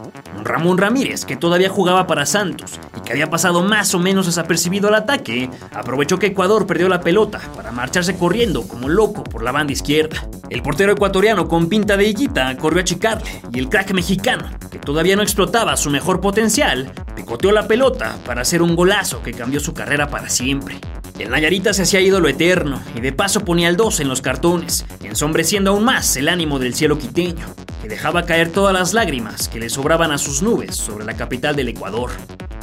Ramón 0.45 0.77
Ramírez, 0.77 1.25
que 1.25 1.35
todavía 1.35 1.69
jugaba 1.69 2.07
para 2.07 2.25
Santos 2.25 2.79
y 2.97 3.01
que 3.01 3.11
había 3.11 3.29
pasado 3.29 3.63
más 3.63 3.93
o 3.93 3.99
menos 3.99 4.25
desapercibido 4.25 4.87
al 4.87 4.95
ataque, 4.95 5.49
aprovechó 5.73 6.19
que 6.19 6.27
Ecuador 6.27 6.67
perdió 6.67 6.89
la 6.89 7.01
pelota 7.01 7.39
para 7.55 7.71
marcharse 7.71 8.17
corriendo 8.17 8.67
como 8.67 8.89
loco 8.89 9.23
por 9.23 9.43
la 9.43 9.51
banda 9.51 9.73
izquierda. 9.73 10.27
El 10.49 10.61
portero 10.61 10.93
ecuatoriano 10.93 11.47
con 11.47 11.67
pinta 11.67 11.97
de 11.97 12.07
higuita 12.07 12.55
corrió 12.57 12.81
a 12.81 12.83
chicarle 12.83 13.41
y 13.51 13.59
el 13.59 13.69
crack 13.69 13.91
mexicano, 13.91 14.49
que 14.69 14.79
todavía 14.79 15.15
no 15.15 15.23
explotaba 15.23 15.77
su 15.77 15.89
mejor 15.89 16.21
potencial, 16.21 16.91
picoteó 17.15 17.51
la 17.51 17.67
pelota 17.67 18.17
para 18.25 18.41
hacer 18.41 18.61
un 18.61 18.75
golazo 18.75 19.21
que 19.23 19.33
cambió 19.33 19.59
su 19.59 19.73
carrera 19.73 20.09
para 20.09 20.29
siempre. 20.29 20.79
El 21.19 21.29
Nayarita 21.29 21.73
se 21.73 21.83
hacía 21.83 22.01
ídolo 22.01 22.27
eterno 22.27 22.81
y 22.95 23.01
de 23.01 23.11
paso 23.11 23.41
ponía 23.41 23.69
el 23.69 23.77
2 23.77 23.99
en 23.99 24.07
los 24.09 24.21
cartones, 24.21 24.83
ensombreciendo 25.03 25.69
aún 25.69 25.83
más 25.83 26.17
el 26.17 26.27
ánimo 26.27 26.57
del 26.57 26.73
cielo 26.73 26.97
quiteño, 26.97 27.45
que 27.81 27.87
dejaba 27.87 28.25
caer 28.25 28.49
todas 28.49 28.73
las 28.73 28.93
lágrimas 28.93 29.47
que 29.47 29.59
le 29.59 29.69
sobraban 29.69 30.11
a 30.11 30.17
sus 30.17 30.41
nubes 30.41 30.75
sobre 30.75 31.05
la 31.05 31.15
capital 31.15 31.55
del 31.55 31.69
Ecuador. 31.69 32.09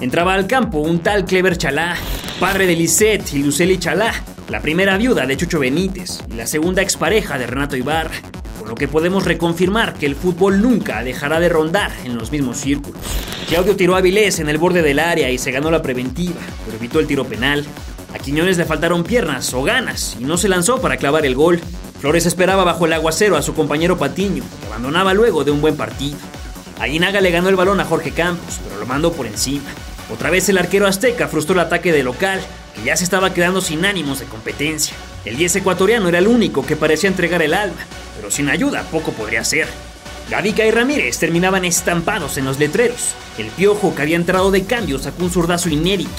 Entraba 0.00 0.34
al 0.34 0.48
campo 0.48 0.78
un 0.78 0.98
tal 0.98 1.24
Clever 1.24 1.56
Chalá, 1.56 1.96
padre 2.40 2.66
de 2.66 2.74
Lisette 2.74 3.34
y 3.34 3.42
Luceli 3.42 3.78
Chalá, 3.78 4.12
la 4.48 4.60
primera 4.60 4.96
viuda 4.96 5.26
de 5.26 5.36
Chucho 5.36 5.60
Benítez 5.60 6.18
y 6.28 6.34
la 6.34 6.46
segunda 6.46 6.82
expareja 6.82 7.38
de 7.38 7.46
Renato 7.46 7.76
Ibarra, 7.76 8.20
con 8.58 8.68
lo 8.68 8.74
que 8.74 8.88
podemos 8.88 9.26
reconfirmar 9.26 9.94
que 9.94 10.06
el 10.06 10.16
fútbol 10.16 10.60
nunca 10.60 11.04
dejará 11.04 11.38
de 11.38 11.48
rondar 11.48 11.92
en 12.04 12.16
los 12.16 12.32
mismos 12.32 12.56
círculos. 12.56 13.00
Claudio 13.48 13.76
tiró 13.76 13.96
a 13.96 14.00
Vilés 14.00 14.38
en 14.40 14.48
el 14.48 14.58
borde 14.58 14.82
del 14.82 14.98
área 14.98 15.30
y 15.30 15.38
se 15.38 15.50
ganó 15.50 15.70
la 15.70 15.82
preventiva, 15.82 16.40
pero 16.64 16.76
evitó 16.76 16.98
el 17.00 17.06
tiro 17.06 17.24
penal. 17.24 17.64
A 18.14 18.18
Quiñones 18.18 18.59
le 18.59 18.64
faltaron 18.64 19.05
piernas 19.05 19.53
o 19.55 19.62
ganas 19.62 20.16
y 20.18 20.25
no 20.25 20.37
se 20.37 20.49
lanzó 20.49 20.81
para 20.81 20.96
clavar 20.96 21.25
el 21.27 21.35
gol. 21.35 21.61
Flores 22.01 22.27
esperaba 22.27 22.64
bajo 22.64 22.87
el 22.87 22.92
aguacero 22.92 23.37
a 23.37 23.42
su 23.42 23.55
compañero 23.55 23.99
Patiño, 23.99 24.42
que 24.61 24.66
abandonaba 24.66 25.14
luego 25.14 25.44
de 25.44 25.51
un 25.51 25.61
buen 25.61 25.77
partido. 25.77 26.16
Aguinaga 26.81 27.20
le 27.20 27.31
ganó 27.31 27.49
el 27.49 27.57
balón 27.57 27.79
a 27.81 27.85
Jorge 27.85 28.11
Campos, 28.11 28.59
pero 28.64 28.81
lo 28.81 28.87
mandó 28.87 29.12
por 29.12 29.27
encima. 29.27 29.68
Otra 30.12 30.31
vez 30.31 30.49
el 30.49 30.59
arquero 30.59 30.87
azteca 30.87 31.29
frustró 31.29 31.55
el 31.55 31.61
ataque 31.61 31.92
de 31.92 32.03
local, 32.03 32.40
que 32.75 32.83
ya 32.83 32.96
se 32.96 33.05
estaba 33.05 33.33
quedando 33.33 33.61
sin 33.61 33.85
ánimos 33.85 34.18
de 34.18 34.27
competencia. 34.27 34.94
El 35.25 35.37
10 35.37 35.57
ecuatoriano 35.57 36.09
era 36.09 36.18
el 36.18 36.27
único 36.27 36.64
que 36.64 36.77
parecía 36.77 37.11
entregar 37.11 37.42
el 37.42 37.55
alma, 37.55 37.81
pero 38.16 38.31
sin 38.31 38.49
ayuda 38.49 38.83
poco 38.90 39.12
podría 39.12 39.44
ser. 39.44 39.68
Gavica 40.31 40.64
y 40.64 40.70
Ramírez 40.70 41.18
terminaban 41.18 41.64
estampados 41.64 42.38
en 42.38 42.44
los 42.44 42.59
letreros. 42.59 43.14
El 43.37 43.49
piojo 43.49 43.94
que 43.94 44.03
había 44.03 44.16
entrado 44.16 44.51
de 44.51 44.64
cambio 44.64 44.99
sacó 44.99 45.25
un 45.25 45.31
zurdazo 45.31 45.68
inédito. 45.68 46.11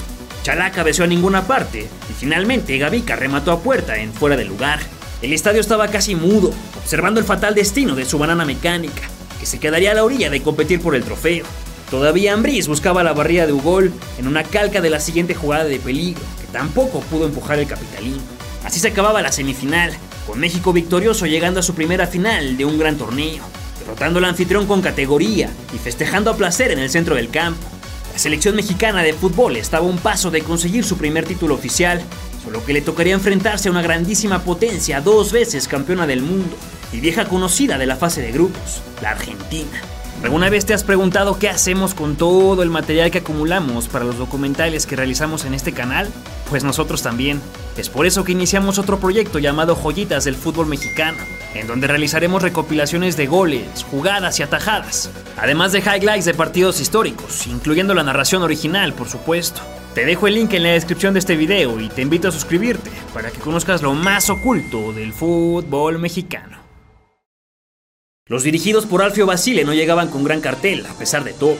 Chalá 0.42 0.72
cabeció 0.72 1.04
a 1.04 1.06
ninguna 1.06 1.46
parte 1.46 1.88
y 2.10 2.12
finalmente 2.12 2.76
Gavica 2.76 3.14
remató 3.14 3.52
a 3.52 3.60
puerta 3.60 3.96
en 3.98 4.12
fuera 4.12 4.36
de 4.36 4.44
lugar. 4.44 4.80
El 5.22 5.32
estadio 5.32 5.60
estaba 5.60 5.86
casi 5.86 6.16
mudo, 6.16 6.52
observando 6.82 7.20
el 7.20 7.26
fatal 7.26 7.54
destino 7.54 7.94
de 7.94 8.04
su 8.04 8.18
banana 8.18 8.44
mecánica, 8.44 9.02
que 9.38 9.46
se 9.46 9.60
quedaría 9.60 9.92
a 9.92 9.94
la 9.94 10.02
orilla 10.02 10.30
de 10.30 10.42
competir 10.42 10.80
por 10.80 10.96
el 10.96 11.04
trofeo. 11.04 11.44
Todavía 11.90 12.32
Ambriz 12.32 12.66
buscaba 12.66 13.04
la 13.04 13.12
barrida 13.12 13.46
de 13.46 13.52
Ugol 13.52 13.92
en 14.18 14.26
una 14.26 14.42
calca 14.42 14.80
de 14.80 14.90
la 14.90 14.98
siguiente 14.98 15.34
jugada 15.34 15.64
de 15.64 15.78
peligro, 15.78 16.22
que 16.40 16.48
tampoco 16.48 17.00
pudo 17.02 17.26
empujar 17.26 17.60
el 17.60 17.68
capitalino. 17.68 18.22
Así 18.64 18.80
se 18.80 18.88
acababa 18.88 19.22
la 19.22 19.30
semifinal, 19.30 19.92
con 20.26 20.40
México 20.40 20.72
victorioso 20.72 21.26
llegando 21.26 21.60
a 21.60 21.62
su 21.62 21.74
primera 21.74 22.08
final 22.08 22.56
de 22.56 22.64
un 22.64 22.80
gran 22.80 22.98
torneo, 22.98 23.44
derrotando 23.78 24.18
al 24.18 24.24
anfitrión 24.24 24.66
con 24.66 24.82
categoría 24.82 25.50
y 25.72 25.78
festejando 25.78 26.32
a 26.32 26.36
placer 26.36 26.72
en 26.72 26.80
el 26.80 26.90
centro 26.90 27.14
del 27.14 27.30
campo. 27.30 27.71
La 28.12 28.18
selección 28.18 28.54
mexicana 28.54 29.02
de 29.02 29.14
fútbol 29.14 29.56
estaba 29.56 29.86
a 29.86 29.88
un 29.88 29.98
paso 29.98 30.30
de 30.30 30.42
conseguir 30.42 30.84
su 30.84 30.98
primer 30.98 31.24
título 31.24 31.54
oficial, 31.54 32.02
solo 32.44 32.64
que 32.64 32.74
le 32.74 32.82
tocaría 32.82 33.14
enfrentarse 33.14 33.68
a 33.68 33.72
una 33.72 33.80
grandísima 33.80 34.42
potencia, 34.42 35.00
dos 35.00 35.32
veces 35.32 35.66
campeona 35.66 36.06
del 36.06 36.20
mundo 36.20 36.56
y 36.92 37.00
vieja 37.00 37.24
conocida 37.24 37.78
de 37.78 37.86
la 37.86 37.96
fase 37.96 38.20
de 38.20 38.32
grupos, 38.32 38.82
la 39.00 39.12
Argentina. 39.12 39.91
¿Alguna 40.22 40.50
vez 40.50 40.64
te 40.64 40.72
has 40.72 40.84
preguntado 40.84 41.36
qué 41.38 41.48
hacemos 41.48 41.94
con 41.94 42.14
todo 42.14 42.62
el 42.62 42.70
material 42.70 43.10
que 43.10 43.18
acumulamos 43.18 43.88
para 43.88 44.04
los 44.04 44.18
documentales 44.18 44.86
que 44.86 44.94
realizamos 44.94 45.44
en 45.44 45.52
este 45.52 45.72
canal? 45.72 46.08
Pues 46.48 46.62
nosotros 46.62 47.02
también. 47.02 47.40
Es 47.76 47.88
por 47.88 48.06
eso 48.06 48.22
que 48.22 48.30
iniciamos 48.30 48.78
otro 48.78 49.00
proyecto 49.00 49.40
llamado 49.40 49.74
Joyitas 49.74 50.24
del 50.24 50.36
Fútbol 50.36 50.66
Mexicano, 50.68 51.18
en 51.54 51.66
donde 51.66 51.88
realizaremos 51.88 52.40
recopilaciones 52.40 53.16
de 53.16 53.26
goles, 53.26 53.84
jugadas 53.90 54.38
y 54.38 54.44
atajadas, 54.44 55.10
además 55.36 55.72
de 55.72 55.80
highlights 55.80 56.26
de 56.26 56.34
partidos 56.34 56.80
históricos, 56.80 57.48
incluyendo 57.48 57.92
la 57.92 58.04
narración 58.04 58.42
original, 58.42 58.92
por 58.92 59.08
supuesto. 59.08 59.60
Te 59.92 60.04
dejo 60.06 60.28
el 60.28 60.34
link 60.34 60.54
en 60.54 60.62
la 60.62 60.70
descripción 60.70 61.14
de 61.14 61.20
este 61.20 61.34
video 61.34 61.80
y 61.80 61.88
te 61.88 62.02
invito 62.02 62.28
a 62.28 62.32
suscribirte 62.32 62.90
para 63.12 63.30
que 63.32 63.40
conozcas 63.40 63.82
lo 63.82 63.92
más 63.94 64.30
oculto 64.30 64.92
del 64.92 65.12
fútbol 65.12 65.98
mexicano. 65.98 66.61
Los 68.32 68.44
dirigidos 68.44 68.86
por 68.86 69.02
Alfio 69.02 69.26
Basile 69.26 69.62
no 69.62 69.74
llegaban 69.74 70.08
con 70.08 70.24
gran 70.24 70.40
cartel, 70.40 70.86
a 70.86 70.94
pesar 70.94 71.22
de 71.22 71.34
todo. 71.34 71.58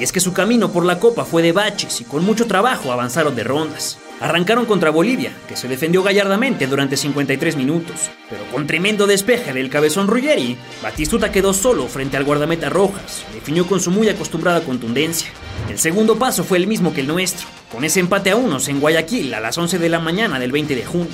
Y 0.00 0.04
es 0.04 0.10
que 0.10 0.20
su 0.20 0.32
camino 0.32 0.72
por 0.72 0.86
la 0.86 0.98
Copa 0.98 1.26
fue 1.26 1.42
de 1.42 1.52
baches 1.52 2.00
y 2.00 2.04
con 2.04 2.24
mucho 2.24 2.46
trabajo 2.46 2.90
avanzaron 2.90 3.36
de 3.36 3.44
rondas. 3.44 3.98
Arrancaron 4.20 4.64
contra 4.64 4.88
Bolivia, 4.88 5.36
que 5.46 5.54
se 5.54 5.68
defendió 5.68 6.02
gallardamente 6.02 6.66
durante 6.66 6.96
53 6.96 7.56
minutos, 7.56 8.08
pero 8.30 8.42
con 8.50 8.66
tremendo 8.66 9.06
despeje 9.06 9.52
del 9.52 9.68
cabezón 9.68 10.06
Ruggeri, 10.06 10.56
Batistuta 10.82 11.30
quedó 11.30 11.52
solo 11.52 11.88
frente 11.88 12.16
al 12.16 12.24
guardameta 12.24 12.70
Rojas, 12.70 13.26
definió 13.34 13.66
con 13.66 13.80
su 13.80 13.90
muy 13.90 14.08
acostumbrada 14.08 14.62
contundencia. 14.62 15.28
El 15.68 15.78
segundo 15.78 16.18
paso 16.18 16.42
fue 16.42 16.56
el 16.56 16.66
mismo 16.66 16.94
que 16.94 17.02
el 17.02 17.06
nuestro, 17.06 17.46
con 17.70 17.84
ese 17.84 18.00
empate 18.00 18.30
a 18.30 18.36
unos 18.36 18.68
en 18.68 18.80
Guayaquil 18.80 19.34
a 19.34 19.40
las 19.40 19.58
11 19.58 19.78
de 19.78 19.90
la 19.90 20.00
mañana 20.00 20.38
del 20.38 20.52
20 20.52 20.74
de 20.74 20.86
junio. 20.86 21.12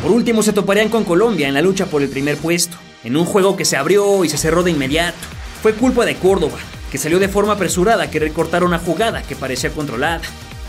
Por 0.00 0.12
último 0.12 0.44
se 0.44 0.52
toparían 0.52 0.90
con 0.90 1.02
Colombia 1.02 1.48
en 1.48 1.54
la 1.54 1.60
lucha 1.60 1.86
por 1.86 2.02
el 2.02 2.08
primer 2.08 2.36
puesto, 2.36 2.76
en 3.04 3.16
un 3.16 3.24
juego 3.24 3.56
que 3.56 3.64
se 3.64 3.76
abrió 3.76 4.24
y 4.24 4.28
se 4.28 4.38
cerró 4.38 4.62
de 4.62 4.72
inmediato. 4.72 5.18
Fue 5.62 5.74
culpa 5.74 6.04
de 6.04 6.16
Córdoba, 6.16 6.58
que 6.90 6.98
salió 6.98 7.18
de 7.18 7.28
forma 7.28 7.54
apresurada 7.54 8.04
a 8.04 8.10
querer 8.10 8.32
cortar 8.32 8.64
una 8.64 8.78
jugada 8.78 9.22
que 9.22 9.36
parecía 9.36 9.70
controlada. 9.70 10.22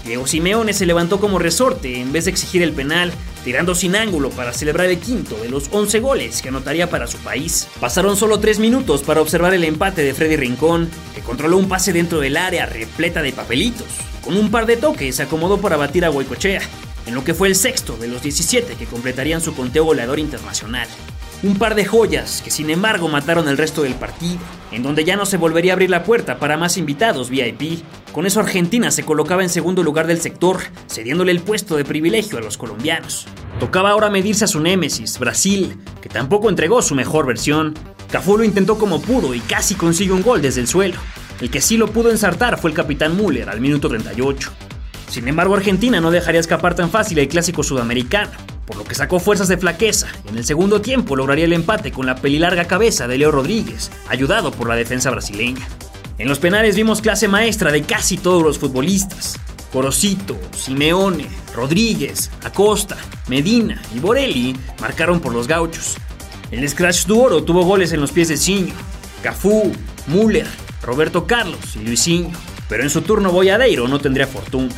Diego 0.05 0.27
Simeone 0.27 0.73
se 0.73 0.85
levantó 0.85 1.19
como 1.19 1.39
resorte 1.39 1.99
en 1.99 2.11
vez 2.11 2.25
de 2.25 2.31
exigir 2.31 2.61
el 2.61 2.73
penal, 2.73 3.11
tirando 3.43 3.73
sin 3.73 3.95
ángulo 3.95 4.29
para 4.29 4.53
celebrar 4.53 4.87
el 4.87 4.99
quinto 4.99 5.35
de 5.37 5.49
los 5.49 5.69
11 5.71 5.99
goles 5.99 6.41
que 6.41 6.49
anotaría 6.49 6.89
para 6.89 7.07
su 7.07 7.17
país. 7.17 7.67
Pasaron 7.79 8.15
solo 8.15 8.39
3 8.39 8.59
minutos 8.59 9.01
para 9.01 9.21
observar 9.21 9.55
el 9.55 9.63
empate 9.63 10.03
de 10.03 10.13
Freddy 10.13 10.35
Rincón, 10.35 10.91
que 11.15 11.21
controló 11.21 11.57
un 11.57 11.67
pase 11.67 11.91
dentro 11.91 12.19
del 12.19 12.37
área 12.37 12.67
repleta 12.67 13.23
de 13.23 13.33
papelitos. 13.33 13.87
Con 14.23 14.37
un 14.37 14.51
par 14.51 14.67
de 14.67 14.77
toques 14.77 15.15
se 15.15 15.23
acomodó 15.23 15.59
para 15.59 15.77
batir 15.77 16.05
a 16.05 16.09
Goicochea, 16.09 16.61
en 17.07 17.15
lo 17.15 17.23
que 17.23 17.33
fue 17.33 17.47
el 17.47 17.55
sexto 17.55 17.97
de 17.97 18.07
los 18.07 18.21
17 18.21 18.75
que 18.75 18.85
completarían 18.85 19.41
su 19.41 19.55
conteo 19.55 19.85
goleador 19.85 20.19
internacional. 20.19 20.87
Un 21.45 21.59
par 21.59 21.75
de 21.75 21.85
joyas 21.85 22.41
que 22.43 22.49
sin 22.49 22.71
embargo 22.71 23.07
mataron 23.07 23.47
el 23.47 23.55
resto 23.55 23.83
del 23.83 23.93
partido, 23.93 24.39
en 24.71 24.81
donde 24.81 25.03
ya 25.05 25.15
no 25.15 25.27
se 25.27 25.37
volvería 25.37 25.73
a 25.73 25.75
abrir 25.75 25.91
la 25.91 26.03
puerta 26.03 26.39
para 26.39 26.57
más 26.57 26.75
invitados 26.75 27.29
VIP. 27.29 27.83
Con 28.11 28.25
eso 28.25 28.39
Argentina 28.39 28.89
se 28.89 29.03
colocaba 29.03 29.43
en 29.43 29.49
segundo 29.49 29.83
lugar 29.83 30.07
del 30.07 30.19
sector, 30.19 30.57
cediéndole 30.89 31.31
el 31.31 31.41
puesto 31.41 31.77
de 31.77 31.85
privilegio 31.85 32.39
a 32.39 32.41
los 32.41 32.57
colombianos. 32.57 33.27
Tocaba 33.59 33.91
ahora 33.91 34.09
medirse 34.09 34.45
a 34.45 34.47
su 34.47 34.59
némesis, 34.59 35.19
Brasil, 35.19 35.77
que 36.01 36.09
tampoco 36.09 36.49
entregó 36.49 36.81
su 36.81 36.95
mejor 36.95 37.27
versión. 37.27 37.75
Cafú 38.11 38.39
lo 38.39 38.43
intentó 38.43 38.79
como 38.79 38.99
pudo 38.99 39.35
y 39.35 39.39
casi 39.39 39.75
consigue 39.75 40.13
un 40.13 40.23
gol 40.23 40.41
desde 40.41 40.61
el 40.61 40.67
suelo. 40.67 40.95
El 41.39 41.51
que 41.51 41.61
sí 41.61 41.77
lo 41.77 41.91
pudo 41.91 42.09
ensartar 42.09 42.57
fue 42.57 42.71
el 42.71 42.75
capitán 42.75 43.15
Müller 43.15 43.49
al 43.49 43.61
minuto 43.61 43.87
38. 43.87 44.51
Sin 45.09 45.27
embargo, 45.27 45.53
Argentina 45.53 46.01
no 46.01 46.09
dejaría 46.09 46.41
escapar 46.41 46.73
tan 46.73 46.89
fácil 46.89 47.19
el 47.19 47.27
clásico 47.27 47.61
sudamericano 47.61 48.31
por 48.65 48.77
lo 48.77 48.83
que 48.83 48.95
sacó 48.95 49.19
fuerzas 49.19 49.47
de 49.47 49.57
flaqueza 49.57 50.07
en 50.27 50.37
el 50.37 50.45
segundo 50.45 50.81
tiempo 50.81 51.15
lograría 51.15 51.45
el 51.45 51.53
empate 51.53 51.91
con 51.91 52.05
la 52.05 52.15
pelilarga 52.15 52.65
cabeza 52.65 53.07
de 53.07 53.17
Leo 53.17 53.31
Rodríguez, 53.31 53.91
ayudado 54.09 54.51
por 54.51 54.67
la 54.67 54.75
defensa 54.75 55.11
brasileña. 55.11 55.67
En 56.17 56.29
los 56.29 56.39
penales 56.39 56.75
vimos 56.75 57.01
clase 57.01 57.27
maestra 57.27 57.71
de 57.71 57.83
casi 57.83 58.17
todos 58.17 58.41
los 58.41 58.57
futbolistas. 58.57 59.37
Corosito, 59.71 60.37
Simeone, 60.55 61.27
Rodríguez, 61.53 62.31
Acosta, 62.43 62.95
Medina 63.27 63.81
y 63.93 63.99
Borelli 63.99 64.55
marcaron 64.79 65.19
por 65.19 65.33
los 65.33 65.47
gauchos. 65.47 65.97
El 66.51 66.67
Scratch 66.69 67.05
Duoro 67.05 67.43
tuvo 67.43 67.65
goles 67.65 67.91
en 67.91 67.99
los 67.99 68.11
pies 68.11 68.29
de 68.29 68.37
Ciño, 68.37 68.73
Cafú, 69.21 69.73
Müller, 70.07 70.47
Roberto 70.81 71.27
Carlos 71.27 71.75
y 71.75 71.79
Luisinho, 71.79 72.31
pero 72.69 72.83
en 72.83 72.89
su 72.89 73.01
turno 73.01 73.31
Boyadeiro 73.31 73.87
no 73.87 73.99
tendría 73.99 74.27
fortuna. 74.27 74.73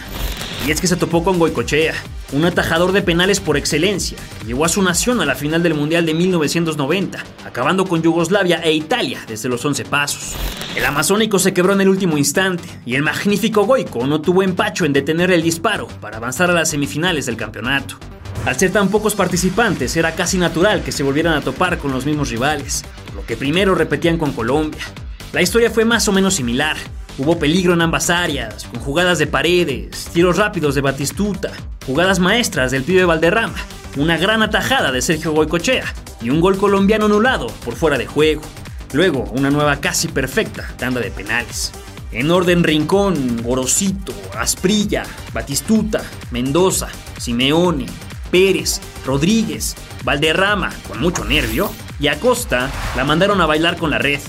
Y 0.66 0.72
es 0.72 0.82
que 0.82 0.88
se 0.88 0.96
topó 0.96 1.24
con 1.24 1.40
Goicochea, 1.40 1.94
un 2.34 2.46
atajador 2.46 2.92
de 2.92 3.02
penales 3.02 3.40
por 3.40 3.58
excelencia, 3.58 4.18
que 4.40 4.48
llevó 4.48 4.66
a 4.66 4.70
su 4.70 4.82
nación 4.82 5.22
a 5.22 5.26
la 5.26 5.36
final 5.36 5.64
del 5.64 5.76
Mundial 5.76 6.06
de 6.06 6.14
1990, 6.14 7.24
acabando 7.46 7.86
con 7.86 8.02
Yugoslavia 8.02 8.62
e 8.64 8.74
Italia 8.74 9.20
desde 9.28 9.50
los 9.50 9.64
11 9.64 9.86
pasos. 9.86 10.34
El 10.76 10.86
amazónico 10.86 11.40
se 11.40 11.54
quebró 11.54 11.74
en 11.74 11.82
el 11.82 11.90
último 11.90 12.18
instante 12.18 12.68
y 12.86 12.96
el 12.96 13.02
magnífico 13.02 13.66
Goico 13.66 14.06
no 14.06 14.22
tuvo 14.22 14.44
empacho 14.44 14.86
en 14.86 14.94
detener 14.94 15.32
el 15.32 15.42
disparo 15.42 15.88
para 16.02 16.18
avanzar 16.18 16.52
a 16.52 16.54
las 16.54 16.70
semifinales 16.70 17.26
del 17.26 17.38
campeonato. 17.38 17.98
Al 18.46 18.58
ser 18.58 18.72
tan 18.72 18.90
pocos 18.90 19.16
participantes, 19.16 19.96
era 19.98 20.16
casi 20.16 20.38
natural 20.38 20.84
que 20.84 20.92
se 20.92 21.04
volvieran 21.04 21.34
a 21.34 21.42
topar 21.42 21.80
con 21.80 21.92
los 21.92 22.06
mismos 22.06 22.30
rivales, 22.30 22.84
lo 23.16 23.26
que 23.26 23.38
primero 23.38 23.76
repetían 23.76 24.18
con 24.18 24.34
Colombia. 24.34 24.84
La 25.34 25.42
historia 25.42 25.70
fue 25.70 25.84
más 25.84 26.08
o 26.08 26.12
menos 26.12 26.36
similar, 26.36 26.78
Hubo 27.20 27.40
peligro 27.40 27.74
en 27.74 27.82
ambas 27.82 28.12
áreas, 28.12 28.66
con 28.66 28.80
jugadas 28.80 29.18
de 29.18 29.26
paredes, 29.26 30.08
tiros 30.14 30.38
rápidos 30.38 30.76
de 30.76 30.82
Batistuta, 30.82 31.52
jugadas 31.88 32.20
maestras 32.20 32.70
del 32.70 32.84
pibe 32.84 33.06
Valderrama, 33.06 33.58
una 33.96 34.18
gran 34.18 34.44
atajada 34.44 34.92
de 34.92 35.02
Sergio 35.02 35.32
Goicochea 35.32 35.86
y 36.22 36.30
un 36.30 36.42
gol 36.42 36.58
colombiano 36.58 37.06
anulado 37.06 37.48
por 37.66 37.74
fuera 37.74 37.98
de 37.98 38.06
juego. 38.06 38.44
Luego, 38.94 39.24
una 39.32 39.50
nueva 39.50 39.78
casi 39.78 40.08
perfecta 40.08 40.72
tanda 40.78 41.02
de 41.02 41.10
penales. 41.10 41.72
En 42.12 42.30
orden 42.30 42.64
Rincón, 42.64 43.42
Gorosito, 43.42 44.14
Asprilla, 44.38 45.04
Batistuta, 45.34 46.04
Mendoza, 46.30 46.88
Simeone, 47.18 47.88
Pérez, 48.30 48.80
Rodríguez, 49.08 49.76
Valderrama, 50.04 50.72
con 50.88 51.02
mucho 51.02 51.26
nervio, 51.26 51.72
y 52.00 52.10
Acosta 52.10 52.70
la 52.96 53.04
mandaron 53.04 53.42
a 53.42 53.48
bailar 53.48 53.78
con 53.78 53.90
la 53.90 53.98
red. 53.98 54.20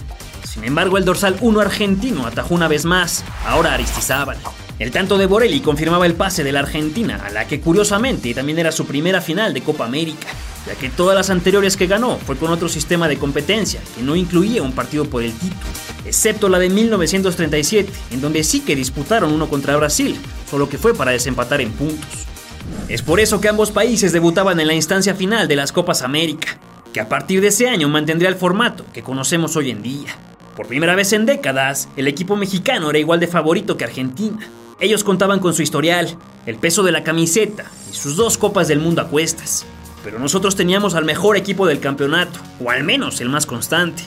Sin 0.48 0.64
embargo, 0.64 0.96
el 0.96 1.04
dorsal 1.04 1.36
1 1.42 1.60
argentino 1.60 2.26
atajó 2.26 2.54
una 2.54 2.68
vez 2.68 2.86
más, 2.86 3.22
ahora 3.46 3.74
Aristizábal. 3.74 4.38
El 4.78 4.90
tanto 4.90 5.18
de 5.18 5.26
Borelli 5.26 5.60
confirmaba 5.60 6.06
el 6.06 6.14
pase 6.14 6.42
de 6.42 6.52
la 6.52 6.60
Argentina, 6.60 7.20
a 7.22 7.30
la 7.30 7.46
que 7.46 7.60
curiosamente 7.60 8.32
también 8.32 8.58
era 8.58 8.72
su 8.72 8.86
primera 8.86 9.20
final 9.20 9.52
de 9.52 9.60
Copa 9.60 9.84
América, 9.84 10.26
ya 10.66 10.74
que 10.74 10.88
todas 10.88 11.14
las 11.14 11.28
anteriores 11.28 11.76
que 11.76 11.86
ganó 11.86 12.16
fue 12.16 12.36
con 12.36 12.50
otro 12.50 12.70
sistema 12.70 13.08
de 13.08 13.18
competencia 13.18 13.80
que 13.94 14.02
no 14.02 14.16
incluía 14.16 14.62
un 14.62 14.72
partido 14.72 15.04
por 15.04 15.22
el 15.22 15.32
título, 15.32 15.60
excepto 16.06 16.48
la 16.48 16.58
de 16.58 16.70
1937, 16.70 17.92
en 18.12 18.20
donde 18.22 18.42
sí 18.42 18.60
que 18.60 18.74
disputaron 18.74 19.32
uno 19.32 19.50
contra 19.50 19.76
Brasil, 19.76 20.18
solo 20.50 20.68
que 20.68 20.78
fue 20.78 20.94
para 20.94 21.10
desempatar 21.10 21.60
en 21.60 21.72
puntos. 21.72 22.26
Es 22.88 23.02
por 23.02 23.20
eso 23.20 23.38
que 23.40 23.50
ambos 23.50 23.70
países 23.70 24.12
debutaban 24.14 24.58
en 24.60 24.66
la 24.66 24.74
instancia 24.74 25.14
final 25.14 25.46
de 25.46 25.56
las 25.56 25.72
Copas 25.72 26.00
América, 26.00 26.58
que 26.94 27.00
a 27.00 27.08
partir 27.08 27.42
de 27.42 27.48
ese 27.48 27.68
año 27.68 27.88
mantendría 27.88 28.30
el 28.30 28.36
formato 28.36 28.86
que 28.94 29.02
conocemos 29.02 29.54
hoy 29.54 29.70
en 29.70 29.82
día. 29.82 30.16
Por 30.58 30.66
primera 30.66 30.96
vez 30.96 31.12
en 31.12 31.24
décadas, 31.24 31.88
el 31.96 32.08
equipo 32.08 32.34
mexicano 32.34 32.90
era 32.90 32.98
igual 32.98 33.20
de 33.20 33.28
favorito 33.28 33.76
que 33.76 33.84
Argentina. 33.84 34.44
Ellos 34.80 35.04
contaban 35.04 35.38
con 35.38 35.54
su 35.54 35.62
historial, 35.62 36.18
el 36.46 36.56
peso 36.56 36.82
de 36.82 36.90
la 36.90 37.04
camiseta 37.04 37.70
y 37.88 37.94
sus 37.94 38.16
dos 38.16 38.38
copas 38.38 38.66
del 38.66 38.80
mundo 38.80 39.00
a 39.00 39.06
cuestas. 39.06 39.64
Pero 40.02 40.18
nosotros 40.18 40.56
teníamos 40.56 40.96
al 40.96 41.04
mejor 41.04 41.36
equipo 41.36 41.64
del 41.64 41.78
campeonato, 41.78 42.40
o 42.58 42.72
al 42.72 42.82
menos 42.82 43.20
el 43.20 43.28
más 43.28 43.46
constante. 43.46 44.02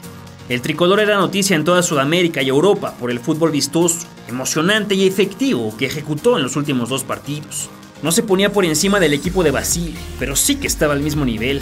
El 0.49 0.61
tricolor 0.61 0.99
era 0.99 1.15
noticia 1.15 1.55
en 1.55 1.63
toda 1.63 1.83
Sudamérica 1.83 2.41
y 2.41 2.49
Europa 2.49 2.95
por 2.99 3.11
el 3.11 3.21
fútbol 3.21 3.51
vistoso, 3.51 4.05
emocionante 4.27 4.93
y 4.93 5.07
efectivo 5.07 5.73
que 5.77 5.85
ejecutó 5.85 6.35
en 6.35 6.43
los 6.43 6.57
últimos 6.57 6.89
dos 6.89 7.05
partidos. 7.05 7.69
No 8.03 8.11
se 8.11 8.23
ponía 8.23 8.51
por 8.51 8.65
encima 8.65 8.99
del 8.99 9.13
equipo 9.13 9.41
de 9.45 9.51
Basile, 9.51 9.97
pero 10.19 10.35
sí 10.35 10.57
que 10.57 10.67
estaba 10.67 10.91
al 10.91 10.99
mismo 10.99 11.23
nivel. 11.23 11.61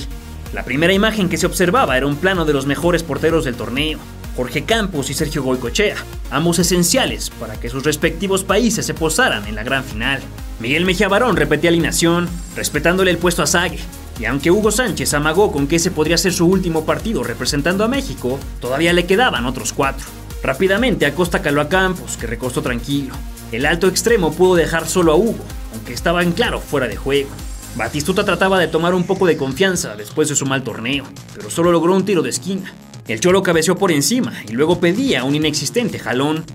La 0.52 0.66
primera 0.66 0.94
imagen 0.94 1.30
que 1.30 1.38
se 1.38 1.46
observaba 1.46 1.96
era 1.96 2.08
un 2.08 2.16
plano 2.16 2.44
de 2.44 2.54
los 2.54 2.66
mejores 2.66 3.04
porteros 3.04 3.46
del 3.46 3.54
torneo, 3.54 4.00
Jorge 4.40 4.64
Campos 4.64 5.10
y 5.10 5.14
Sergio 5.14 5.44
Goicochea, 5.44 5.98
ambos 6.32 6.60
esenciales 6.60 7.30
para 7.30 7.60
que 7.60 7.68
sus 7.68 7.84
respectivos 7.84 8.46
países 8.46 8.86
se 8.86 8.94
posaran 8.94 9.46
en 9.48 9.56
la 9.56 9.64
gran 9.64 9.84
final. 9.84 10.22
Miguel 10.62 10.86
Mejía 10.86 11.10
Barón 11.10 11.36
repetía 11.36 11.70
alineación, 11.70 12.30
respetándole 12.56 13.12
el 13.12 13.18
puesto 13.18 13.44
a 13.44 13.48
Sague, 13.48 13.80
y 14.18 14.24
aunque 14.24 14.50
Hugo 14.50 14.72
Sánchez 14.72 15.14
amagó 15.14 15.52
con 15.52 15.68
que 15.68 15.76
ese 15.76 15.92
podría 15.92 16.18
ser 16.18 16.32
su 16.32 16.46
último 16.46 16.86
partido 16.86 17.22
representando 17.22 17.84
a 17.84 17.90
México, 17.90 18.40
todavía 18.62 18.94
le 18.94 19.06
quedaban 19.06 19.46
otros 19.46 19.74
cuatro. 19.74 20.06
Rápidamente 20.42 21.06
Acosta 21.06 21.42
caló 21.42 21.60
a 21.60 21.68
Campos, 21.68 22.16
que 22.16 22.26
recostó 22.26 22.62
tranquilo. 22.62 23.14
El 23.52 23.66
alto 23.66 23.90
extremo 23.90 24.32
pudo 24.32 24.56
dejar 24.56 24.88
solo 24.88 25.12
a 25.12 25.16
Hugo, 25.18 25.44
aunque 25.74 25.92
estaba 25.92 26.24
en 26.24 26.32
claro 26.32 26.62
fuera 26.62 26.88
de 26.88 26.96
juego. 26.96 27.30
Batistuta 27.76 28.24
trataba 28.24 28.58
de 28.58 28.70
tomar 28.70 28.94
un 28.94 29.04
poco 29.04 29.26
de 29.26 29.36
confianza 29.36 29.98
después 29.98 30.30
de 30.30 30.38
su 30.38 30.46
mal 30.46 30.64
torneo, 30.64 31.04
pero 31.36 31.50
solo 31.50 31.74
logró 31.74 31.94
un 31.94 32.06
tiro 32.06 32.22
de 32.22 32.30
esquina. 32.30 32.74
El 33.10 33.20
Cholo 33.20 33.42
cabeció 33.42 33.76
por 33.76 33.92
encima 33.92 34.34
y 34.48 34.52
luego 34.52 34.80
pedía 34.80 35.24
un 35.24 35.34
inexistente 35.34 35.98
jalón. 35.98 36.46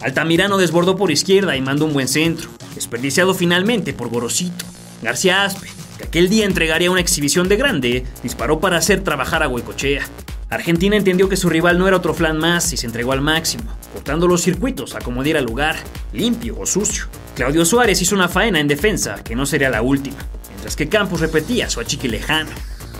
Altamirano 0.00 0.58
desbordó 0.58 0.94
por 0.94 1.10
izquierda 1.10 1.56
y 1.56 1.60
mandó 1.60 1.86
un 1.86 1.92
buen 1.92 2.06
centro, 2.06 2.50
desperdiciado 2.76 3.34
finalmente 3.34 3.92
por 3.92 4.10
Gorosito. 4.10 4.64
García 5.02 5.42
Aspe, 5.42 5.66
que 5.98 6.04
aquel 6.04 6.28
día 6.28 6.44
entregaría 6.44 6.92
una 6.92 7.00
exhibición 7.00 7.48
de 7.48 7.56
grande, 7.56 8.04
disparó 8.22 8.60
para 8.60 8.76
hacer 8.76 9.02
trabajar 9.02 9.42
a 9.42 9.48
Huecochea. 9.48 10.04
Argentina 10.50 10.94
entendió 10.94 11.28
que 11.28 11.36
su 11.36 11.48
rival 11.48 11.78
no 11.78 11.88
era 11.88 11.96
otro 11.96 12.14
flan 12.14 12.38
más 12.38 12.72
y 12.72 12.76
se 12.76 12.86
entregó 12.86 13.10
al 13.10 13.20
máximo, 13.20 13.64
cortando 13.92 14.28
los 14.28 14.40
circuitos 14.40 14.94
a 14.94 15.00
como 15.00 15.24
diera 15.24 15.40
lugar, 15.40 15.74
limpio 16.12 16.56
o 16.60 16.64
sucio. 16.64 17.06
Claudio 17.34 17.64
Suárez 17.64 18.00
hizo 18.00 18.14
una 18.14 18.28
faena 18.28 18.60
en 18.60 18.68
defensa 18.68 19.16
que 19.24 19.34
no 19.34 19.46
sería 19.46 19.68
la 19.68 19.82
última, 19.82 20.18
mientras 20.50 20.76
que 20.76 20.88
Campos 20.88 21.18
repetía 21.18 21.68
su 21.68 21.80
achique 21.80 22.06
lejano. 22.06 22.50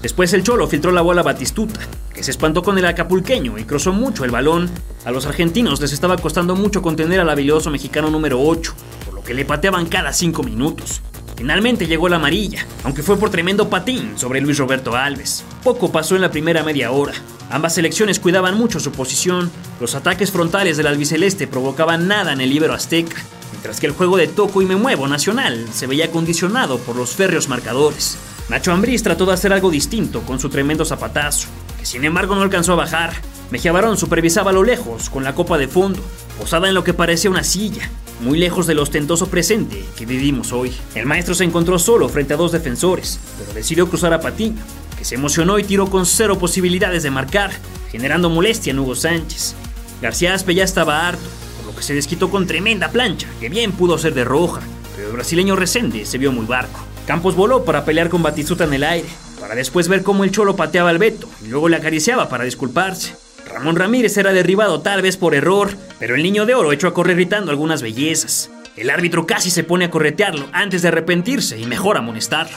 Después 0.04 0.34
el 0.34 0.42
Cholo 0.42 0.68
filtró 0.68 0.92
la 0.92 1.00
bola 1.00 1.22
a 1.22 1.24
Batistuta, 1.24 1.80
que 2.12 2.22
se 2.22 2.30
espantó 2.30 2.62
con 2.62 2.76
el 2.76 2.84
acapulqueño 2.84 3.56
y 3.56 3.64
cruzó 3.64 3.90
mucho 3.90 4.26
el 4.26 4.30
balón. 4.30 4.68
A 5.06 5.10
los 5.10 5.24
argentinos 5.24 5.80
les 5.80 5.92
estaba 5.92 6.18
costando 6.18 6.54
mucho 6.54 6.82
contener 6.82 7.20
al 7.20 7.30
habilidoso 7.30 7.70
mexicano 7.70 8.10
número 8.10 8.38
8, 8.38 8.74
por 9.06 9.14
lo 9.14 9.24
que 9.24 9.32
le 9.32 9.46
pateaban 9.46 9.86
cada 9.86 10.12
5 10.12 10.42
minutos. 10.42 11.00
Finalmente 11.38 11.86
llegó 11.86 12.10
la 12.10 12.16
amarilla, 12.16 12.66
aunque 12.82 13.02
fue 13.02 13.16
por 13.16 13.30
tremendo 13.30 13.70
patín 13.70 14.18
sobre 14.18 14.42
Luis 14.42 14.58
Roberto 14.58 14.94
Alves. 14.94 15.42
Poco 15.62 15.90
pasó 15.90 16.16
en 16.16 16.20
la 16.20 16.30
primera 16.30 16.62
media 16.62 16.90
hora. 16.90 17.14
Ambas 17.48 17.74
selecciones 17.74 18.20
cuidaban 18.20 18.58
mucho 18.58 18.80
su 18.80 18.92
posición. 18.92 19.50
Los 19.80 19.94
ataques 19.94 20.30
frontales 20.30 20.76
del 20.76 20.88
albiceleste 20.88 21.46
provocaban 21.46 22.08
nada 22.08 22.34
en 22.34 22.42
el 22.42 22.52
Ibero 22.52 22.74
Azteca, 22.74 23.16
mientras 23.52 23.80
que 23.80 23.86
el 23.86 23.94
juego 23.94 24.18
de 24.18 24.26
toco 24.28 24.60
y 24.60 24.66
me 24.66 24.76
muevo 24.76 25.08
nacional 25.08 25.66
se 25.72 25.86
veía 25.86 26.10
condicionado 26.10 26.76
por 26.76 26.94
los 26.94 27.12
férreos 27.12 27.48
marcadores. 27.48 28.18
Nacho 28.48 28.72
Ambriz 28.72 29.02
trató 29.02 29.24
de 29.24 29.32
hacer 29.32 29.52
algo 29.52 29.70
distinto 29.70 30.20
con 30.22 30.38
su 30.38 30.50
tremendo 30.50 30.84
zapatazo, 30.84 31.48
que 31.78 31.86
sin 31.86 32.04
embargo 32.04 32.34
no 32.34 32.42
alcanzó 32.42 32.74
a 32.74 32.76
bajar. 32.76 33.14
Mejía 33.50 33.72
Barón 33.72 33.96
supervisaba 33.96 34.50
a 34.50 34.54
lo 34.54 34.64
lejos, 34.64 35.08
con 35.08 35.24
la 35.24 35.34
copa 35.34 35.56
de 35.56 35.68
fondo, 35.68 36.02
posada 36.38 36.68
en 36.68 36.74
lo 36.74 36.84
que 36.84 36.92
parecía 36.92 37.30
una 37.30 37.42
silla, 37.42 37.88
muy 38.20 38.38
lejos 38.38 38.66
del 38.66 38.80
ostentoso 38.80 39.28
presente 39.28 39.82
que 39.96 40.04
vivimos 40.04 40.52
hoy. 40.52 40.72
El 40.94 41.06
maestro 41.06 41.34
se 41.34 41.44
encontró 41.44 41.78
solo 41.78 42.08
frente 42.08 42.34
a 42.34 42.36
dos 42.36 42.52
defensores, 42.52 43.18
pero 43.38 43.54
decidió 43.54 43.88
cruzar 43.88 44.12
a 44.12 44.20
Patiño, 44.20 44.60
que 44.98 45.06
se 45.06 45.14
emocionó 45.14 45.58
y 45.58 45.64
tiró 45.64 45.88
con 45.88 46.04
cero 46.04 46.38
posibilidades 46.38 47.02
de 47.02 47.10
marcar, 47.10 47.50
generando 47.90 48.28
molestia 48.28 48.72
en 48.72 48.78
Hugo 48.78 48.94
Sánchez. 48.94 49.54
García 50.02 50.34
Aspe 50.34 50.54
ya 50.54 50.64
estaba 50.64 51.08
harto, 51.08 51.24
por 51.56 51.72
lo 51.72 51.76
que 51.76 51.82
se 51.82 51.94
desquitó 51.94 52.30
con 52.30 52.46
tremenda 52.46 52.90
plancha, 52.90 53.26
que 53.40 53.48
bien 53.48 53.72
pudo 53.72 53.96
ser 53.96 54.12
de 54.12 54.24
roja, 54.24 54.60
pero 54.96 55.08
el 55.08 55.14
brasileño 55.14 55.56
Resende 55.56 56.04
se 56.04 56.18
vio 56.18 56.30
muy 56.30 56.44
barco. 56.44 56.80
Campos 57.06 57.36
voló 57.36 57.64
para 57.64 57.84
pelear 57.84 58.08
con 58.08 58.22
Batistuta 58.22 58.64
en 58.64 58.72
el 58.72 58.84
aire, 58.84 59.08
para 59.38 59.54
después 59.54 59.88
ver 59.88 60.02
cómo 60.02 60.24
el 60.24 60.30
cholo 60.30 60.56
pateaba 60.56 60.88
al 60.88 60.98
Beto 60.98 61.28
y 61.44 61.48
luego 61.48 61.68
le 61.68 61.76
acariciaba 61.76 62.30
para 62.30 62.44
disculparse. 62.44 63.14
Ramón 63.46 63.76
Ramírez 63.76 64.16
era 64.16 64.32
derribado 64.32 64.80
tal 64.80 65.02
vez 65.02 65.18
por 65.18 65.34
error, 65.34 65.70
pero 65.98 66.14
el 66.14 66.22
niño 66.22 66.46
de 66.46 66.54
oro 66.54 66.72
echó 66.72 66.88
a 66.88 66.94
correr 66.94 67.16
gritando 67.16 67.50
algunas 67.50 67.82
bellezas. 67.82 68.50
El 68.74 68.88
árbitro 68.88 69.26
casi 69.26 69.50
se 69.50 69.64
pone 69.64 69.84
a 69.84 69.90
corretearlo 69.90 70.46
antes 70.52 70.80
de 70.80 70.88
arrepentirse 70.88 71.58
y 71.58 71.66
mejor 71.66 71.98
amonestarlo. 71.98 72.56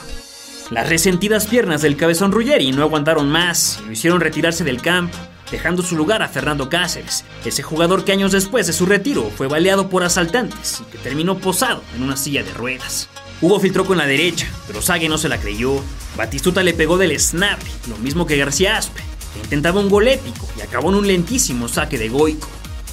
Las 0.72 0.88
resentidas 0.88 1.45
piernas 1.45 1.82
del 1.82 1.98
cabezón 1.98 2.32
Ruggeri 2.32 2.72
no 2.72 2.84
aguantaron 2.84 3.30
más 3.30 3.80
y 3.82 3.86
lo 3.86 3.91
hicieron 3.91 4.22
retirarse 4.22 4.64
del 4.64 4.82
campo, 4.82 5.18
dejando 5.52 5.84
su 5.84 5.95
lugar 5.98 6.24
a 6.24 6.30
Fernando 6.30 6.70
Cáceres, 6.70 7.26
ese 7.45 7.64
jugador 7.64 8.06
que 8.06 8.14
años 8.14 8.32
después 8.32 8.66
de 8.68 8.74
su 8.74 8.86
retiro 8.86 9.30
fue 9.36 9.48
baleado 9.48 9.89
por 9.89 10.04
asaltantes 10.04 10.82
y 10.82 10.91
que 10.91 10.98
terminó 10.98 11.38
posado 11.38 11.82
en 11.95 12.04
una 12.04 12.18
silla 12.18 12.43
de 12.43 12.54
ruedas. 12.54 13.10
Hugo 13.40 13.60
filtró 13.60 13.86
con 13.86 13.98
la 13.98 14.08
derecha, 14.08 14.48
pero 14.66 14.82
Sague 14.82 15.10
no 15.10 15.18
se 15.18 15.30
la 15.30 15.40
creyó. 15.40 15.82
Batistuta 16.16 16.64
le 16.64 16.74
pegó 16.74 16.98
del 16.98 17.18
snap, 17.20 17.60
lo 17.88 17.98
mismo 17.98 18.26
que 18.26 18.38
García 18.38 18.78
Aspe. 18.78 19.02
Intentaba 19.44 19.80
un 19.80 19.90
gol 19.90 20.08
épico 20.08 20.48
y 20.58 20.62
acabó 20.62 20.90
en 20.90 20.96
un 20.96 21.08
lentísimo 21.08 21.68
saque 21.68 22.00
de 22.00 22.10
Goico. 22.10 22.48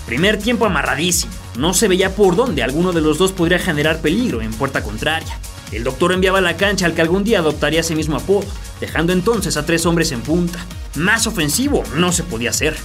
Primer 0.07 0.39
tiempo 0.39 0.67
amarradísimo. 0.67 1.33
No 1.57 1.73
se 1.73 1.89
veía 1.89 2.15
por 2.15 2.37
dónde 2.37 2.63
alguno 2.63 2.93
de 2.93 3.01
los 3.01 3.17
dos 3.17 3.33
podría 3.33 3.59
generar 3.59 4.03
peligro 4.03 4.43
en 4.43 4.53
puerta 4.53 4.83
contraria. 4.83 5.39
El 5.73 5.83
doctor 5.83 6.13
enviaba 6.13 6.43
la 6.43 6.59
cancha 6.59 6.85
al 6.85 6.95
que 6.95 7.01
algún 7.01 7.25
día 7.25 7.39
adoptaría 7.39 7.81
ese 7.81 7.97
mismo 7.97 8.17
apodo, 8.17 8.47
dejando 8.81 9.15
entonces 9.15 9.57
a 9.57 9.65
tres 9.65 9.87
hombres 9.87 10.13
en 10.13 10.21
punta. 10.21 10.59
Más 10.95 11.27
ofensivo 11.27 11.83
no 11.97 12.13
se 12.13 12.23
podía 12.23 12.51
hacer. 12.51 12.77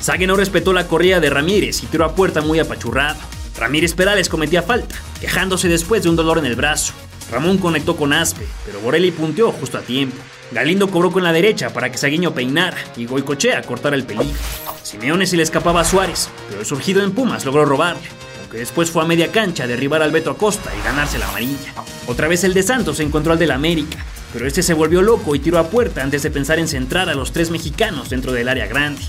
Sague 0.00 0.28
no 0.28 0.36
respetó 0.36 0.72
la 0.72 0.86
corrida 0.86 1.18
de 1.18 1.28
Ramírez 1.28 1.82
y 1.82 1.86
tiró 1.86 2.04
a 2.04 2.14
puerta 2.14 2.40
muy 2.40 2.60
apachurrado. 2.60 3.18
Ramírez 3.56 3.94
Perales 3.94 4.28
cometía 4.28 4.62
falta, 4.62 4.96
quejándose 5.20 5.68
después 5.68 6.02
de 6.02 6.08
un 6.08 6.16
dolor 6.16 6.38
en 6.38 6.46
el 6.46 6.56
brazo. 6.56 6.92
Ramón 7.30 7.58
conectó 7.58 7.96
con 7.96 8.12
Aspe, 8.12 8.46
pero 8.66 8.80
Borelli 8.80 9.10
punteó 9.10 9.52
justo 9.52 9.78
a 9.78 9.82
tiempo. 9.82 10.16
Galindo 10.52 10.90
cobró 10.90 11.12
con 11.12 11.22
la 11.22 11.32
derecha 11.32 11.72
para 11.72 11.92
que 11.92 11.98
Saguiño 11.98 12.34
peinara 12.34 12.76
y 12.96 13.06
Goicochea 13.06 13.62
cortara 13.62 13.94
el 13.94 14.04
peligro. 14.04 14.36
Simeone 14.82 15.26
se 15.26 15.36
le 15.36 15.44
escapaba 15.44 15.82
a 15.82 15.84
Suárez, 15.84 16.28
pero 16.48 16.60
el 16.60 16.66
surgido 16.66 17.04
en 17.04 17.12
Pumas 17.12 17.44
logró 17.44 17.64
robarle, 17.64 18.08
aunque 18.40 18.58
después 18.58 18.90
fue 18.90 19.02
a 19.02 19.06
media 19.06 19.30
cancha 19.30 19.68
derribar 19.68 20.02
al 20.02 20.10
Beto 20.10 20.32
Acosta 20.32 20.72
y 20.76 20.84
ganarse 20.84 21.18
la 21.18 21.28
amarilla. 21.28 21.72
Otra 22.08 22.26
vez 22.26 22.42
el 22.42 22.52
de 22.52 22.64
Santos 22.64 22.98
encontró 22.98 23.32
al 23.32 23.38
del 23.38 23.52
América, 23.52 24.04
pero 24.32 24.46
este 24.46 24.64
se 24.64 24.74
volvió 24.74 25.02
loco 25.02 25.36
y 25.36 25.38
tiró 25.38 25.58
a 25.58 25.70
puerta 25.70 26.02
antes 26.02 26.24
de 26.24 26.32
pensar 26.32 26.58
en 26.58 26.66
centrar 26.66 27.08
a 27.08 27.14
los 27.14 27.30
tres 27.30 27.50
mexicanos 27.50 28.10
dentro 28.10 28.32
del 28.32 28.48
área 28.48 28.66
grande. 28.66 29.02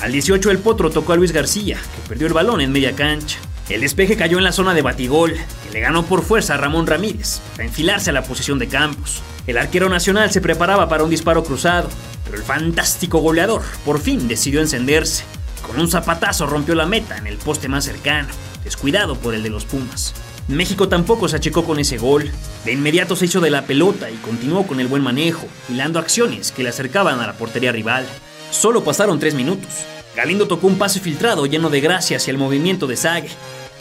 Al 0.00 0.12
18 0.12 0.50
el 0.50 0.58
Potro 0.58 0.90
tocó 0.90 1.14
a 1.14 1.16
Luis 1.16 1.32
García, 1.32 1.78
que 1.78 2.08
perdió 2.08 2.26
el 2.26 2.34
balón 2.34 2.60
en 2.60 2.72
media 2.72 2.94
cancha. 2.94 3.38
El 3.68 3.80
despeje 3.80 4.16
cayó 4.16 4.36
en 4.36 4.44
la 4.44 4.52
zona 4.52 4.74
de 4.74 4.82
batigol, 4.82 5.32
que 5.32 5.70
le 5.72 5.80
ganó 5.80 6.04
por 6.04 6.22
fuerza 6.22 6.54
a 6.54 6.56
Ramón 6.58 6.86
Ramírez, 6.86 7.40
para 7.52 7.64
enfilarse 7.64 8.10
a 8.10 8.12
la 8.12 8.24
posición 8.24 8.58
de 8.58 8.68
Campos. 8.68 9.22
El 9.46 9.56
arquero 9.56 9.88
nacional 9.88 10.30
se 10.30 10.42
preparaba 10.42 10.86
para 10.88 11.02
un 11.02 11.08
disparo 11.08 11.44
cruzado, 11.44 11.88
pero 12.24 12.36
el 12.36 12.42
fantástico 12.42 13.20
goleador 13.20 13.62
por 13.86 14.00
fin 14.00 14.28
decidió 14.28 14.60
encenderse. 14.60 15.24
Con 15.66 15.80
un 15.80 15.88
zapatazo 15.88 16.46
rompió 16.46 16.74
la 16.74 16.84
meta 16.84 17.16
en 17.16 17.26
el 17.26 17.38
poste 17.38 17.68
más 17.68 17.84
cercano, 17.84 18.28
descuidado 18.64 19.16
por 19.16 19.34
el 19.34 19.42
de 19.42 19.50
los 19.50 19.64
Pumas. 19.64 20.12
México 20.46 20.88
tampoco 20.88 21.26
se 21.26 21.36
achicó 21.36 21.64
con 21.64 21.78
ese 21.78 21.96
gol. 21.96 22.30
De 22.66 22.72
inmediato 22.72 23.16
se 23.16 23.24
hizo 23.24 23.40
de 23.40 23.48
la 23.48 23.62
pelota 23.62 24.10
y 24.10 24.16
continuó 24.16 24.66
con 24.66 24.78
el 24.78 24.88
buen 24.88 25.02
manejo, 25.02 25.46
hilando 25.70 25.98
acciones 25.98 26.52
que 26.52 26.62
le 26.62 26.68
acercaban 26.68 27.18
a 27.20 27.26
la 27.26 27.32
portería 27.32 27.72
rival. 27.72 28.06
Solo 28.50 28.84
pasaron 28.84 29.18
tres 29.18 29.34
minutos. 29.34 29.70
Galindo 30.16 30.46
tocó 30.46 30.68
un 30.68 30.78
pase 30.78 31.00
filtrado 31.00 31.44
lleno 31.46 31.70
de 31.70 31.80
gracia 31.80 32.18
hacia 32.18 32.30
el 32.30 32.38
movimiento 32.38 32.86
de 32.86 32.96
Sague. 32.96 33.28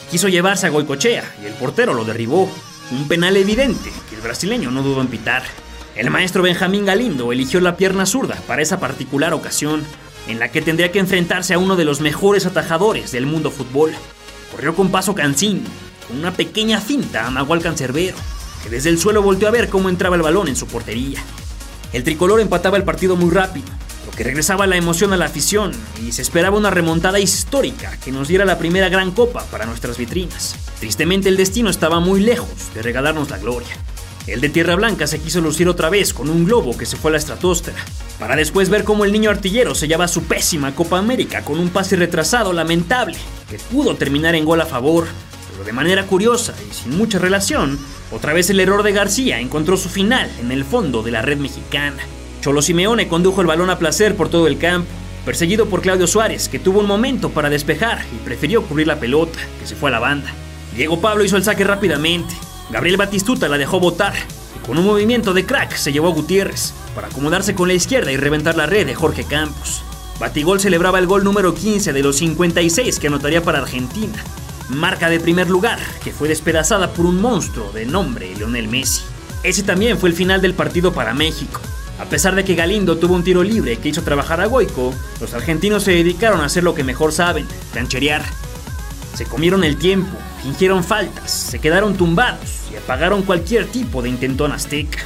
Quiso 0.09 0.29
llevarse 0.29 0.65
a 0.65 0.69
Goicochea 0.69 1.23
y 1.43 1.45
el 1.45 1.53
portero 1.53 1.93
lo 1.93 2.05
derribó. 2.05 2.49
Un 2.91 3.07
penal 3.07 3.37
evidente 3.37 3.91
que 4.09 4.15
el 4.15 4.21
brasileño 4.21 4.71
no 4.71 4.81
dudó 4.81 5.01
en 5.01 5.07
pitar. 5.07 5.43
El 5.95 6.09
maestro 6.09 6.41
Benjamín 6.41 6.85
Galindo 6.85 7.31
eligió 7.31 7.61
la 7.61 7.77
pierna 7.77 8.07
zurda 8.07 8.35
para 8.47 8.63
esa 8.63 8.79
particular 8.79 9.33
ocasión, 9.33 9.83
en 10.27 10.39
la 10.39 10.49
que 10.49 10.63
tendría 10.63 10.91
que 10.91 10.99
enfrentarse 10.99 11.53
a 11.53 11.59
uno 11.59 11.75
de 11.75 11.85
los 11.85 12.01
mejores 12.01 12.47
atajadores 12.47 13.11
del 13.11 13.27
mundo 13.27 13.51
fútbol. 13.51 13.93
Corrió 14.51 14.75
con 14.75 14.89
paso 14.89 15.13
cansín, 15.13 15.63
con 16.07 16.17
una 16.17 16.33
pequeña 16.33 16.81
finta 16.81 17.27
amagó 17.27 17.53
al 17.53 17.61
cancerbero, 17.61 18.17
que 18.63 18.69
desde 18.69 18.89
el 18.89 18.97
suelo 18.97 19.21
volteó 19.21 19.47
a 19.47 19.51
ver 19.51 19.69
cómo 19.69 19.89
entraba 19.89 20.15
el 20.15 20.23
balón 20.23 20.47
en 20.47 20.55
su 20.55 20.65
portería. 20.65 21.21
El 21.91 22.03
tricolor 22.03 22.39
empataba 22.39 22.77
el 22.77 22.83
partido 22.83 23.15
muy 23.15 23.29
rápido, 23.29 23.67
que 24.15 24.23
regresaba 24.23 24.67
la 24.67 24.77
emoción 24.77 25.13
a 25.13 25.17
la 25.17 25.25
afición 25.25 25.71
y 26.01 26.11
se 26.11 26.21
esperaba 26.21 26.57
una 26.57 26.69
remontada 26.69 27.19
histórica 27.19 27.97
que 28.03 28.11
nos 28.11 28.27
diera 28.27 28.45
la 28.45 28.57
primera 28.57 28.89
gran 28.89 29.11
copa 29.11 29.43
para 29.51 29.65
nuestras 29.65 29.97
vitrinas. 29.97 30.55
Tristemente 30.79 31.29
el 31.29 31.37
destino 31.37 31.69
estaba 31.69 31.99
muy 31.99 32.21
lejos 32.21 32.73
de 32.73 32.81
regalarnos 32.81 33.29
la 33.29 33.37
gloria. 33.39 33.75
El 34.25 34.39
de 34.39 34.49
Tierra 34.49 34.75
Blanca 34.75 35.05
se 35.05 35.19
quiso 35.19 35.41
lucir 35.41 35.67
otra 35.67 35.89
vez 35.89 36.13
con 36.13 36.29
un 36.29 36.45
globo 36.45 36.77
que 36.77 36.85
se 36.85 36.95
fue 36.95 37.11
a 37.11 37.13
la 37.13 37.17
estratosfera, 37.17 37.77
para 38.19 38.37
después 38.37 38.69
ver 38.69 38.85
cómo 38.85 39.03
el 39.03 39.11
niño 39.11 39.29
artillero 39.29 39.75
sellaba 39.75 40.07
su 40.07 40.23
pésima 40.23 40.73
Copa 40.75 40.97
América 40.97 41.43
con 41.43 41.59
un 41.59 41.69
pase 41.69 41.97
retrasado 41.97 42.53
lamentable, 42.53 43.17
que 43.49 43.59
pudo 43.59 43.95
terminar 43.95 44.35
en 44.35 44.45
gol 44.45 44.61
a 44.61 44.65
favor, 44.65 45.07
pero 45.51 45.65
de 45.65 45.73
manera 45.73 46.05
curiosa 46.05 46.53
y 46.69 46.73
sin 46.73 46.97
mucha 46.97 47.19
relación, 47.19 47.77
otra 48.11 48.31
vez 48.31 48.49
el 48.49 48.61
error 48.61 48.83
de 48.83 48.93
García 48.93 49.39
encontró 49.39 49.75
su 49.75 49.89
final 49.89 50.31
en 50.39 50.53
el 50.53 50.63
fondo 50.63 51.03
de 51.03 51.11
la 51.11 51.21
red 51.21 51.37
mexicana. 51.37 52.01
Cholo 52.43 52.61
Simeone 52.61 53.07
condujo 53.07 53.39
el 53.39 53.47
balón 53.47 53.69
a 53.69 53.79
placer 53.79 54.17
por 54.17 54.27
todo 54.27 54.47
el 54.47 54.57
campo, 54.57 54.89
perseguido 55.23 55.67
por 55.67 55.81
Claudio 55.81 56.07
Suárez, 56.07 56.49
que 56.49 56.59
tuvo 56.59 56.81
un 56.81 56.87
momento 56.87 57.29
para 57.29 57.49
despejar 57.49 58.03
y 58.13 58.17
prefirió 58.17 58.63
cubrir 58.63 58.85
la 58.85 58.99
pelota, 58.99 59.39
que 59.61 59.65
se 59.65 59.77
fue 59.77 59.89
a 59.89 59.93
la 59.93 59.99
banda. 59.99 60.29
Diego 60.75 60.99
Pablo 60.99 61.23
hizo 61.23 61.37
el 61.37 61.45
saque 61.45 61.63
rápidamente. 61.63 62.35
Gabriel 62.69 62.97
Batistuta 62.97 63.47
la 63.47 63.57
dejó 63.57 63.79
botar 63.79 64.13
y 64.57 64.67
con 64.67 64.77
un 64.77 64.83
movimiento 64.83 65.33
de 65.33 65.45
crack 65.45 65.73
se 65.77 65.93
llevó 65.93 66.09
a 66.09 66.13
Gutiérrez 66.13 66.73
para 66.93 67.07
acomodarse 67.07 67.55
con 67.55 67.69
la 67.69 67.75
izquierda 67.75 68.11
y 68.11 68.17
reventar 68.17 68.57
la 68.57 68.65
red 68.65 68.87
de 68.87 68.95
Jorge 68.95 69.23
Campos. 69.23 69.81
Batigol 70.19 70.59
celebraba 70.59 70.99
el 70.99 71.07
gol 71.07 71.23
número 71.23 71.55
15 71.55 71.93
de 71.93 72.03
los 72.03 72.17
56 72.17 72.99
que 72.99 73.07
anotaría 73.07 73.41
para 73.41 73.59
Argentina, 73.59 74.21
marca 74.67 75.09
de 75.09 75.21
primer 75.21 75.49
lugar 75.49 75.79
que 76.03 76.11
fue 76.11 76.27
despedazada 76.27 76.91
por 76.91 77.05
un 77.05 77.21
monstruo 77.21 77.71
de 77.71 77.85
nombre 77.85 78.35
Lionel 78.35 78.67
Messi. 78.67 79.03
Ese 79.43 79.63
también 79.63 79.97
fue 79.97 80.09
el 80.09 80.15
final 80.15 80.41
del 80.41 80.53
partido 80.53 80.91
para 80.91 81.13
México. 81.13 81.61
A 82.03 82.09
pesar 82.09 82.35
de 82.35 82.43
que 82.43 82.53
Galindo 82.53 82.97
tuvo 82.97 83.15
un 83.15 83.23
tiro 83.23 83.43
libre 83.43 83.77
que 83.77 83.87
hizo 83.87 84.01
trabajar 84.01 84.41
a 84.41 84.45
Goico, 84.45 84.93
los 85.21 85.33
argentinos 85.33 85.83
se 85.83 85.91
dedicaron 85.91 86.41
a 86.41 86.45
hacer 86.45 86.61
lo 86.61 86.75
que 86.75 86.83
mejor 86.83 87.13
saben, 87.13 87.47
cancherear. 87.73 88.21
Se 89.13 89.23
comieron 89.23 89.63
el 89.63 89.77
tiempo, 89.77 90.11
fingieron 90.43 90.83
faltas, 90.83 91.31
se 91.31 91.59
quedaron 91.59 91.95
tumbados 91.95 92.63
y 92.73 92.75
apagaron 92.75 93.23
cualquier 93.23 93.67
tipo 93.67 94.01
de 94.01 94.09
intentón 94.09 94.51
azteca. 94.51 94.99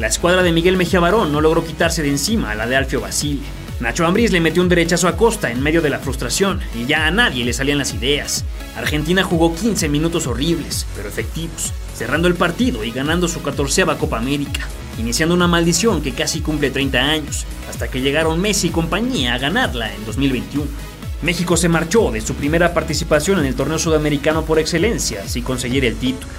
La 0.00 0.08
escuadra 0.08 0.42
de 0.42 0.50
Miguel 0.50 0.76
Mejía 0.76 0.98
Barón 0.98 1.30
no 1.30 1.40
logró 1.40 1.64
quitarse 1.64 2.02
de 2.02 2.08
encima 2.08 2.50
a 2.50 2.54
la 2.56 2.66
de 2.66 2.74
Alfio 2.74 3.00
Basile. 3.00 3.46
Nacho 3.78 4.04
Ambriz 4.04 4.32
le 4.32 4.40
metió 4.40 4.62
un 4.62 4.68
derechazo 4.68 5.06
a 5.06 5.16
Costa 5.16 5.52
en 5.52 5.62
medio 5.62 5.80
de 5.80 5.90
la 5.90 6.00
frustración 6.00 6.60
y 6.74 6.86
ya 6.86 7.06
a 7.06 7.12
nadie 7.12 7.44
le 7.44 7.52
salían 7.52 7.78
las 7.78 7.94
ideas. 7.94 8.44
Argentina 8.76 9.22
jugó 9.22 9.54
15 9.54 9.88
minutos 9.88 10.26
horribles, 10.26 10.88
pero 10.96 11.08
efectivos, 11.08 11.72
cerrando 11.96 12.28
el 12.28 12.34
partido 12.34 12.84
y 12.84 12.90
ganando 12.90 13.26
su 13.28 13.42
14 13.42 13.84
Copa 13.98 14.18
América 14.18 14.68
iniciando 14.98 15.34
una 15.34 15.48
maldición 15.48 16.02
que 16.02 16.12
casi 16.12 16.40
cumple 16.40 16.70
30 16.70 16.98
años, 16.98 17.46
hasta 17.68 17.88
que 17.88 18.00
llegaron 18.00 18.40
Messi 18.40 18.68
y 18.68 18.70
compañía 18.70 19.34
a 19.34 19.38
ganarla 19.38 19.92
en 19.94 20.04
2021. 20.04 20.66
México 21.22 21.56
se 21.56 21.68
marchó 21.68 22.10
de 22.10 22.20
su 22.20 22.34
primera 22.34 22.74
participación 22.74 23.40
en 23.40 23.46
el 23.46 23.54
torneo 23.54 23.78
sudamericano 23.78 24.44
por 24.44 24.58
excelencia 24.58 25.26
sin 25.26 25.44
conseguir 25.44 25.84
el 25.84 25.96
título. 25.96 26.32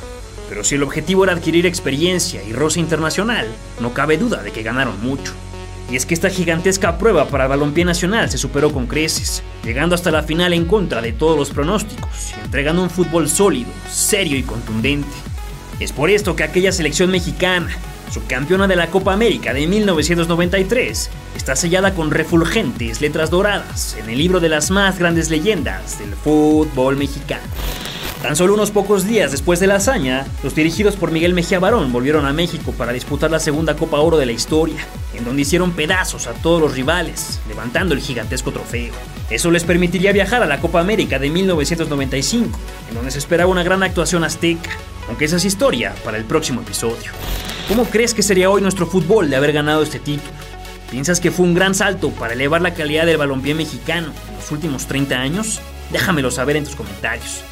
Pero 0.49 0.63
si 0.63 0.75
el 0.75 0.83
objetivo 0.83 1.23
era 1.23 1.33
adquirir 1.33 1.65
experiencia 1.65 2.41
y 2.43 2.53
roce 2.53 2.79
internacional, 2.79 3.47
no 3.81 3.93
cabe 3.93 4.17
duda 4.17 4.43
de 4.43 4.51
que 4.51 4.63
ganaron 4.63 5.01
mucho. 5.01 5.33
Y 5.89 5.95
es 5.95 6.05
que 6.05 6.13
esta 6.13 6.29
gigantesca 6.29 6.97
prueba 6.97 7.27
para 7.27 7.45
el 7.45 7.49
balompié 7.49 7.85
nacional 7.85 8.29
se 8.29 8.37
superó 8.37 8.71
con 8.71 8.87
creces, 8.87 9.41
llegando 9.63 9.95
hasta 9.95 10.11
la 10.11 10.23
final 10.23 10.53
en 10.53 10.65
contra 10.65 11.01
de 11.01 11.13
todos 11.13 11.37
los 11.37 11.49
pronósticos 11.49 12.33
y 12.37 12.45
entregando 12.45 12.81
un 12.81 12.89
fútbol 12.89 13.29
sólido, 13.29 13.69
serio 13.89 14.37
y 14.37 14.43
contundente. 14.43 15.07
Es 15.79 15.91
por 15.91 16.09
esto 16.09 16.35
que 16.35 16.43
aquella 16.43 16.71
selección 16.71 17.11
mexicana, 17.11 17.69
subcampeona 18.11 18.67
de 18.67 18.75
la 18.75 18.87
Copa 18.87 19.13
América 19.13 19.53
de 19.53 19.67
1993, 19.67 21.09
está 21.35 21.55
sellada 21.55 21.93
con 21.93 22.09
refulgentes 22.09 22.99
letras 22.99 23.29
doradas 23.29 23.95
en 23.99 24.09
el 24.09 24.17
libro 24.17 24.39
de 24.39 24.49
las 24.49 24.71
más 24.71 24.97
grandes 24.97 25.29
leyendas 25.29 25.99
del 25.99 26.15
fútbol 26.15 26.97
mexicano. 26.97 27.43
Tan 28.23 28.35
solo 28.35 28.55
unos 28.55 28.71
pocos 28.71 29.05
días 29.05 29.31
después 29.31 29.59
de 29.59 29.67
la 29.67 29.75
hazaña, 29.75 30.25
los 30.43 30.55
dirigidos 30.55 30.95
por 30.95 31.11
Miguel 31.11 31.35
Mejía 31.35 31.59
Barón 31.59 31.93
volvieron 31.93 32.25
a 32.25 32.33
México 32.33 32.73
para 32.75 32.91
disputar 32.91 33.29
la 33.29 33.39
segunda 33.39 33.75
Copa 33.75 33.99
Oro 33.99 34.17
de 34.17 34.25
la 34.25 34.31
historia, 34.31 34.83
en 35.13 35.23
donde 35.23 35.43
hicieron 35.43 35.73
pedazos 35.73 36.25
a 36.25 36.33
todos 36.33 36.59
los 36.59 36.73
rivales, 36.73 37.39
levantando 37.47 37.93
el 37.93 38.01
gigantesco 38.01 38.51
trofeo. 38.51 38.93
Eso 39.29 39.51
les 39.51 39.63
permitiría 39.63 40.11
viajar 40.11 40.41
a 40.41 40.47
la 40.47 40.59
Copa 40.59 40.79
América 40.79 41.19
de 41.19 41.29
1995, 41.29 42.57
en 42.89 42.95
donde 42.95 43.11
se 43.11 43.19
esperaba 43.19 43.51
una 43.51 43.61
gran 43.61 43.83
actuación 43.83 44.23
azteca, 44.23 44.71
aunque 45.07 45.25
esa 45.25 45.37
es 45.37 45.45
historia 45.45 45.95
para 46.03 46.17
el 46.17 46.25
próximo 46.25 46.61
episodio. 46.61 47.11
¿Cómo 47.67 47.85
crees 47.85 48.13
que 48.13 48.23
sería 48.23 48.49
hoy 48.49 48.61
nuestro 48.61 48.87
fútbol 48.87 49.29
de 49.29 49.35
haber 49.35 49.51
ganado 49.51 49.83
este 49.83 49.99
título? 49.99 50.31
¿Piensas 50.89 51.19
que 51.19 51.31
fue 51.31 51.45
un 51.45 51.53
gran 51.53 51.75
salto 51.75 52.11
para 52.11 52.33
elevar 52.33 52.61
la 52.61 52.73
calidad 52.73 53.05
del 53.05 53.17
balompié 53.17 53.53
mexicano 53.53 54.13
en 54.29 54.35
los 54.35 54.51
últimos 54.51 54.87
30 54.87 55.19
años? 55.19 55.59
Déjamelo 55.91 56.31
saber 56.31 56.55
en 56.55 56.63
tus 56.63 56.75
comentarios. 56.75 57.43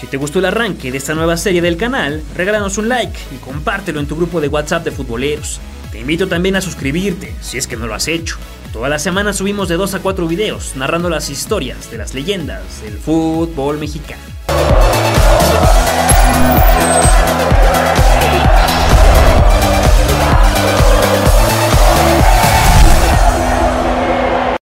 Si 0.00 0.06
te 0.06 0.16
gustó 0.16 0.38
el 0.38 0.46
arranque 0.46 0.90
de 0.90 0.98
esta 0.98 1.14
nueva 1.14 1.36
serie 1.36 1.60
del 1.60 1.76
canal, 1.76 2.22
regálanos 2.36 2.78
un 2.78 2.88
like 2.88 3.18
y 3.34 3.38
compártelo 3.38 4.00
en 4.00 4.06
tu 4.06 4.16
grupo 4.16 4.40
de 4.40 4.48
WhatsApp 4.48 4.84
de 4.84 4.92
futboleros. 4.92 5.60
Te 5.90 5.98
invito 5.98 6.28
también 6.28 6.56
a 6.56 6.60
suscribirte, 6.60 7.34
si 7.40 7.58
es 7.58 7.66
que 7.66 7.76
no 7.76 7.86
lo 7.86 7.94
has 7.94 8.06
hecho. 8.06 8.36
Toda 8.72 8.88
la 8.88 9.00
semana 9.00 9.32
subimos 9.32 9.68
de 9.68 9.76
2 9.76 9.94
a 9.94 9.98
4 9.98 10.28
videos 10.28 10.76
narrando 10.76 11.10
las 11.10 11.28
historias 11.28 11.90
de 11.90 11.98
las 11.98 12.14
leyendas 12.14 12.82
del 12.82 12.96
fútbol 12.96 13.78
mexicano. 13.78 14.22
Yeah. 16.40 17.09